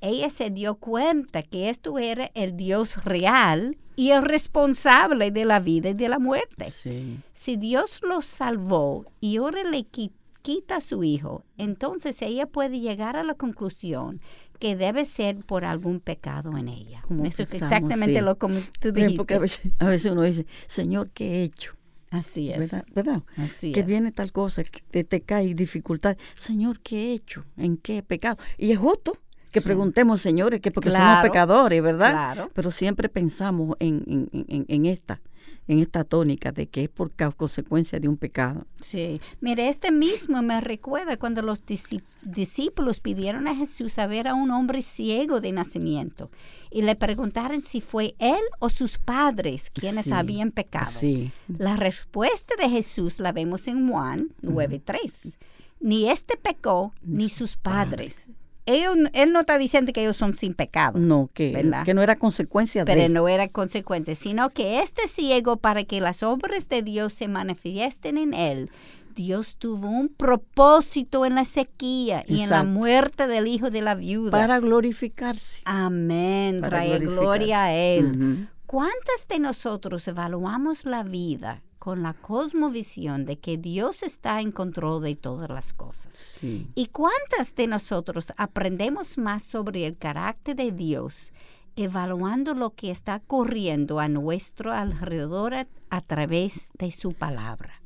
ella 0.00 0.30
se 0.30 0.50
dio 0.50 0.76
cuenta 0.76 1.42
que 1.42 1.68
esto 1.68 1.98
era 1.98 2.30
el 2.34 2.56
Dios 2.56 3.04
real 3.04 3.76
y 3.96 4.10
el 4.10 4.22
responsable 4.22 5.30
de 5.30 5.44
la 5.44 5.60
vida 5.60 5.90
y 5.90 5.94
de 5.94 6.08
la 6.08 6.18
muerte. 6.18 6.70
Si 6.70 7.56
Dios 7.56 8.00
lo 8.02 8.22
salvó 8.22 9.06
y 9.20 9.38
ahora 9.38 9.64
le 9.64 9.84
quita 9.84 10.76
a 10.76 10.80
su 10.80 11.02
hijo, 11.02 11.44
entonces 11.56 12.20
ella 12.22 12.46
puede 12.46 12.80
llegar 12.80 13.16
a 13.16 13.24
la 13.24 13.34
conclusión 13.34 14.20
que 14.58 14.76
debe 14.76 15.04
ser 15.04 15.38
por 15.44 15.64
algún 15.64 16.00
pecado 16.00 16.56
en 16.56 16.68
ella. 16.68 17.02
Eso 17.24 17.42
es 17.42 17.54
exactamente 17.54 18.22
lo 18.22 18.36
que 18.36 18.48
tú 18.80 18.92
dijiste. 18.92 19.16
Porque 19.16 19.34
a 19.34 19.88
veces, 19.88 20.12
uno 20.12 20.22
dice, 20.22 20.46
Señor, 20.66 21.10
¿qué 21.10 21.40
he 21.40 21.42
hecho? 21.44 21.72
Así 22.10 22.50
es. 22.50 22.70
¿Verdad? 22.94 23.22
Así 23.36 23.72
que 23.72 23.82
viene 23.82 24.12
tal 24.12 24.32
cosa, 24.32 24.62
que 24.64 25.04
te, 25.04 25.20
cae 25.20 25.54
dificultad. 25.54 26.16
Señor, 26.36 26.80
¿qué 26.80 27.10
he 27.10 27.12
hecho? 27.14 27.44
¿En 27.56 27.76
qué 27.76 28.02
pecado? 28.02 28.36
Y 28.58 28.70
es 28.70 28.78
justo 28.78 29.18
que 29.52 29.62
preguntemos, 29.62 30.20
señores, 30.20 30.60
que 30.60 30.70
porque 30.70 30.90
somos 30.90 31.22
pecadores, 31.22 31.82
¿verdad? 31.82 32.10
Claro. 32.10 32.50
Pero 32.54 32.70
siempre 32.70 33.08
pensamos 33.08 33.76
en, 33.80 34.28
en, 34.48 34.86
esta 34.86 35.20
en 35.68 35.78
esta 35.80 36.04
tónica 36.04 36.52
de 36.52 36.68
que 36.68 36.84
es 36.84 36.88
por 36.88 37.12
consecuencia 37.36 37.98
de 37.98 38.08
un 38.08 38.16
pecado. 38.16 38.66
Sí, 38.80 39.20
mire, 39.40 39.68
este 39.68 39.90
mismo 39.90 40.42
me 40.42 40.60
recuerda 40.60 41.16
cuando 41.16 41.42
los 41.42 41.64
discípulos 41.64 43.00
pidieron 43.00 43.48
a 43.48 43.54
Jesús 43.54 43.98
a 43.98 44.06
ver 44.06 44.28
a 44.28 44.34
un 44.34 44.50
hombre 44.50 44.82
ciego 44.82 45.40
de 45.40 45.52
nacimiento 45.52 46.30
y 46.70 46.82
le 46.82 46.94
preguntaron 46.94 47.62
si 47.62 47.80
fue 47.80 48.14
él 48.18 48.40
o 48.58 48.68
sus 48.68 48.98
padres 48.98 49.70
quienes 49.70 50.12
habían 50.12 50.52
pecado. 50.52 50.90
Sí. 50.90 51.32
La 51.48 51.76
respuesta 51.76 52.54
de 52.58 52.68
Jesús 52.68 53.20
la 53.20 53.32
vemos 53.32 53.66
en 53.68 53.88
Juan 53.88 54.28
9.3. 54.42 55.34
Ni 55.80 56.08
este 56.10 56.36
pecó, 56.36 56.92
ni, 57.02 57.28
sus 57.28 57.56
padres 57.56 58.26
él 58.66 59.32
no 59.32 59.40
está 59.40 59.58
diciendo 59.58 59.92
que 59.92 60.02
ellos 60.02 60.16
son 60.16 60.34
sin 60.34 60.54
pecado. 60.54 60.98
No, 60.98 61.30
que, 61.32 61.70
que 61.84 61.94
no 61.94 62.02
era 62.02 62.16
consecuencia 62.16 62.84
de. 62.84 62.92
Pero 62.92 63.08
no 63.08 63.28
era 63.28 63.48
consecuencia, 63.48 64.14
sino 64.14 64.50
que 64.50 64.80
este 64.80 65.08
ciego, 65.08 65.56
para 65.56 65.84
que 65.84 66.00
las 66.00 66.22
obras 66.22 66.68
de 66.68 66.82
Dios 66.82 67.12
se 67.12 67.28
manifiesten 67.28 68.18
en 68.18 68.34
él, 68.34 68.70
Dios 69.14 69.56
tuvo 69.56 69.88
un 69.88 70.08
propósito 70.08 71.24
en 71.24 71.36
la 71.36 71.46
sequía 71.46 72.22
y 72.28 72.42
en 72.42 72.50
la 72.50 72.64
muerte 72.64 73.26
del 73.26 73.46
hijo 73.46 73.70
de 73.70 73.80
la 73.80 73.94
viuda. 73.94 74.30
Para 74.30 74.60
glorificarse. 74.60 75.62
Amén. 75.64 76.60
Trae 76.60 76.98
gloria 76.98 77.64
a 77.64 77.72
Él. 77.72 78.48
¿Cuántas 78.66 79.26
de 79.28 79.38
nosotros 79.38 80.06
evaluamos 80.06 80.84
la 80.84 81.02
vida 81.02 81.62
con 81.86 82.02
la 82.02 82.14
cosmovisión 82.14 83.26
de 83.26 83.38
que 83.38 83.58
Dios 83.58 84.02
está 84.02 84.40
en 84.40 84.50
control 84.50 85.04
de 85.04 85.14
todas 85.14 85.48
las 85.48 85.72
cosas. 85.72 86.40
¿Y 86.74 86.86
cuántas 86.86 87.54
de 87.54 87.68
nosotros 87.68 88.32
aprendemos 88.36 89.18
más 89.18 89.44
sobre 89.44 89.86
el 89.86 89.96
carácter 89.96 90.56
de 90.56 90.72
Dios 90.72 91.32
evaluando 91.76 92.54
lo 92.54 92.70
que 92.70 92.90
está 92.90 93.14
ocurriendo 93.14 94.00
a 94.00 94.08
nuestro 94.08 94.72
alrededor 94.72 95.54
a, 95.54 96.00
través 96.00 96.70
de 96.76 96.90
su 96.90 97.12
palabra? 97.12 97.80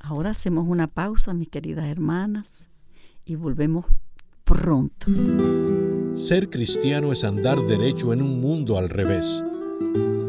Ahora 0.00 0.30
hacemos 0.30 0.66
una 0.66 0.88
pausa, 0.88 1.34
mis 1.34 1.50
queridas 1.50 1.86
hermanas, 1.86 2.68
y 3.24 3.36
volvemos 3.36 3.86
pronto. 4.42 5.06
Ser 6.16 6.50
cristiano 6.50 7.12
es 7.12 7.22
andar 7.22 7.64
derecho 7.64 8.12
en 8.12 8.22
un 8.22 8.40
mundo 8.40 8.76
al 8.76 8.90
revés. 8.90 9.40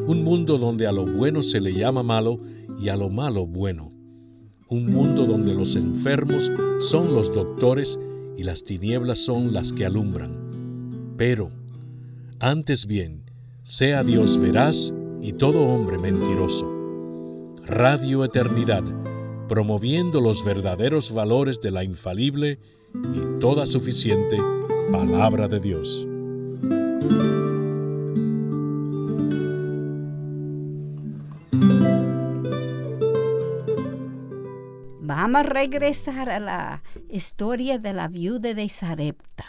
Un 0.05 0.23
mundo 0.23 0.59
donde 0.59 0.85
a 0.85 0.91
lo 0.91 1.07
bueno 1.07 1.41
se 1.41 1.59
le 1.59 1.73
llama 1.73 2.03
malo 2.03 2.39
y 2.79 2.89
a 2.89 2.95
lo 2.95 3.09
malo 3.09 3.45
bueno. 3.45 3.91
Un 4.67 4.91
mundo 4.91 5.25
donde 5.25 5.53
los 5.53 5.75
enfermos 5.75 6.51
son 6.79 7.13
los 7.13 7.33
doctores 7.33 7.99
y 8.37 8.43
las 8.43 8.63
tinieblas 8.63 9.19
son 9.19 9.53
las 9.53 9.71
que 9.73 9.85
alumbran. 9.85 11.13
Pero, 11.17 11.51
antes 12.39 12.85
bien, 12.85 13.23
sea 13.63 14.03
Dios 14.03 14.37
veraz 14.37 14.93
y 15.21 15.33
todo 15.33 15.61
hombre 15.61 15.97
mentiroso. 15.97 16.71
Radio 17.65 18.23
Eternidad, 18.23 18.83
promoviendo 19.47 20.21
los 20.21 20.43
verdaderos 20.43 21.11
valores 21.11 21.61
de 21.61 21.71
la 21.71 21.83
infalible 21.83 22.59
y 22.93 23.39
toda 23.39 23.65
suficiente 23.65 24.37
palabra 24.91 25.47
de 25.47 25.59
Dios. 25.59 26.07
Vamos 35.25 35.41
a 35.41 35.43
regresar 35.43 36.29
a 36.29 36.39
la 36.39 36.83
historia 37.09 37.79
de 37.79 37.93
la 37.93 38.07
viuda 38.07 38.53
de 38.53 38.69
Sarepta. 38.69 39.45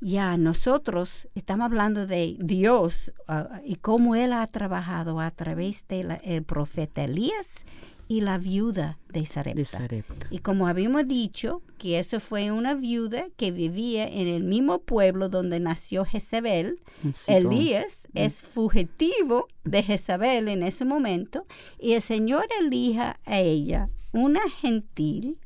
Ya 0.00 0.36
nosotros 0.36 1.28
estamos 1.36 1.66
hablando 1.66 2.08
de 2.08 2.36
Dios 2.40 3.14
ah, 3.28 3.60
y 3.64 3.76
cómo 3.76 4.16
Él 4.16 4.32
ha 4.32 4.44
trabajado 4.48 5.20
a 5.20 5.30
través 5.30 5.86
del 5.86 6.18
profeta 6.42 7.04
Elías 7.04 7.64
y 8.08 8.22
la 8.22 8.38
viuda 8.38 8.98
de 9.08 9.24
Sarepta. 9.24 9.86
Y 10.30 10.38
como 10.38 10.66
habíamos 10.66 11.06
dicho, 11.06 11.62
que 11.78 12.00
eso 12.00 12.18
fue 12.18 12.50
una 12.50 12.74
viuda 12.74 13.26
que 13.36 13.52
vivía 13.52 14.08
en 14.08 14.26
el 14.26 14.42
mismo 14.42 14.80
pueblo 14.80 15.28
donde 15.28 15.60
nació 15.60 16.04
Jezebel. 16.04 16.80
Elías 17.28 18.08
es 18.14 18.42
fugitivo 18.42 19.46
de 19.62 19.84
Jezebel 19.84 20.48
en 20.48 20.64
ese 20.64 20.84
momento 20.84 21.46
y 21.78 21.92
el 21.92 22.02
Señor 22.02 22.48
elija 22.60 23.20
a 23.24 23.38
ella 23.38 23.90
una 24.14 24.48
gentil 24.48 25.38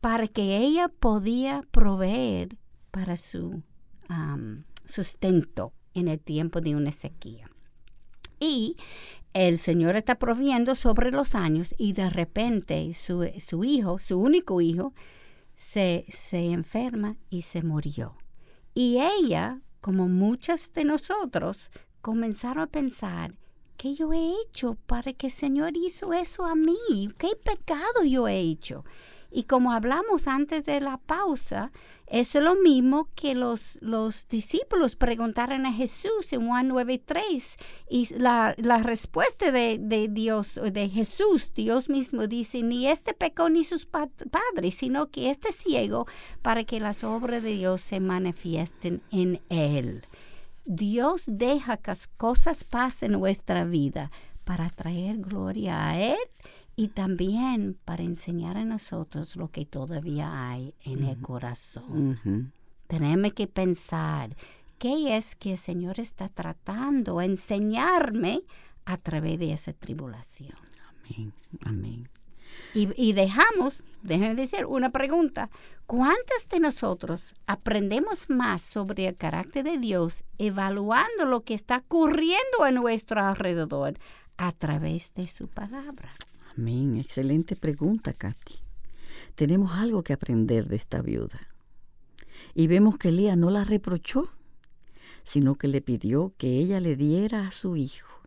para 0.00 0.26
que 0.26 0.56
ella 0.56 0.88
podía 0.88 1.62
proveer 1.70 2.56
para 2.90 3.16
su 3.18 3.62
sustento 4.86 5.74
en 5.92 6.08
el 6.08 6.18
tiempo 6.18 6.62
de 6.62 6.74
una 6.74 6.90
sequía. 6.90 7.50
Y 8.40 8.76
el 9.34 9.58
Señor 9.58 9.94
está 9.96 10.18
proviendo 10.18 10.74
sobre 10.74 11.10
los 11.10 11.34
años 11.34 11.74
y 11.76 11.92
de 11.92 12.08
repente 12.08 12.94
su, 12.94 13.30
su 13.46 13.62
hijo, 13.62 13.98
su 13.98 14.18
único 14.18 14.62
hijo, 14.62 14.94
se, 15.54 16.06
se 16.08 16.52
enferma 16.52 17.16
y 17.28 17.42
se 17.42 17.62
murió. 17.62 18.16
Y 18.74 19.00
ella, 19.00 19.60
como 19.82 20.08
muchas 20.08 20.72
de 20.72 20.84
nosotros, 20.84 21.70
comenzaron 22.00 22.62
a 22.62 22.66
pensar, 22.68 23.34
¿qué 23.78 23.94
yo 23.94 24.12
he 24.12 24.32
hecho 24.42 24.76
para 24.86 25.12
que 25.14 25.28
el 25.28 25.32
Señor 25.32 25.76
hizo 25.76 26.12
eso 26.12 26.44
a 26.44 26.54
mí? 26.54 27.08
¿Qué 27.16 27.30
pecado 27.42 28.04
yo 28.04 28.28
he 28.28 28.38
hecho? 28.38 28.84
Y 29.30 29.44
como 29.44 29.72
hablamos 29.72 30.26
antes 30.26 30.64
de 30.64 30.80
la 30.80 30.96
pausa, 30.96 31.70
eso 32.06 32.38
es 32.38 32.44
lo 32.44 32.56
mismo 32.56 33.08
que 33.14 33.34
los, 33.34 33.78
los 33.82 34.26
discípulos 34.26 34.96
preguntaron 34.96 35.66
a 35.66 35.72
Jesús 35.72 36.32
en 36.32 36.46
Juan 36.46 36.70
9.3. 36.70 37.56
Y 37.90 38.14
la, 38.14 38.54
la 38.56 38.78
respuesta 38.78 39.52
de, 39.52 39.78
de, 39.78 40.08
Dios, 40.08 40.58
de 40.72 40.88
Jesús, 40.88 41.52
Dios 41.54 41.90
mismo 41.90 42.26
dice, 42.26 42.62
ni 42.62 42.88
este 42.88 43.12
pecó 43.12 43.50
ni 43.50 43.64
sus 43.64 43.86
padres, 43.86 44.74
sino 44.74 45.10
que 45.10 45.30
este 45.30 45.52
ciego 45.52 46.06
para 46.40 46.64
que 46.64 46.80
las 46.80 47.04
obras 47.04 47.42
de 47.42 47.52
Dios 47.52 47.82
se 47.82 48.00
manifiesten 48.00 49.02
en 49.12 49.42
él. 49.50 50.02
Dios 50.70 51.22
deja 51.26 51.78
que 51.78 51.94
cosas 52.18 52.62
pasen 52.62 53.14
en 53.14 53.20
nuestra 53.20 53.64
vida 53.64 54.10
para 54.44 54.68
traer 54.68 55.16
gloria 55.16 55.88
a 55.88 55.98
Él 55.98 56.18
y 56.76 56.88
también 56.88 57.78
para 57.86 58.02
enseñar 58.02 58.58
a 58.58 58.66
nosotros 58.66 59.34
lo 59.36 59.50
que 59.50 59.64
todavía 59.64 60.50
hay 60.50 60.74
en 60.84 61.04
el 61.04 61.18
corazón. 61.22 62.52
Tenemos 62.86 63.32
que 63.32 63.46
pensar 63.46 64.36
qué 64.78 65.16
es 65.16 65.36
que 65.36 65.52
el 65.52 65.58
Señor 65.58 65.98
está 66.00 66.28
tratando 66.28 67.18
de 67.18 67.24
enseñarme 67.24 68.42
a 68.84 68.98
través 68.98 69.38
de 69.38 69.54
esa 69.54 69.72
tribulación. 69.72 70.52
Amén, 71.08 71.32
amén. 71.64 72.08
Y, 72.74 73.12
dejamos, 73.12 73.82
déjenme 74.02 74.34
decir, 74.34 74.66
una 74.66 74.90
pregunta. 74.90 75.50
¿Cuántas 75.86 76.48
de 76.50 76.60
nosotros 76.60 77.34
aprendemos 77.46 78.28
más 78.28 78.62
sobre 78.62 79.08
el 79.08 79.16
carácter 79.16 79.64
de 79.64 79.78
Dios 79.78 80.24
evaluando 80.36 81.24
lo 81.24 81.40
que 81.40 81.54
está 81.54 81.78
ocurriendo 81.78 82.62
a 82.62 82.70
nuestro 82.70 83.20
alrededor 83.20 83.98
a 84.36 84.52
través 84.52 85.12
de 85.14 85.26
su 85.26 85.48
palabra? 85.48 86.12
Amén. 86.56 86.96
Excelente 86.98 87.56
pregunta, 87.56 88.12
Katy. 88.12 88.54
Tenemos 89.34 89.72
algo 89.72 90.02
que 90.02 90.12
aprender 90.12 90.68
de 90.68 90.76
esta 90.76 91.00
viuda. 91.00 91.48
Y 92.54 92.66
vemos 92.66 92.98
que 92.98 93.08
Elías 93.08 93.36
no 93.36 93.50
la 93.50 93.64
reprochó, 93.64 94.28
sino 95.22 95.56
que 95.56 95.68
le 95.68 95.80
pidió 95.80 96.32
que 96.36 96.58
ella 96.58 96.80
le 96.80 96.96
diera 96.96 97.46
a 97.46 97.50
su 97.50 97.76
hijo. 97.76 98.17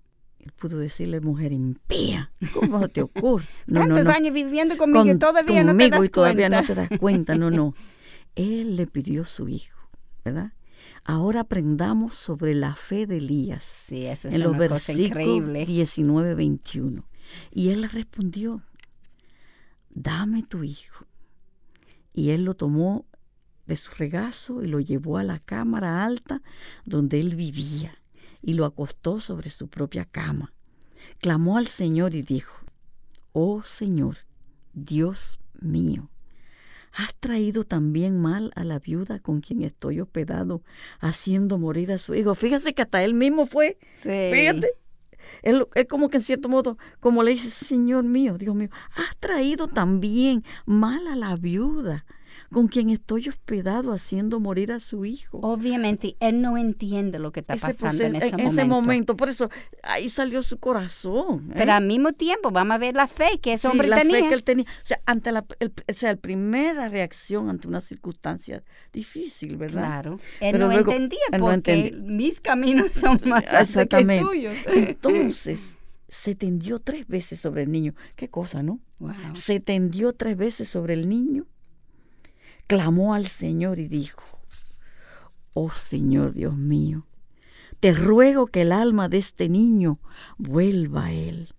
Él 0.42 0.52
pudo 0.54 0.80
decirle, 0.80 1.22
mujer 1.22 1.52
impía, 1.52 2.32
¿cómo 2.54 2.88
te 2.88 3.04
ocurre? 3.04 3.46
No, 3.68 3.82
Tantos 3.82 4.08
años 4.08 4.34
viviendo 4.34 4.76
conmigo 4.76 5.06
y 5.06 5.20
todavía 5.20 5.64
no 5.64 5.78
te 5.78 5.90
das 5.90 6.06
y 6.06 6.10
todavía 6.10 6.50
no 6.50 6.64
te 6.64 6.74
das 6.74 6.90
cuenta. 7.00 7.36
No, 7.36 7.52
no. 7.52 7.76
Él 8.36 8.76
le 8.76 8.88
pidió 8.88 9.26
su 9.26 9.48
hijo, 9.48 9.78
¿verdad? 10.26 10.54
Ahora 11.04 11.42
aprendamos 11.42 12.16
sobre 12.16 12.56
la 12.56 12.76
fe 12.76 13.06
de 13.06 13.18
Elías. 13.18 13.64
Sí, 13.64 14.08
eso 14.08 14.30
es 14.30 14.34
en 14.34 14.42
los 14.42 14.58
versículos 14.58 15.68
19, 15.68 16.34
21. 16.34 17.06
Y 17.52 17.70
él 17.70 17.82
le 17.82 17.88
respondió, 17.88 18.64
dame 19.90 20.42
tu 20.44 20.64
hijo. 20.64 21.06
Y 22.14 22.32
él 22.32 22.46
lo 22.46 22.56
tomó 22.56 23.06
de 23.68 23.76
su 23.76 23.92
regazo 23.96 24.64
y 24.64 24.68
lo 24.68 24.80
llevó 24.80 25.18
a 25.18 25.24
la 25.24 25.38
cámara 25.40 26.04
alta 26.04 26.42
donde 26.86 27.20
él 27.20 27.36
vivía 27.36 28.01
y 28.42 28.54
lo 28.54 28.66
acostó 28.66 29.20
sobre 29.20 29.50
su 29.50 29.68
propia 29.68 30.06
cama. 30.06 30.54
Clamó 31.20 31.58
al 31.58 31.68
Señor 31.68 32.16
y 32.16 32.22
dijo, 32.22 32.54
Oh 33.34 33.64
Señor, 33.64 34.18
Dios 34.74 35.40
mío, 35.60 36.10
has 36.94 37.14
traído 37.16 37.64
también 37.64 38.20
mal 38.20 38.52
a 38.56 38.64
la 38.64 38.80
viuda 38.80 39.20
con 39.20 39.42
quien 39.42 39.64
estoy 39.64 40.02
hospedado, 40.02 40.62
haciendo 41.00 41.58
morir 41.58 41.92
a 41.92 41.98
su 41.98 42.14
hijo. 42.16 42.36
Fíjese 42.36 42.74
que 42.74 42.82
hasta 42.82 43.04
él 43.04 43.14
mismo 43.14 43.46
fue. 43.46 43.78
Fíjate. 44.00 44.74
Él, 45.44 45.68
como 45.88 46.10
que 46.10 46.18
en 46.18 46.24
cierto 46.24 46.50
modo, 46.50 46.78
como 47.00 47.24
le 47.24 47.32
dice, 47.32 47.50
Señor 47.50 48.04
mío, 48.04 48.38
Dios 48.38 48.56
mío, 48.56 48.70
has 48.96 49.16
traído 49.18 49.68
también 49.68 50.44
mal 50.66 51.08
a 51.08 51.16
la 51.16 51.36
viuda 51.36 52.06
con 52.52 52.68
quien 52.68 52.90
estoy 52.90 53.30
hospedado 53.30 53.94
haciendo 53.94 54.40
morir 54.40 54.72
a 54.72 54.80
su 54.80 55.06
hijo. 55.06 55.40
Obviamente, 55.42 56.16
él 56.20 56.42
no 56.42 56.58
entiende 56.58 57.20
lo 57.20 57.32
que 57.32 57.42
está 57.42 57.56
pasando 57.56 58.04
en, 58.04 58.16
ese, 58.16 58.28
en 58.28 58.32
momento. 58.32 58.52
ese 58.52 58.66
momento. 58.66 59.18
Por 59.18 59.30
eso, 59.30 59.50
ahí 59.84 60.10
salió 60.10 60.44
su 60.44 60.58
corazón. 60.58 61.50
¿eh? 61.52 61.54
Pero 61.58 61.74
al 61.74 61.86
mismo 61.86 62.14
tiempo, 62.14 62.52
vamos 62.52 62.76
a 62.76 62.78
ver 62.78 62.96
la 62.96 63.08
fe 63.08 63.40
que 63.42 63.54
ese 63.54 63.68
hombre 63.68 63.88
la 63.88 63.98
tenía. 63.98 64.20
Fe 64.20 64.28
que 64.28 64.34
él 64.34 64.44
tenía. 64.44 64.66
O 64.66 64.86
sea, 64.86 65.02
ante 65.06 65.32
la 65.32 65.42
o 65.42 65.94
sea, 65.94 66.16
primera 66.16 66.90
reacción 66.90 67.50
ante 67.50 67.68
una 67.68 67.82
circunstancia 67.82 68.64
difícil, 68.92 69.58
¿verdad? 69.58 70.02
Claro. 70.02 70.18
Él 70.40 70.60
no 70.60 70.72
entendía 70.72 71.20
porque 71.40 71.94
mis 72.02 72.42
caminos 72.42 72.92
son 72.92 73.20
más 73.26 73.46
altos 73.48 73.86
que 73.88 74.20
suyos. 74.20 74.56
Entonces, 74.68 75.78
se 76.08 76.36
tendió 76.36 76.80
tres 76.80 77.08
veces 77.08 77.40
sobre 77.40 77.64
el 77.64 77.72
niño. 77.72 77.96
Qué 78.16 78.30
cosa, 78.30 78.64
¿no? 78.64 78.80
Se 79.34 79.60
tendió 79.60 80.14
tres 80.14 80.38
veces 80.38 80.70
sobre 80.70 80.94
el 80.94 81.10
niño 81.10 81.48
clamó 82.72 83.14
al 83.14 83.28
Señor 83.28 83.80
y 83.80 83.90
dijo, 83.90 84.24
Oh 85.54 85.72
Señor 85.72 86.34
Dios 86.34 86.56
mío, 86.56 87.06
te 87.82 87.94
ruego 87.94 88.48
que 88.48 88.62
el 88.62 88.72
alma 88.72 89.10
de 89.10 89.18
este 89.18 89.50
niño 89.50 90.00
vuelva 90.38 91.08
a 91.08 91.12
él. 91.12 91.50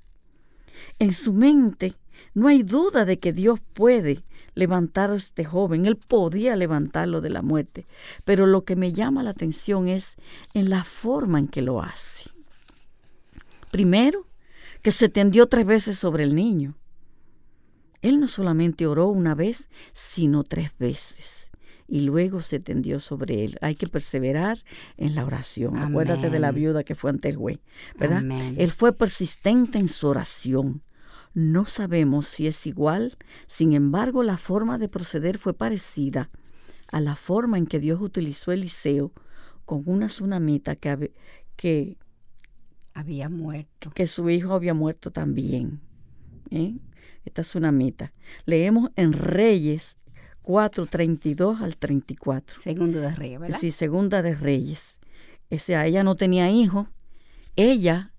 En 0.98 1.12
su 1.12 1.34
mente 1.34 1.96
no 2.32 2.48
hay 2.48 2.62
duda 2.62 3.04
de 3.04 3.18
que 3.18 3.34
Dios 3.34 3.60
puede 3.74 4.24
levantar 4.54 5.10
a 5.10 5.16
este 5.16 5.44
joven, 5.44 5.84
él 5.84 5.96
podía 5.96 6.56
levantarlo 6.56 7.20
de 7.20 7.28
la 7.28 7.42
muerte, 7.42 7.84
pero 8.24 8.46
lo 8.46 8.64
que 8.64 8.74
me 8.74 8.94
llama 8.94 9.22
la 9.22 9.30
atención 9.32 9.88
es 9.88 10.16
en 10.54 10.70
la 10.70 10.82
forma 10.82 11.38
en 11.40 11.48
que 11.48 11.60
lo 11.60 11.82
hace. 11.82 12.30
Primero, 13.70 14.26
que 14.80 14.92
se 14.92 15.10
tendió 15.10 15.46
tres 15.46 15.66
veces 15.66 15.98
sobre 15.98 16.24
el 16.24 16.34
niño. 16.34 16.74
Él 18.02 18.20
no 18.20 18.28
solamente 18.28 18.86
oró 18.86 19.08
una 19.08 19.34
vez, 19.34 19.70
sino 19.92 20.42
tres 20.42 20.72
veces. 20.78 21.50
Y 21.88 22.02
luego 22.02 22.42
se 22.42 22.58
tendió 22.58 23.00
sobre 23.00 23.44
él. 23.44 23.58
Hay 23.60 23.74
que 23.74 23.86
perseverar 23.86 24.64
en 24.96 25.14
la 25.14 25.24
oración. 25.24 25.76
Acuérdate 25.76 26.30
de 26.30 26.40
la 26.40 26.50
viuda 26.50 26.84
que 26.84 26.94
fue 26.94 27.10
ante 27.10 27.28
el 27.28 27.38
güey, 27.38 27.60
¿verdad? 27.98 28.24
Él 28.56 28.70
fue 28.70 28.92
persistente 28.92 29.78
en 29.78 29.88
su 29.88 30.08
oración. 30.08 30.82
No 31.34 31.64
sabemos 31.64 32.26
si 32.26 32.46
es 32.46 32.66
igual, 32.66 33.16
sin 33.46 33.72
embargo 33.72 34.22
la 34.22 34.36
forma 34.36 34.78
de 34.78 34.88
proceder 34.88 35.38
fue 35.38 35.54
parecida 35.54 36.30
a 36.88 37.00
la 37.00 37.16
forma 37.16 37.56
en 37.56 37.66
que 37.66 37.80
Dios 37.80 38.00
utilizó 38.02 38.52
Eliseo 38.52 39.12
con 39.64 39.82
una 39.86 40.08
tsunamita 40.08 40.76
que, 40.76 41.12
que 41.56 41.96
había 42.92 43.28
muerto. 43.28 43.90
Que 43.90 44.06
su 44.06 44.28
hijo 44.28 44.52
había 44.52 44.74
muerto 44.74 45.10
también. 45.10 45.80
¿eh? 46.50 46.76
Esta 47.24 47.42
es 47.42 47.54
una 47.54 47.72
meta. 47.72 48.12
Leemos 48.46 48.90
en 48.96 49.12
Reyes 49.12 49.96
4, 50.42 50.86
32 50.86 51.60
al 51.60 51.76
34. 51.76 52.60
Segunda 52.60 53.00
de 53.00 53.12
Reyes, 53.12 53.40
¿verdad? 53.40 53.58
Sí, 53.60 53.70
Segunda 53.70 54.22
de 54.22 54.34
Reyes. 54.34 54.98
O 55.50 55.58
sea, 55.58 55.86
ella 55.86 56.02
no 56.02 56.16
tenía 56.16 56.50
hijo. 56.50 56.88
Ella, 57.54 58.12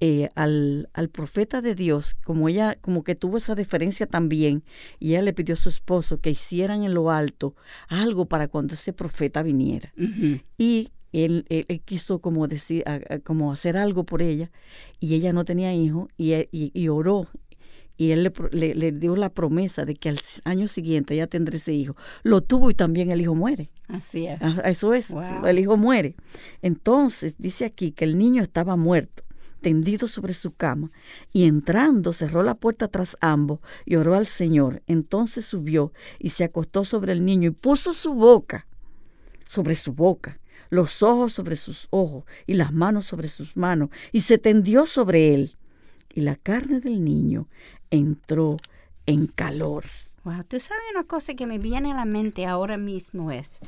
eh, 0.00 0.30
al, 0.34 0.88
al, 0.94 1.10
profeta 1.10 1.60
de 1.60 1.74
Dios, 1.74 2.14
como 2.24 2.48
ella, 2.48 2.76
como 2.80 3.04
que 3.04 3.14
tuvo 3.14 3.36
esa 3.36 3.54
diferencia 3.54 4.06
también, 4.06 4.64
y 4.98 5.10
ella 5.10 5.22
le 5.22 5.34
pidió 5.34 5.54
a 5.54 5.58
su 5.58 5.68
esposo 5.68 6.20
que 6.20 6.30
hicieran 6.30 6.82
en 6.84 6.94
lo 6.94 7.10
alto 7.10 7.54
algo 7.88 8.26
para 8.26 8.48
cuando 8.48 8.74
ese 8.74 8.92
profeta 8.92 9.42
viniera. 9.42 9.92
Y 10.56 10.88
él, 11.12 11.44
quiso 11.84 12.20
como 12.20 12.46
decir, 12.48 12.84
como 13.24 13.52
hacer 13.52 13.76
algo 13.76 14.04
por 14.04 14.22
ella 14.22 14.50
y 14.98 15.14
ella 15.14 15.32
no 15.32 15.44
tenía 15.44 15.74
hijo 15.74 16.08
y, 16.16 16.48
y, 16.52 16.88
oró 16.88 17.26
y 17.96 18.12
él 18.12 18.32
le, 18.52 18.74
le, 18.74 18.92
dio 18.92 19.16
la 19.16 19.28
promesa 19.28 19.84
de 19.84 19.94
que 19.94 20.08
al 20.08 20.20
año 20.44 20.68
siguiente 20.68 21.14
ella 21.14 21.26
tendrá 21.26 21.56
ese 21.56 21.74
hijo. 21.74 21.96
Lo 22.22 22.40
tuvo 22.40 22.70
y 22.70 22.74
también 22.74 23.10
el 23.10 23.20
hijo 23.20 23.34
muere. 23.34 23.70
Así 23.88 24.26
es. 24.26 24.40
Eso 24.64 24.94
es, 24.94 25.12
el 25.44 25.58
hijo 25.58 25.76
muere. 25.76 26.16
Entonces 26.62 27.34
dice 27.38 27.66
aquí 27.66 27.92
que 27.92 28.04
el 28.04 28.16
niño 28.16 28.42
estaba 28.42 28.76
muerto 28.76 29.24
tendido 29.60 30.08
sobre 30.08 30.34
su 30.34 30.54
cama, 30.54 30.90
y 31.32 31.44
entrando 31.44 32.12
cerró 32.12 32.42
la 32.42 32.54
puerta 32.54 32.88
tras 32.88 33.16
ambos 33.20 33.60
y 33.84 33.96
oró 33.96 34.14
al 34.14 34.26
Señor. 34.26 34.82
Entonces 34.86 35.44
subió 35.44 35.92
y 36.18 36.30
se 36.30 36.44
acostó 36.44 36.84
sobre 36.84 37.12
el 37.12 37.24
niño 37.24 37.48
y 37.48 37.52
puso 37.52 37.92
su 37.92 38.14
boca 38.14 38.66
sobre 39.46 39.74
su 39.74 39.92
boca 39.92 40.38
los 40.70 41.02
ojos 41.02 41.32
sobre 41.32 41.56
sus 41.56 41.88
ojos 41.90 42.24
y 42.46 42.54
las 42.54 42.72
manos 42.72 43.06
sobre 43.06 43.28
sus 43.28 43.56
manos, 43.56 43.90
y 44.12 44.22
se 44.22 44.38
tendió 44.38 44.86
sobre 44.86 45.34
él. 45.34 45.56
Y 46.14 46.22
la 46.22 46.36
carne 46.36 46.80
del 46.80 47.04
niño 47.04 47.48
entró 47.90 48.56
en 49.06 49.26
calor. 49.26 49.84
Wow, 50.24 50.44
tú 50.44 50.58
sabes 50.60 50.82
una 50.92 51.04
cosa 51.04 51.34
que 51.34 51.46
me 51.46 51.58
viene 51.58 51.92
a 51.92 51.94
la 51.94 52.04
mente 52.04 52.46
ahora 52.46 52.76
mismo 52.76 53.30
es, 53.30 53.58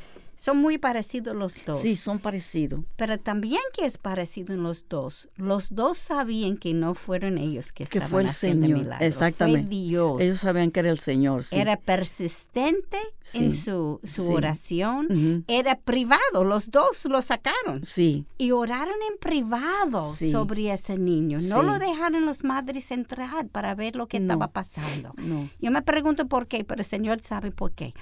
Son 0.44 0.56
muy 0.56 0.76
parecidos 0.76 1.36
los 1.36 1.54
dos. 1.64 1.80
Sí, 1.80 1.94
son 1.94 2.18
parecidos. 2.18 2.80
Pero 2.96 3.16
también 3.18 3.60
que 3.72 3.86
es 3.86 3.96
parecido 3.96 4.52
en 4.52 4.64
los 4.64 4.84
dos. 4.88 5.28
Los 5.36 5.72
dos 5.72 5.98
sabían 5.98 6.56
que 6.56 6.74
no 6.74 6.94
fueron 6.94 7.38
ellos 7.38 7.70
que 7.72 7.84
Que 7.86 7.98
estaban 7.98 8.10
fue 8.10 8.22
el 8.22 8.28
haciendo 8.28 8.66
Señor. 8.66 8.78
milagros. 8.80 9.06
Exactamente. 9.06 9.60
Fue 9.62 9.68
Dios. 9.70 10.20
Ellos 10.20 10.40
sabían 10.40 10.72
que 10.72 10.80
era 10.80 10.90
el 10.90 10.98
Señor. 10.98 11.44
Sí. 11.44 11.56
Era 11.56 11.76
persistente 11.76 12.98
en 13.34 13.54
su, 13.54 14.00
su 14.02 14.26
sí. 14.26 14.32
oración. 14.32 15.44
Era 15.46 15.78
privado. 15.78 16.44
Los 16.44 16.70
dos 16.72 17.04
lo 17.04 17.22
sacaron. 17.22 17.84
Sí, 17.84 18.26
Y 18.36 18.50
oraron 18.50 18.96
en 19.12 19.18
privado 19.18 20.12
sobre 20.16 20.72
ese 20.72 20.98
niño. 20.98 21.38
No 21.42 21.62
lo 21.62 21.78
dejaron 21.78 22.26
los 22.26 22.42
madres 22.42 22.90
entrar 22.90 23.46
para 23.48 23.74
ver 23.76 23.94
lo 23.94 24.08
que 24.08 24.18
No. 24.18 24.24
estaba 24.34 24.48
pasando. 24.52 25.14
no. 25.18 25.48
Yo 25.60 25.70
me 25.70 25.82
pregunto 25.82 26.26
por 26.26 26.48
qué, 26.48 26.64
pero 26.64 26.80
el 26.80 26.86
Señor 26.86 27.20
sabe 27.20 27.52
por 27.52 27.72
qué. 27.72 27.94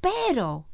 Pero 0.00 0.66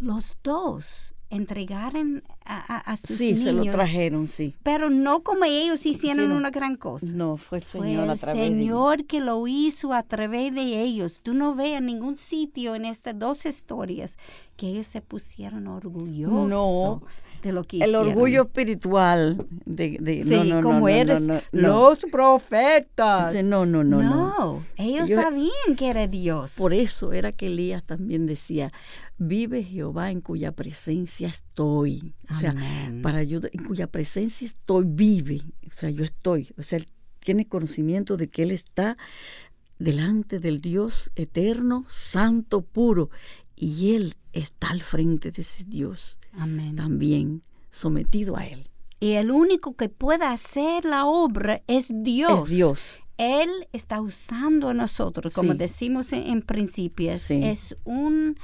los 0.00 0.36
dos 0.42 1.14
entregaron 1.32 2.24
a, 2.44 2.56
a- 2.78 2.78
a 2.92 2.96
sus 2.96 3.16
Sí, 3.16 3.36
se 3.36 3.52
lo 3.52 3.60
niños, 3.60 3.76
trajeron, 3.76 4.26
sí. 4.26 4.56
Pero 4.64 4.90
no 4.90 5.22
como 5.22 5.44
ellos 5.44 5.86
hicieron 5.86 6.24
Sí, 6.24 6.28
no. 6.28 6.36
una 6.36 6.50
gran 6.50 6.74
cosa. 6.76 7.06
No, 7.14 7.36
fue 7.36 7.58
el 7.58 7.64
Fue 7.64 7.82
Señor 7.82 8.04
el 8.04 8.10
a 8.10 8.16
través 8.16 8.42
de. 8.42 8.48
Señor 8.48 9.04
que 9.04 9.20
lo 9.20 9.46
hizo 9.46 9.92
a 9.92 10.02
través 10.02 10.52
de 10.52 10.80
ellos. 10.82 11.20
Tú 11.22 11.32
no 11.34 11.54
ves 11.54 11.72
en 11.78 11.86
ningún 11.86 12.16
sitio 12.16 12.74
en 12.74 12.84
estas 12.84 13.16
dos 13.16 13.46
historias 13.46 14.16
que 14.56 14.66
ellos 14.70 14.88
se 14.88 15.02
pusieron 15.02 15.68
orgullosos 15.68 16.48
No. 16.50 17.02
de 17.42 17.52
lo 17.52 17.62
que 17.62 17.76
El 17.76 17.82
hicieron. 17.90 18.08
orgullo 18.08 18.42
espiritual 18.42 19.46
de, 19.66 19.98
de- 20.00 20.24
Sí, 20.24 20.30
no, 20.30 20.56
no, 20.56 20.62
como 20.62 20.80
no, 20.80 20.88
eres 20.88 21.22
los 21.52 22.04
profetas. 22.10 23.32
No, 23.44 23.64
no, 23.66 23.84
no, 23.84 24.02
no. 24.02 24.02
No, 24.02 24.64
ellos 24.76 25.08
Yo- 25.08 25.20
sabían 25.22 25.76
que 25.76 25.90
era 25.90 26.06
Dios. 26.08 26.54
Por 26.56 26.74
eso 26.74 27.12
era 27.12 27.30
que 27.32 27.46
Elías 27.46 27.84
también 27.84 28.26
decía, 28.26 28.72
vive 29.22 29.62
Jehová 29.62 30.10
en 30.10 30.20
cuya 30.22 30.52
presencia 30.52 31.28
estoy. 31.28 32.14
O 32.30 32.34
sea, 32.34 32.50
Amén. 32.52 33.02
para 33.02 33.22
yo, 33.22 33.38
en 33.52 33.64
cuya 33.64 33.86
presencia 33.86 34.46
estoy, 34.46 34.84
vive. 34.88 35.42
O 35.68 35.72
sea, 35.72 35.90
yo 35.90 36.04
estoy. 36.04 36.48
O 36.58 36.62
sea, 36.62 36.78
él 36.78 36.88
tiene 37.20 37.46
conocimiento 37.46 38.16
de 38.16 38.28
que 38.28 38.42
él 38.44 38.50
está 38.50 38.96
delante 39.78 40.40
del 40.40 40.60
Dios 40.60 41.10
eterno, 41.16 41.84
santo, 41.88 42.62
puro. 42.62 43.10
Y 43.56 43.94
él 43.94 44.14
está 44.32 44.70
al 44.70 44.80
frente 44.80 45.30
de 45.30 45.42
ese 45.42 45.64
Dios, 45.64 46.18
Amén. 46.32 46.76
también 46.76 47.42
sometido 47.70 48.36
a 48.38 48.46
él. 48.46 48.68
Y 49.00 49.12
el 49.12 49.30
único 49.30 49.76
que 49.76 49.88
puede 49.90 50.24
hacer 50.24 50.84
la 50.86 51.04
obra 51.06 51.62
es 51.66 51.86
Dios. 51.90 52.44
Es 52.44 52.50
Dios. 52.56 53.02
Él 53.18 53.50
está 53.72 54.00
usando 54.00 54.70
a 54.70 54.74
nosotros, 54.74 55.34
como 55.34 55.52
Sí. 55.52 55.58
decimos 55.58 56.12
en, 56.14 56.22
en 56.22 56.42
principio. 56.42 57.14
Sí. 57.18 57.40
es 57.44 57.74
un, 57.84 58.38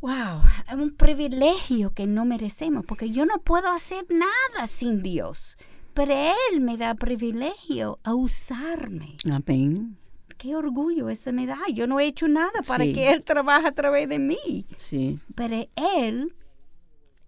wow, 0.00 0.42
es 0.68 0.74
un 0.74 0.94
privilegio 0.94 1.92
que 1.92 2.06
no 2.06 2.24
merecemos, 2.24 2.84
porque 2.86 3.10
yo 3.10 3.26
no 3.26 3.38
puedo 3.40 3.68
hacer 3.70 4.04
nada 4.10 4.66
sin 4.66 5.02
Dios. 5.02 5.56
Pero 5.94 6.12
Él 6.52 6.60
me 6.60 6.76
da 6.76 6.94
privilegio 6.94 7.98
a 8.04 8.14
usarme. 8.14 9.16
Amén. 9.32 9.96
Qué 10.36 10.54
orgullo 10.54 11.08
eso 11.08 11.32
me 11.32 11.46
da. 11.46 11.58
Yo 11.74 11.88
no 11.88 11.98
he 11.98 12.04
hecho 12.06 12.28
nada 12.28 12.62
para 12.66 12.84
Sí. 12.84 12.92
que 12.92 13.10
Él 13.10 13.24
trabaje 13.24 13.66
a 13.66 13.72
través 13.74 14.08
de 14.08 14.20
mí. 14.20 14.66
Sí, 14.76 15.18
Pero 15.34 15.66
Él 15.96 16.32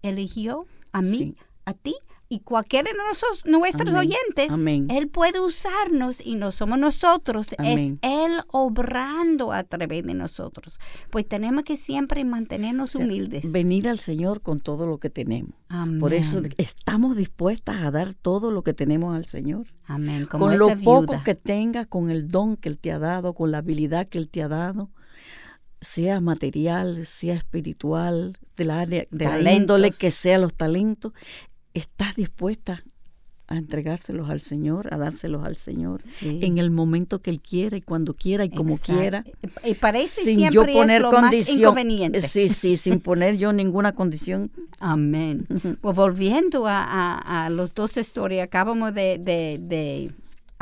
eligió 0.01 0.65
a 0.93 1.01
mí, 1.01 1.17
Sí. 1.17 1.33
a 1.65 1.73
ti 1.73 1.95
y 2.31 2.39
cualquiera 2.39 2.89
de 2.89 2.97
nosotros, 2.97 3.41
nuestros 3.45 3.89
Amén. 3.89 4.07
oyentes. 4.09 4.49
Amén. 4.49 4.87
Él 4.89 5.09
puede 5.09 5.41
usarnos 5.41 6.25
y 6.25 6.35
no 6.35 6.53
somos 6.53 6.79
nosotros. 6.79 7.53
Amén. 7.57 7.99
Es 8.01 8.09
Él 8.09 8.39
obrando 8.47 9.51
a 9.51 9.65
través 9.65 10.05
de 10.05 10.13
nosotros. 10.13 10.79
Pues 11.09 11.27
tenemos 11.27 11.65
que 11.65 11.75
siempre 11.75 12.23
mantenernos 12.23 12.95
O 12.95 12.99
sea, 12.99 13.05
humildes. 13.05 13.51
venir 13.51 13.89
al 13.89 13.99
Señor 13.99 14.39
con 14.41 14.61
todo 14.61 14.87
lo 14.87 14.97
que 14.97 15.09
tenemos. 15.09 15.51
Amén. 15.67 15.99
Por 15.99 16.13
eso 16.13 16.41
estamos 16.57 17.17
dispuestas 17.17 17.81
a 17.81 17.91
dar 17.91 18.13
todo 18.13 18.49
lo 18.49 18.63
que 18.63 18.73
tenemos 18.73 19.13
al 19.13 19.25
Señor. 19.25 19.67
Amén. 19.83 20.25
Como 20.25 20.45
con 20.45 20.53
esa 20.53 20.63
lo 20.73 20.81
poco 20.81 21.01
viuda. 21.11 21.23
que 21.25 21.35
tengas, 21.35 21.87
con 21.87 22.09
el 22.09 22.29
don 22.29 22.55
que 22.55 22.69
Él 22.69 22.77
te 22.77 22.93
ha 22.93 22.99
dado, 22.99 23.33
con 23.33 23.51
la 23.51 23.57
habilidad 23.57 24.07
que 24.07 24.17
Él 24.19 24.29
te 24.29 24.41
ha 24.41 24.47
dado, 24.47 24.89
sea 25.81 26.21
material, 26.21 27.05
sea 27.05 27.33
espiritual, 27.33 28.37
de 28.55 28.65
la, 28.65 28.79
área, 28.81 29.05
de 29.09 29.25
la 29.25 29.51
índole 29.51 29.91
que 29.91 30.11
sea 30.11 30.37
los 30.37 30.53
talentos, 30.53 31.13
estás 31.73 32.15
dispuesta 32.15 32.83
a 33.47 33.57
entregárselos 33.57 34.29
al 34.29 34.39
Señor, 34.39 34.93
a 34.93 34.97
dárselos 34.97 35.43
al 35.43 35.57
Señor, 35.57 36.01
Sí. 36.05 36.39
en 36.41 36.57
el 36.57 36.71
momento 36.71 37.21
que 37.21 37.29
Él 37.31 37.41
quiera 37.41 37.75
y 37.75 37.81
cuando 37.81 38.13
quiera 38.13 38.45
y 38.45 38.49
como 38.49 38.75
Exacto. 38.75 38.97
quiera. 39.01 39.23
Y 39.65 39.75
parece 39.75 40.23
Sin 40.23 40.37
siempre 40.37 40.53
yo 40.55 40.63
es 40.63 40.71
poner 40.73 41.01
lo 41.01 41.11
más 41.11 41.21
condición. 41.23 41.59
inconveniente. 41.59 42.21
Sí, 42.21 42.47
sí, 42.47 42.77
sin 42.77 43.01
poner 43.01 43.35
yo 43.37 43.51
ninguna 43.51 43.91
condición. 43.93 44.51
Amén. 44.79 45.45
Pues 45.81 45.95
volviendo 45.97 46.65
a, 46.65 46.81
a- 46.83 47.45
a 47.45 47.49
los 47.49 47.73
dos 47.75 47.97
historias, 47.97 48.45
acabamos 48.45 48.93
de, 48.93 49.17
de- 49.19 49.59
de 49.61 50.11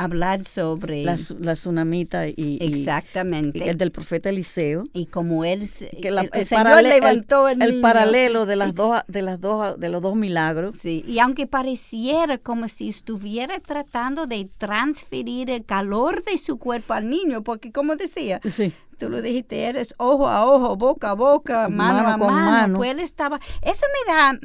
hablar 0.04 0.44
sobre... 0.44 1.04
La, 1.04 1.16
la 1.40 1.52
tsunamita 1.54 2.26
y, 2.28 2.58
exactamente. 2.60 3.58
y 3.64 3.68
el 3.68 3.76
del 3.78 3.92
profeta 3.92 4.28
Eliseo. 4.30 4.84
Y 4.92 5.06
como 5.06 5.44
él, 5.44 5.66
se- 5.68 5.90
que 6.00 6.10
la- 6.10 6.22
el, 6.32 6.46
Señor 6.46 6.82
levantó 6.82 7.48
el, 7.48 7.80
paralelo 7.80 8.46
de 8.46 8.56
las 8.56 8.74
dos 8.74 9.00
de 9.08 9.22
las 9.22 9.40
dos 9.40 9.78
de 9.78 9.88
los 9.88 10.00
dos 10.02 10.16
milagros 10.16 10.76
Sí, 10.80 11.04
y 11.06 11.18
aunque 11.18 11.46
pareciera 11.46 12.38
como 12.38 12.68
si 12.68 12.88
estuviera 12.88 13.58
tratando 13.60 14.26
de 14.26 14.48
transferir 14.58 15.50
el 15.50 15.64
calor 15.64 16.24
de 16.24 16.38
su 16.38 16.58
cuerpo 16.58 16.94
al 16.94 17.08
niño, 17.08 17.42
porque 17.42 17.72
como 17.72 17.96
decía, 17.96 18.40
sí 18.48 18.72
tú 18.98 19.08
lo 19.08 19.22
dijiste, 19.22 19.64
eres 19.64 19.94
ojo 19.96 20.28
a 20.28 20.44
ojo, 20.44 20.76
boca 20.76 21.10
a 21.10 21.14
boca, 21.14 21.68
mano, 21.70 22.02
Mano 22.02 22.08
a 22.08 22.16
mano, 22.18 22.50
mano. 22.50 22.76
pues 22.78 22.90
él 22.90 23.00
estaba, 23.00 23.40
eso 23.62 23.86
me 24.06 24.12
da 24.12 24.38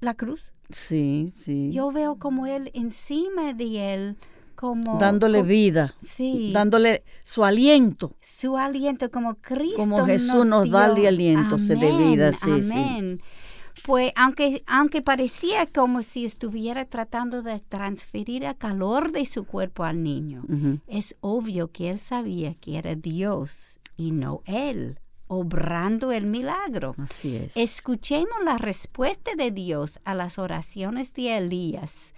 la 0.00 0.14
cruz. 0.14 0.52
sí 0.70 1.32
sí 1.44 1.70
Yo 1.72 1.90
veo 1.92 2.16
como 2.18 2.46
él 2.46 2.70
encima 2.74 3.52
de 3.52 3.94
él, 3.94 4.16
como 4.56 4.98
dándole 4.98 5.38
como- 5.38 5.48
vida 5.48 5.94
sí, 6.02 6.50
dándole 6.52 7.04
su 7.24 7.44
aliento 7.44 8.16
su 8.20 8.56
aliento 8.56 9.10
como 9.10 9.36
Cristo 9.36 9.76
Como 9.76 10.04
Jesús 10.04 10.44
nos 10.46 10.68
da 10.70 10.86
el 10.86 11.06
aliento, 11.06 11.58
Amén, 11.86 11.98
vida, 12.10 12.32
sí, 12.32 12.38
sí. 12.44 12.50
amén. 12.50 13.20
Pues 13.84 14.10
aunque, 14.16 14.62
aunque 14.66 15.00
parecía 15.02 15.66
como 15.66 16.02
si 16.02 16.24
estuviera 16.24 16.86
tratando 16.86 17.42
de 17.42 17.58
transferir 17.60 18.42
el 18.42 18.56
calor 18.56 19.12
de 19.12 19.24
su 19.26 19.44
cuerpo 19.44 19.84
al 19.84 20.02
niño, 20.02 20.42
es 20.88 21.14
obvio 21.20 21.70
que 21.70 21.90
él 21.90 21.98
sabía 21.98 22.54
que 22.54 22.78
era 22.78 22.94
Dios 22.96 23.78
y 23.96 24.10
no 24.10 24.40
él, 24.46 24.98
obrando 25.28 26.10
el 26.10 26.26
milagro. 26.26 26.94
así 26.98 27.36
es 27.36 27.56
Escuchemos 27.56 28.38
la 28.44 28.56
respuesta 28.58 29.32
de 29.36 29.50
Dios 29.50 30.00
a 30.04 30.14
las 30.14 30.38
oraciones 30.38 31.12
de 31.12 31.36
Elías 31.36 32.12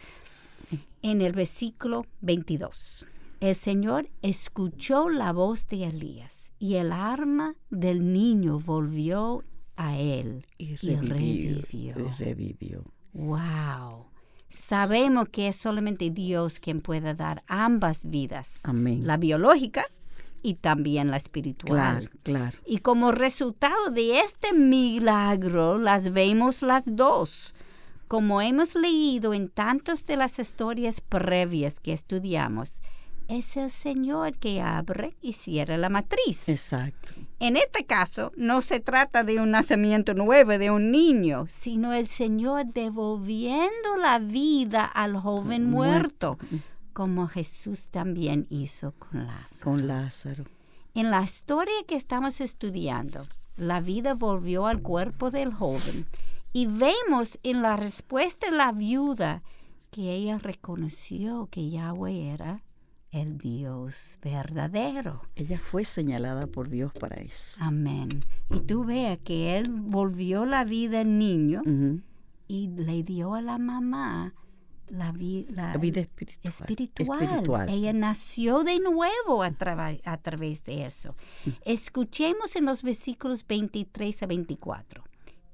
en 1.02 1.22
el 1.22 1.32
versículo 1.32 2.06
22. 2.20 3.06
El 3.40 3.54
Señor 3.54 4.08
escuchó 4.22 5.08
la 5.08 5.32
voz 5.32 5.68
de 5.68 5.84
Elías 5.84 6.52
y 6.58 6.74
el 6.74 6.90
arma 6.92 7.54
del 7.70 8.12
niño 8.12 8.58
volvió 8.58 9.44
a 9.76 9.96
él 9.96 10.44
y 10.58 10.72
y 10.72 10.96
revivió, 10.96 11.08
revivió. 11.14 11.94
y 11.98 12.24
revivió. 12.24 12.84
Wow. 13.12 14.06
Sabemos 14.50 15.28
que 15.28 15.48
es 15.48 15.56
solamente 15.56 16.10
Dios 16.10 16.58
quien 16.58 16.80
puede 16.80 17.14
dar 17.14 17.44
ambas 17.46 18.10
vidas, 18.10 18.60
amén 18.64 19.06
la 19.06 19.16
biológica 19.16 19.86
y 20.42 20.54
también 20.54 21.10
la 21.10 21.16
espiritual. 21.16 22.00
claro 22.00 22.10
claro 22.22 22.58
Y 22.66 22.78
como 22.78 23.12
resultado 23.12 23.90
de 23.90 24.20
este 24.20 24.52
milagro, 24.52 25.78
las 25.78 26.12
vemos 26.12 26.62
las 26.62 26.96
dos. 26.96 27.54
Como 28.09 28.40
hemos 28.40 28.74
leído 28.74 29.34
en 29.34 29.50
tantas 29.50 30.06
de 30.06 30.16
las 30.16 30.38
historias 30.38 31.02
previas 31.02 31.78
que 31.78 31.92
estudiamos, 31.92 32.80
es 33.28 33.59
el 33.59 33.70
Señor 33.70 34.38
que 34.38 34.62
abre 34.62 35.14
y 35.20 35.34
cierra 35.34 35.76
la 35.76 35.90
matriz. 35.90 36.48
exacto 36.48 37.12
En 37.38 37.59
este 37.59 37.84
caso, 37.84 38.32
no 38.34 38.62
se 38.62 38.80
trata 38.80 39.24
de 39.24 39.42
un 39.42 39.50
nacimiento 39.50 40.14
nuevo 40.14 40.56
de 40.56 40.70
un 40.70 40.90
niño, 40.90 41.46
sino 41.50 41.92
el 41.92 42.06
Señor 42.06 42.64
devolviendo 42.72 43.98
la 44.00 44.18
vida 44.18 44.86
al 44.86 45.18
joven 45.18 45.70
muerto, 45.70 46.38
como 46.94 47.28
Jesús 47.28 47.88
también 47.88 48.46
hizo 48.48 48.92
con 48.92 49.26
Lázaro. 49.26 49.64
con 49.64 49.86
Lázaro 49.86 50.44
En 50.94 51.11
la 51.11 51.22
historia 51.22 51.74
que 51.86 51.96
estamos 51.96 52.40
estudiando, 52.40 53.28
la 53.59 53.82
vida 53.82 54.14
volvió 54.14 54.66
al 54.66 54.80
cuerpo 54.80 55.30
del 55.30 55.52
joven 55.52 56.06
y 56.53 56.66
vemos 56.66 57.38
en 57.42 57.62
la 57.62 57.76
respuesta 57.76 58.51
de 58.51 58.57
la 58.57 58.72
viuda 58.72 59.42
que 59.90 60.12
ella 60.12 60.38
reconoció 60.38 61.49
que 61.51 61.70
Yahweh 61.70 62.30
era 62.32 62.62
el 63.11 63.38
Dios 63.38 64.18
verdadero. 64.22 65.22
ella 65.34 65.59
fue 65.59 65.84
señalada 65.84 66.46
por 66.46 66.68
Dios 66.68 66.92
para 66.92 67.16
eso 67.16 67.57
Amén. 67.61 68.09
Y 68.51 68.61
tú 68.61 68.84
veas 68.84 69.18
que 69.18 69.57
él 69.59 69.66
volvió 69.70 70.44
la 70.46 70.64
vida 70.64 71.01
al 71.01 71.18
niño 71.18 71.62
y 72.49 72.68
le 72.68 73.03
dio 73.03 73.34
a 73.34 73.40
la 73.42 73.59
mamá 73.59 74.34
la, 74.88 75.12
vi- 75.12 75.46
la- 75.51 75.72
la 75.72 75.76
vida 75.78 76.01
espiritual 76.01 76.49
espiritual. 76.55 77.22
espiritual. 77.22 77.68
Ella 77.68 77.92
nació 77.92 78.64
de 78.64 78.78
nuevo 78.80 79.42
a 79.42 79.51
través 79.53 80.64
de 80.64 80.86
eso. 80.86 81.14
Mm. 81.44 81.51
Escuchemos 81.66 82.57
en 82.57 82.64
los 82.64 82.82
versículos 82.82 83.46
23 83.46 84.22
a 84.22 84.26
24. 84.26 85.05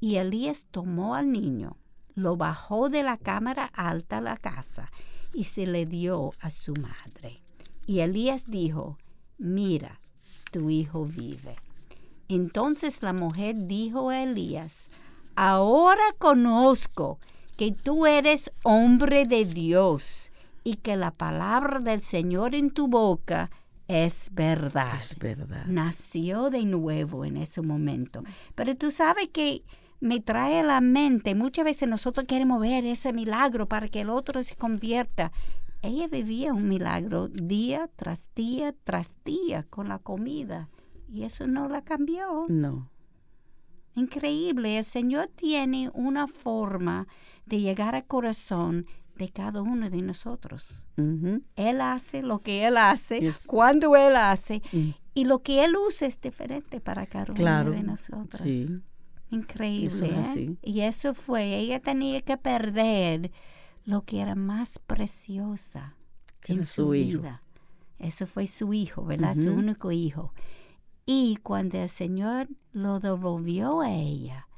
Y 0.04 0.18
Elías 0.18 0.66
tomó 0.70 1.14
al 1.14 1.32
niño, 1.32 1.78
lo 2.14 2.36
bajó 2.36 2.90
de 2.90 3.02
la 3.02 3.16
cámara 3.16 3.64
alta 3.72 4.18
a 4.18 4.20
la 4.20 4.36
casa 4.36 4.92
y 5.32 5.44
se 5.44 5.66
le 5.66 5.86
dio 5.86 6.34
a 6.40 6.50
su 6.50 6.74
madre. 6.74 7.40
Y 7.86 8.00
Elías 8.00 8.44
dijo, 8.46 8.98
mira, 9.38 10.02
tu 10.52 10.68
hijo 10.68 11.06
vive. 11.06 11.56
Entonces 12.28 13.02
la 13.02 13.14
mujer 13.14 13.66
dijo 13.66 14.10
a 14.10 14.24
Elías, 14.24 14.90
ahora 15.36 16.04
conozco 16.18 17.18
que 17.56 17.72
tú 17.72 18.04
eres 18.04 18.50
hombre 18.62 19.24
de 19.24 19.46
Dios 19.46 20.32
y 20.64 20.74
que 20.74 20.98
la 20.98 21.12
palabra 21.12 21.80
del 21.80 22.02
Señor 22.02 22.54
en 22.54 22.72
tu 22.72 22.88
boca 22.88 23.50
es 23.88 24.28
verdad. 24.32 24.96
Es 24.98 25.18
verdad. 25.18 25.64
Nació 25.64 26.50
de 26.50 26.66
nuevo 26.66 27.24
en 27.24 27.38
ese 27.38 27.62
momento. 27.62 28.22
Pero 28.54 28.76
tú 28.76 28.90
sabes 28.90 29.30
que 29.32 29.62
me 30.04 30.20
trae 30.20 30.58
a 30.58 30.62
la 30.62 30.82
mente, 30.82 31.34
muchas 31.34 31.64
veces 31.64 31.88
nosotros 31.88 32.26
queremos 32.28 32.60
ver 32.60 32.84
ese 32.84 33.14
milagro 33.14 33.66
para 33.66 33.88
que 33.88 34.02
el 34.02 34.10
otro 34.10 34.44
se 34.44 34.54
convierta. 34.54 35.32
Ella 35.80 36.08
vivía 36.08 36.52
un 36.52 36.68
milagro 36.68 37.28
día 37.28 37.88
tras 37.96 38.28
día 38.34 38.74
tras 38.84 39.16
día 39.24 39.62
con 39.70 39.88
la 39.88 39.98
comida 39.98 40.68
y 41.08 41.22
eso 41.24 41.46
no 41.46 41.70
la 41.70 41.80
cambió. 41.80 42.44
No. 42.48 42.90
Increíble, 43.94 44.76
el 44.76 44.84
Señor 44.84 45.28
tiene 45.34 45.90
una 45.94 46.26
forma 46.26 47.06
de 47.46 47.62
llegar 47.62 47.94
al 47.94 48.04
corazón 48.04 48.84
de 49.16 49.30
cada 49.30 49.62
uno 49.62 49.88
de 49.88 50.02
nosotros. 50.02 50.86
Él 51.56 51.80
hace 51.80 52.22
lo 52.22 52.40
que 52.40 52.66
Él 52.66 52.76
hace, 52.76 53.32
cuando 53.46 53.96
Él 53.96 54.16
hace, 54.16 54.60
mm. 54.70 54.90
y 55.14 55.24
lo 55.24 55.42
que 55.42 55.64
Él 55.64 55.76
usa 55.76 56.06
es 56.06 56.20
diferente 56.20 56.80
para 56.82 57.06
cada 57.06 57.32
uno 57.32 57.70
de 57.70 57.82
nosotros. 57.82 58.42
Sí. 58.42 58.82
Increíble. 59.34 60.10
¿eh? 60.10 60.56
Y 60.62 60.80
eso 60.80 61.14
fue, 61.14 61.56
ella 61.56 61.80
tenía 61.80 62.22
que 62.22 62.36
perder 62.36 63.30
lo 63.84 64.02
que 64.02 64.20
era 64.20 64.34
más 64.34 64.78
preciosa 64.78 65.96
en 66.46 66.64
su, 66.64 66.90
vida. 66.90 67.42
Eso 67.98 68.26
fue 68.26 68.46
su 68.46 68.72
hijo, 68.72 69.04
¿verdad? 69.04 69.34
Su 69.34 69.52
único 69.52 69.92
hijo. 69.92 70.32
Y 71.06 71.36
cuando 71.42 71.78
el 71.78 71.88
Señor 71.88 72.48
lo 72.72 72.98
devolvió 72.98 73.82
a 73.82 73.92
ella, 73.92 74.48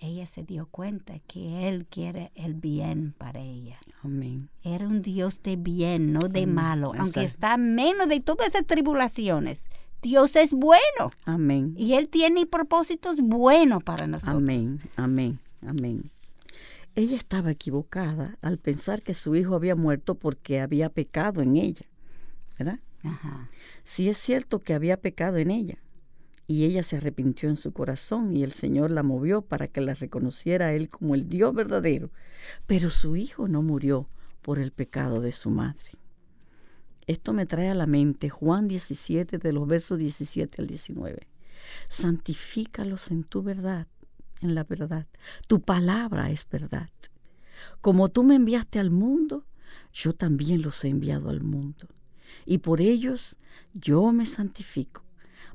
ella 0.00 0.26
se 0.26 0.44
dio 0.44 0.66
cuenta 0.66 1.18
que 1.20 1.68
Él 1.68 1.86
quiere 1.86 2.30
el 2.36 2.54
bien 2.54 3.14
para 3.18 3.40
ella. 3.40 3.78
Amén. 4.02 4.48
Era 4.62 4.86
un 4.86 5.02
Dios 5.02 5.42
de 5.42 5.56
bien, 5.56 6.12
no 6.12 6.20
de 6.20 6.46
malo. 6.46 6.92
Aunque 6.96 7.24
está 7.24 7.56
menos 7.56 8.08
de 8.08 8.20
todas 8.20 8.48
esas 8.48 8.66
tribulaciones, 8.66 9.68
Dios 10.02 10.36
es 10.36 10.52
bueno. 10.52 11.10
Amén. 11.24 11.74
Y 11.76 11.94
Él 11.94 12.08
tiene 12.08 12.46
propósitos 12.46 13.20
buenos 13.20 13.82
para 13.82 14.06
nosotros. 14.06 14.36
Amén, 14.36 14.80
amén, 14.96 15.40
amén. 15.66 16.10
Ella 16.94 17.16
estaba 17.16 17.50
equivocada 17.50 18.38
al 18.42 18.58
pensar 18.58 19.02
que 19.02 19.14
su 19.14 19.36
hijo 19.36 19.54
había 19.54 19.76
muerto 19.76 20.14
porque 20.16 20.60
había 20.60 20.88
pecado 20.88 21.42
en 21.42 21.56
ella, 21.56 21.86
¿verdad? 22.58 22.80
Ajá. 23.04 23.48
Sí 23.84 24.08
es 24.08 24.18
cierto 24.18 24.60
que 24.60 24.74
había 24.74 24.96
pecado 24.96 25.36
en 25.36 25.50
ella, 25.50 25.78
y 26.50 26.64
ella 26.64 26.82
se 26.82 26.96
arrepintió 26.96 27.50
en 27.50 27.56
su 27.56 27.72
corazón 27.72 28.34
y 28.34 28.42
el 28.42 28.52
Señor 28.52 28.90
la 28.90 29.02
movió 29.02 29.42
para 29.42 29.68
que 29.68 29.82
la 29.82 29.94
reconociera 29.94 30.68
a 30.68 30.72
Él 30.72 30.88
como 30.88 31.14
el 31.14 31.28
Dios 31.28 31.54
verdadero. 31.54 32.10
Pero 32.66 32.88
su 32.88 33.16
hijo 33.16 33.48
no 33.48 33.60
murió 33.60 34.08
por 34.40 34.58
el 34.58 34.72
pecado 34.72 35.20
de 35.20 35.32
su 35.32 35.50
madre. 35.50 35.92
Esto 37.08 37.32
me 37.32 37.46
trae 37.46 37.70
a 37.70 37.74
la 37.74 37.86
mente 37.86 38.28
Juan 38.28 38.68
17 38.68 39.38
de 39.38 39.52
los 39.54 39.66
versos 39.66 39.98
17 39.98 40.60
al 40.60 40.68
19. 40.68 41.26
Santifícalos 41.88 43.10
en 43.10 43.24
tu 43.24 43.42
verdad, 43.42 43.86
en 44.42 44.54
la 44.54 44.64
verdad. 44.64 45.06
Tu 45.46 45.62
palabra 45.62 46.30
es 46.30 46.46
verdad. 46.46 46.90
Como 47.80 48.10
tú 48.10 48.24
me 48.24 48.34
enviaste 48.34 48.78
al 48.78 48.90
mundo, 48.90 49.46
yo 49.90 50.12
también 50.12 50.60
los 50.60 50.84
he 50.84 50.88
enviado 50.88 51.30
al 51.30 51.40
mundo. 51.40 51.88
Y 52.44 52.58
por 52.58 52.82
ellos 52.82 53.38
yo 53.72 54.12
me 54.12 54.26
santifico 54.26 55.02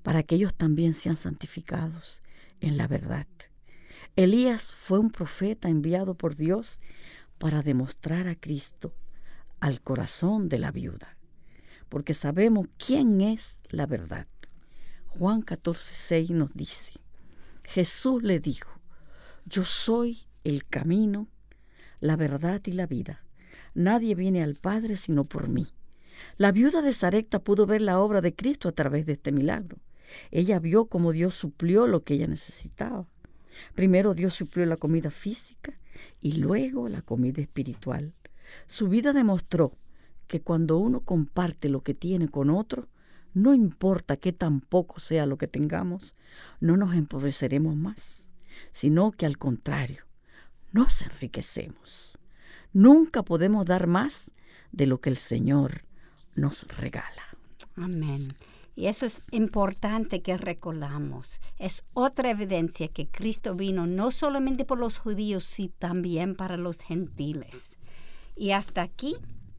para 0.01 0.23
que 0.23 0.33
ellos 0.33 0.55
también 0.55 0.95
sean 0.95 1.17
santificados 1.17 2.23
en 2.61 2.77
la 2.77 2.87
verdad. 2.87 3.27
Elías 4.15 4.71
fue 4.71 4.97
un 4.97 5.11
profeta 5.11 5.69
enviado 5.69 6.15
por 6.15 6.35
Dios 6.35 6.79
para 7.37 7.61
demostrar 7.61 8.27
a 8.27 8.33
Cristo 8.33 8.95
al 9.59 9.81
corazón 9.81 10.49
de 10.49 10.57
la 10.57 10.71
viuda, 10.71 11.15
porque 11.93 12.15
sabemos 12.15 12.69
quién 12.83 13.21
es 13.21 13.59
la 13.69 13.85
verdad. 13.85 14.25
Juan 15.09 15.43
14, 15.43 16.25
nos 16.33 16.51
dice, 16.55 16.93
Jesús 17.63 18.23
le 18.23 18.39
dijo, 18.39 18.71
yo 19.45 19.63
soy 19.63 20.23
el 20.43 20.65
camino, 20.65 21.27
la 21.99 22.15
verdad 22.15 22.63
y 22.65 22.71
la 22.71 22.87
vida. 22.87 23.23
Nadie 23.75 24.15
viene 24.15 24.41
al 24.41 24.55
Padre 24.55 24.97
sino 24.97 25.25
por 25.25 25.49
mí. 25.49 25.67
La 26.37 26.51
viuda 26.51 26.81
de 26.81 26.93
Sarepta 26.93 27.43
pudo 27.43 27.67
ver 27.67 27.81
la 27.81 27.99
obra 27.99 28.21
de 28.21 28.33
Cristo 28.33 28.69
a 28.69 28.71
través 28.71 29.05
de 29.05 29.13
este 29.13 29.31
milagro. 29.31 29.77
Ella 30.31 30.57
vio 30.57 30.87
cómo 30.87 31.11
Dios 31.11 31.35
suplió 31.35 31.85
lo 31.85 32.03
que 32.03 32.15
ella 32.15 32.25
necesitaba. 32.25 33.07
Primero 33.75 34.15
Dios 34.15 34.33
suplió 34.33 34.65
la 34.65 34.77
comida 34.77 35.11
física 35.11 35.79
y 36.21 36.37
luego 36.37 36.89
la 36.89 37.03
comida 37.03 37.39
espiritual. 37.39 38.15
Su 38.65 38.89
vida 38.89 39.13
demostró 39.13 39.73
que 40.33 40.41
cuando 40.41 40.79
uno 40.79 41.01
comparte 41.01 41.69
lo 41.69 41.83
que 41.83 41.93
tiene 41.93 42.27
con 42.27 42.49
otro, 42.49 42.87
no 43.35 43.53
importa 43.53 44.17
que 44.17 44.33
tampoco 44.33 44.99
sea 44.99 45.27
lo 45.27 45.37
que 45.37 45.47
tengamos, 45.47 46.15
no 46.59 46.75
nos 46.75 46.95
empobreceremos 46.95 47.75
más, 47.75 48.31
sino 48.71 49.11
que 49.11 49.27
al 49.27 49.37
contrario, 49.37 50.05
nos 50.71 51.03
enriquecemos. 51.03 52.17
Nunca 52.73 53.21
podemos 53.21 53.63
dar 53.67 53.85
más 53.85 54.31
de 54.71 54.87
lo 54.87 54.99
que 54.99 55.11
el 55.11 55.17
Señor 55.17 55.83
nos 56.33 56.67
regala. 56.79 57.37
Amén. 57.75 58.27
Y 58.75 58.87
eso 58.87 59.05
es 59.05 59.21
importante 59.29 60.23
que 60.23 60.35
recordamos. 60.35 61.41
Es 61.59 61.83
otra 61.93 62.31
evidencia 62.31 62.87
que 62.87 63.07
Cristo 63.07 63.53
vino 63.53 63.85
no 63.85 64.09
solamente 64.09 64.65
por 64.65 64.79
los 64.79 64.97
judíos, 64.97 65.43
sino 65.43 65.75
también 65.77 66.33
para 66.33 66.57
los 66.57 66.81
gentiles. 66.81 67.77
Y 68.35 68.49
hasta 68.49 68.81
aquí 68.81 69.15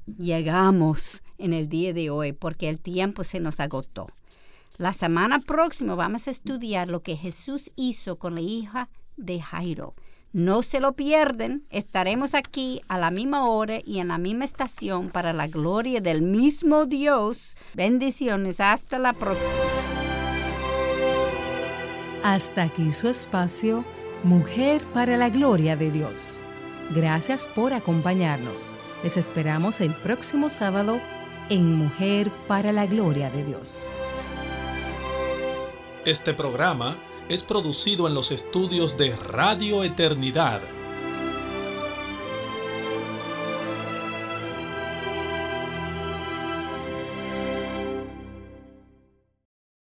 llegamos 0.06 1.22
en 1.38 1.52
el 1.52 1.68
día 1.68 1.92
de 1.92 2.10
hoy 2.10 2.32
porque 2.32 2.68
el 2.68 2.80
tiempo 2.80 3.24
se 3.24 3.40
nos 3.40 3.60
agotó. 3.60 4.08
La 4.76 4.92
semana 4.92 5.40
próxima 5.40 5.94
vamos 5.94 6.26
a 6.26 6.30
estudiar 6.30 6.88
lo 6.88 7.02
que 7.02 7.16
Jesús 7.16 7.70
hizo 7.76 8.18
con 8.18 8.34
la 8.34 8.40
hija 8.40 8.88
de 9.16 9.40
Jairo. 9.40 9.94
No 10.32 10.62
se 10.62 10.80
lo 10.80 10.94
pierden, 10.94 11.64
estaremos 11.70 12.34
aquí 12.34 12.80
a 12.88 12.98
la 12.98 13.12
misma 13.12 13.46
hora 13.48 13.78
y 13.84 14.00
en 14.00 14.08
la 14.08 14.18
misma 14.18 14.44
estación 14.44 15.10
para 15.10 15.32
la 15.32 15.46
gloria 15.46 16.00
del 16.00 16.22
mismo 16.22 16.86
Dios. 16.86 17.54
Bendiciones, 17.74 18.58
hasta 18.58 18.98
la 18.98 19.12
próxima. 19.12 19.52
Hasta 22.24 22.62
aquí 22.62 22.90
su 22.90 23.08
espacio, 23.08 23.84
Mujer 24.24 24.82
para 24.94 25.18
la 25.18 25.28
Gloria 25.28 25.76
de 25.76 25.90
Dios. 25.90 26.40
Gracias 26.94 27.46
por 27.46 27.74
acompañarnos. 27.74 28.74
Les 29.04 29.18
esperamos 29.18 29.82
el 29.82 29.92
próximo 29.92 30.48
sábado 30.48 30.98
en 31.50 31.74
Mujer 31.76 32.30
para 32.48 32.72
la 32.72 32.86
Gloria 32.86 33.28
de 33.28 33.44
Dios. 33.44 33.90
Este 36.06 36.32
programa 36.32 36.96
es 37.28 37.44
producido 37.44 38.08
en 38.08 38.14
los 38.14 38.30
estudios 38.30 38.96
de 38.96 39.14
Radio 39.14 39.84
Eternidad 39.84 40.62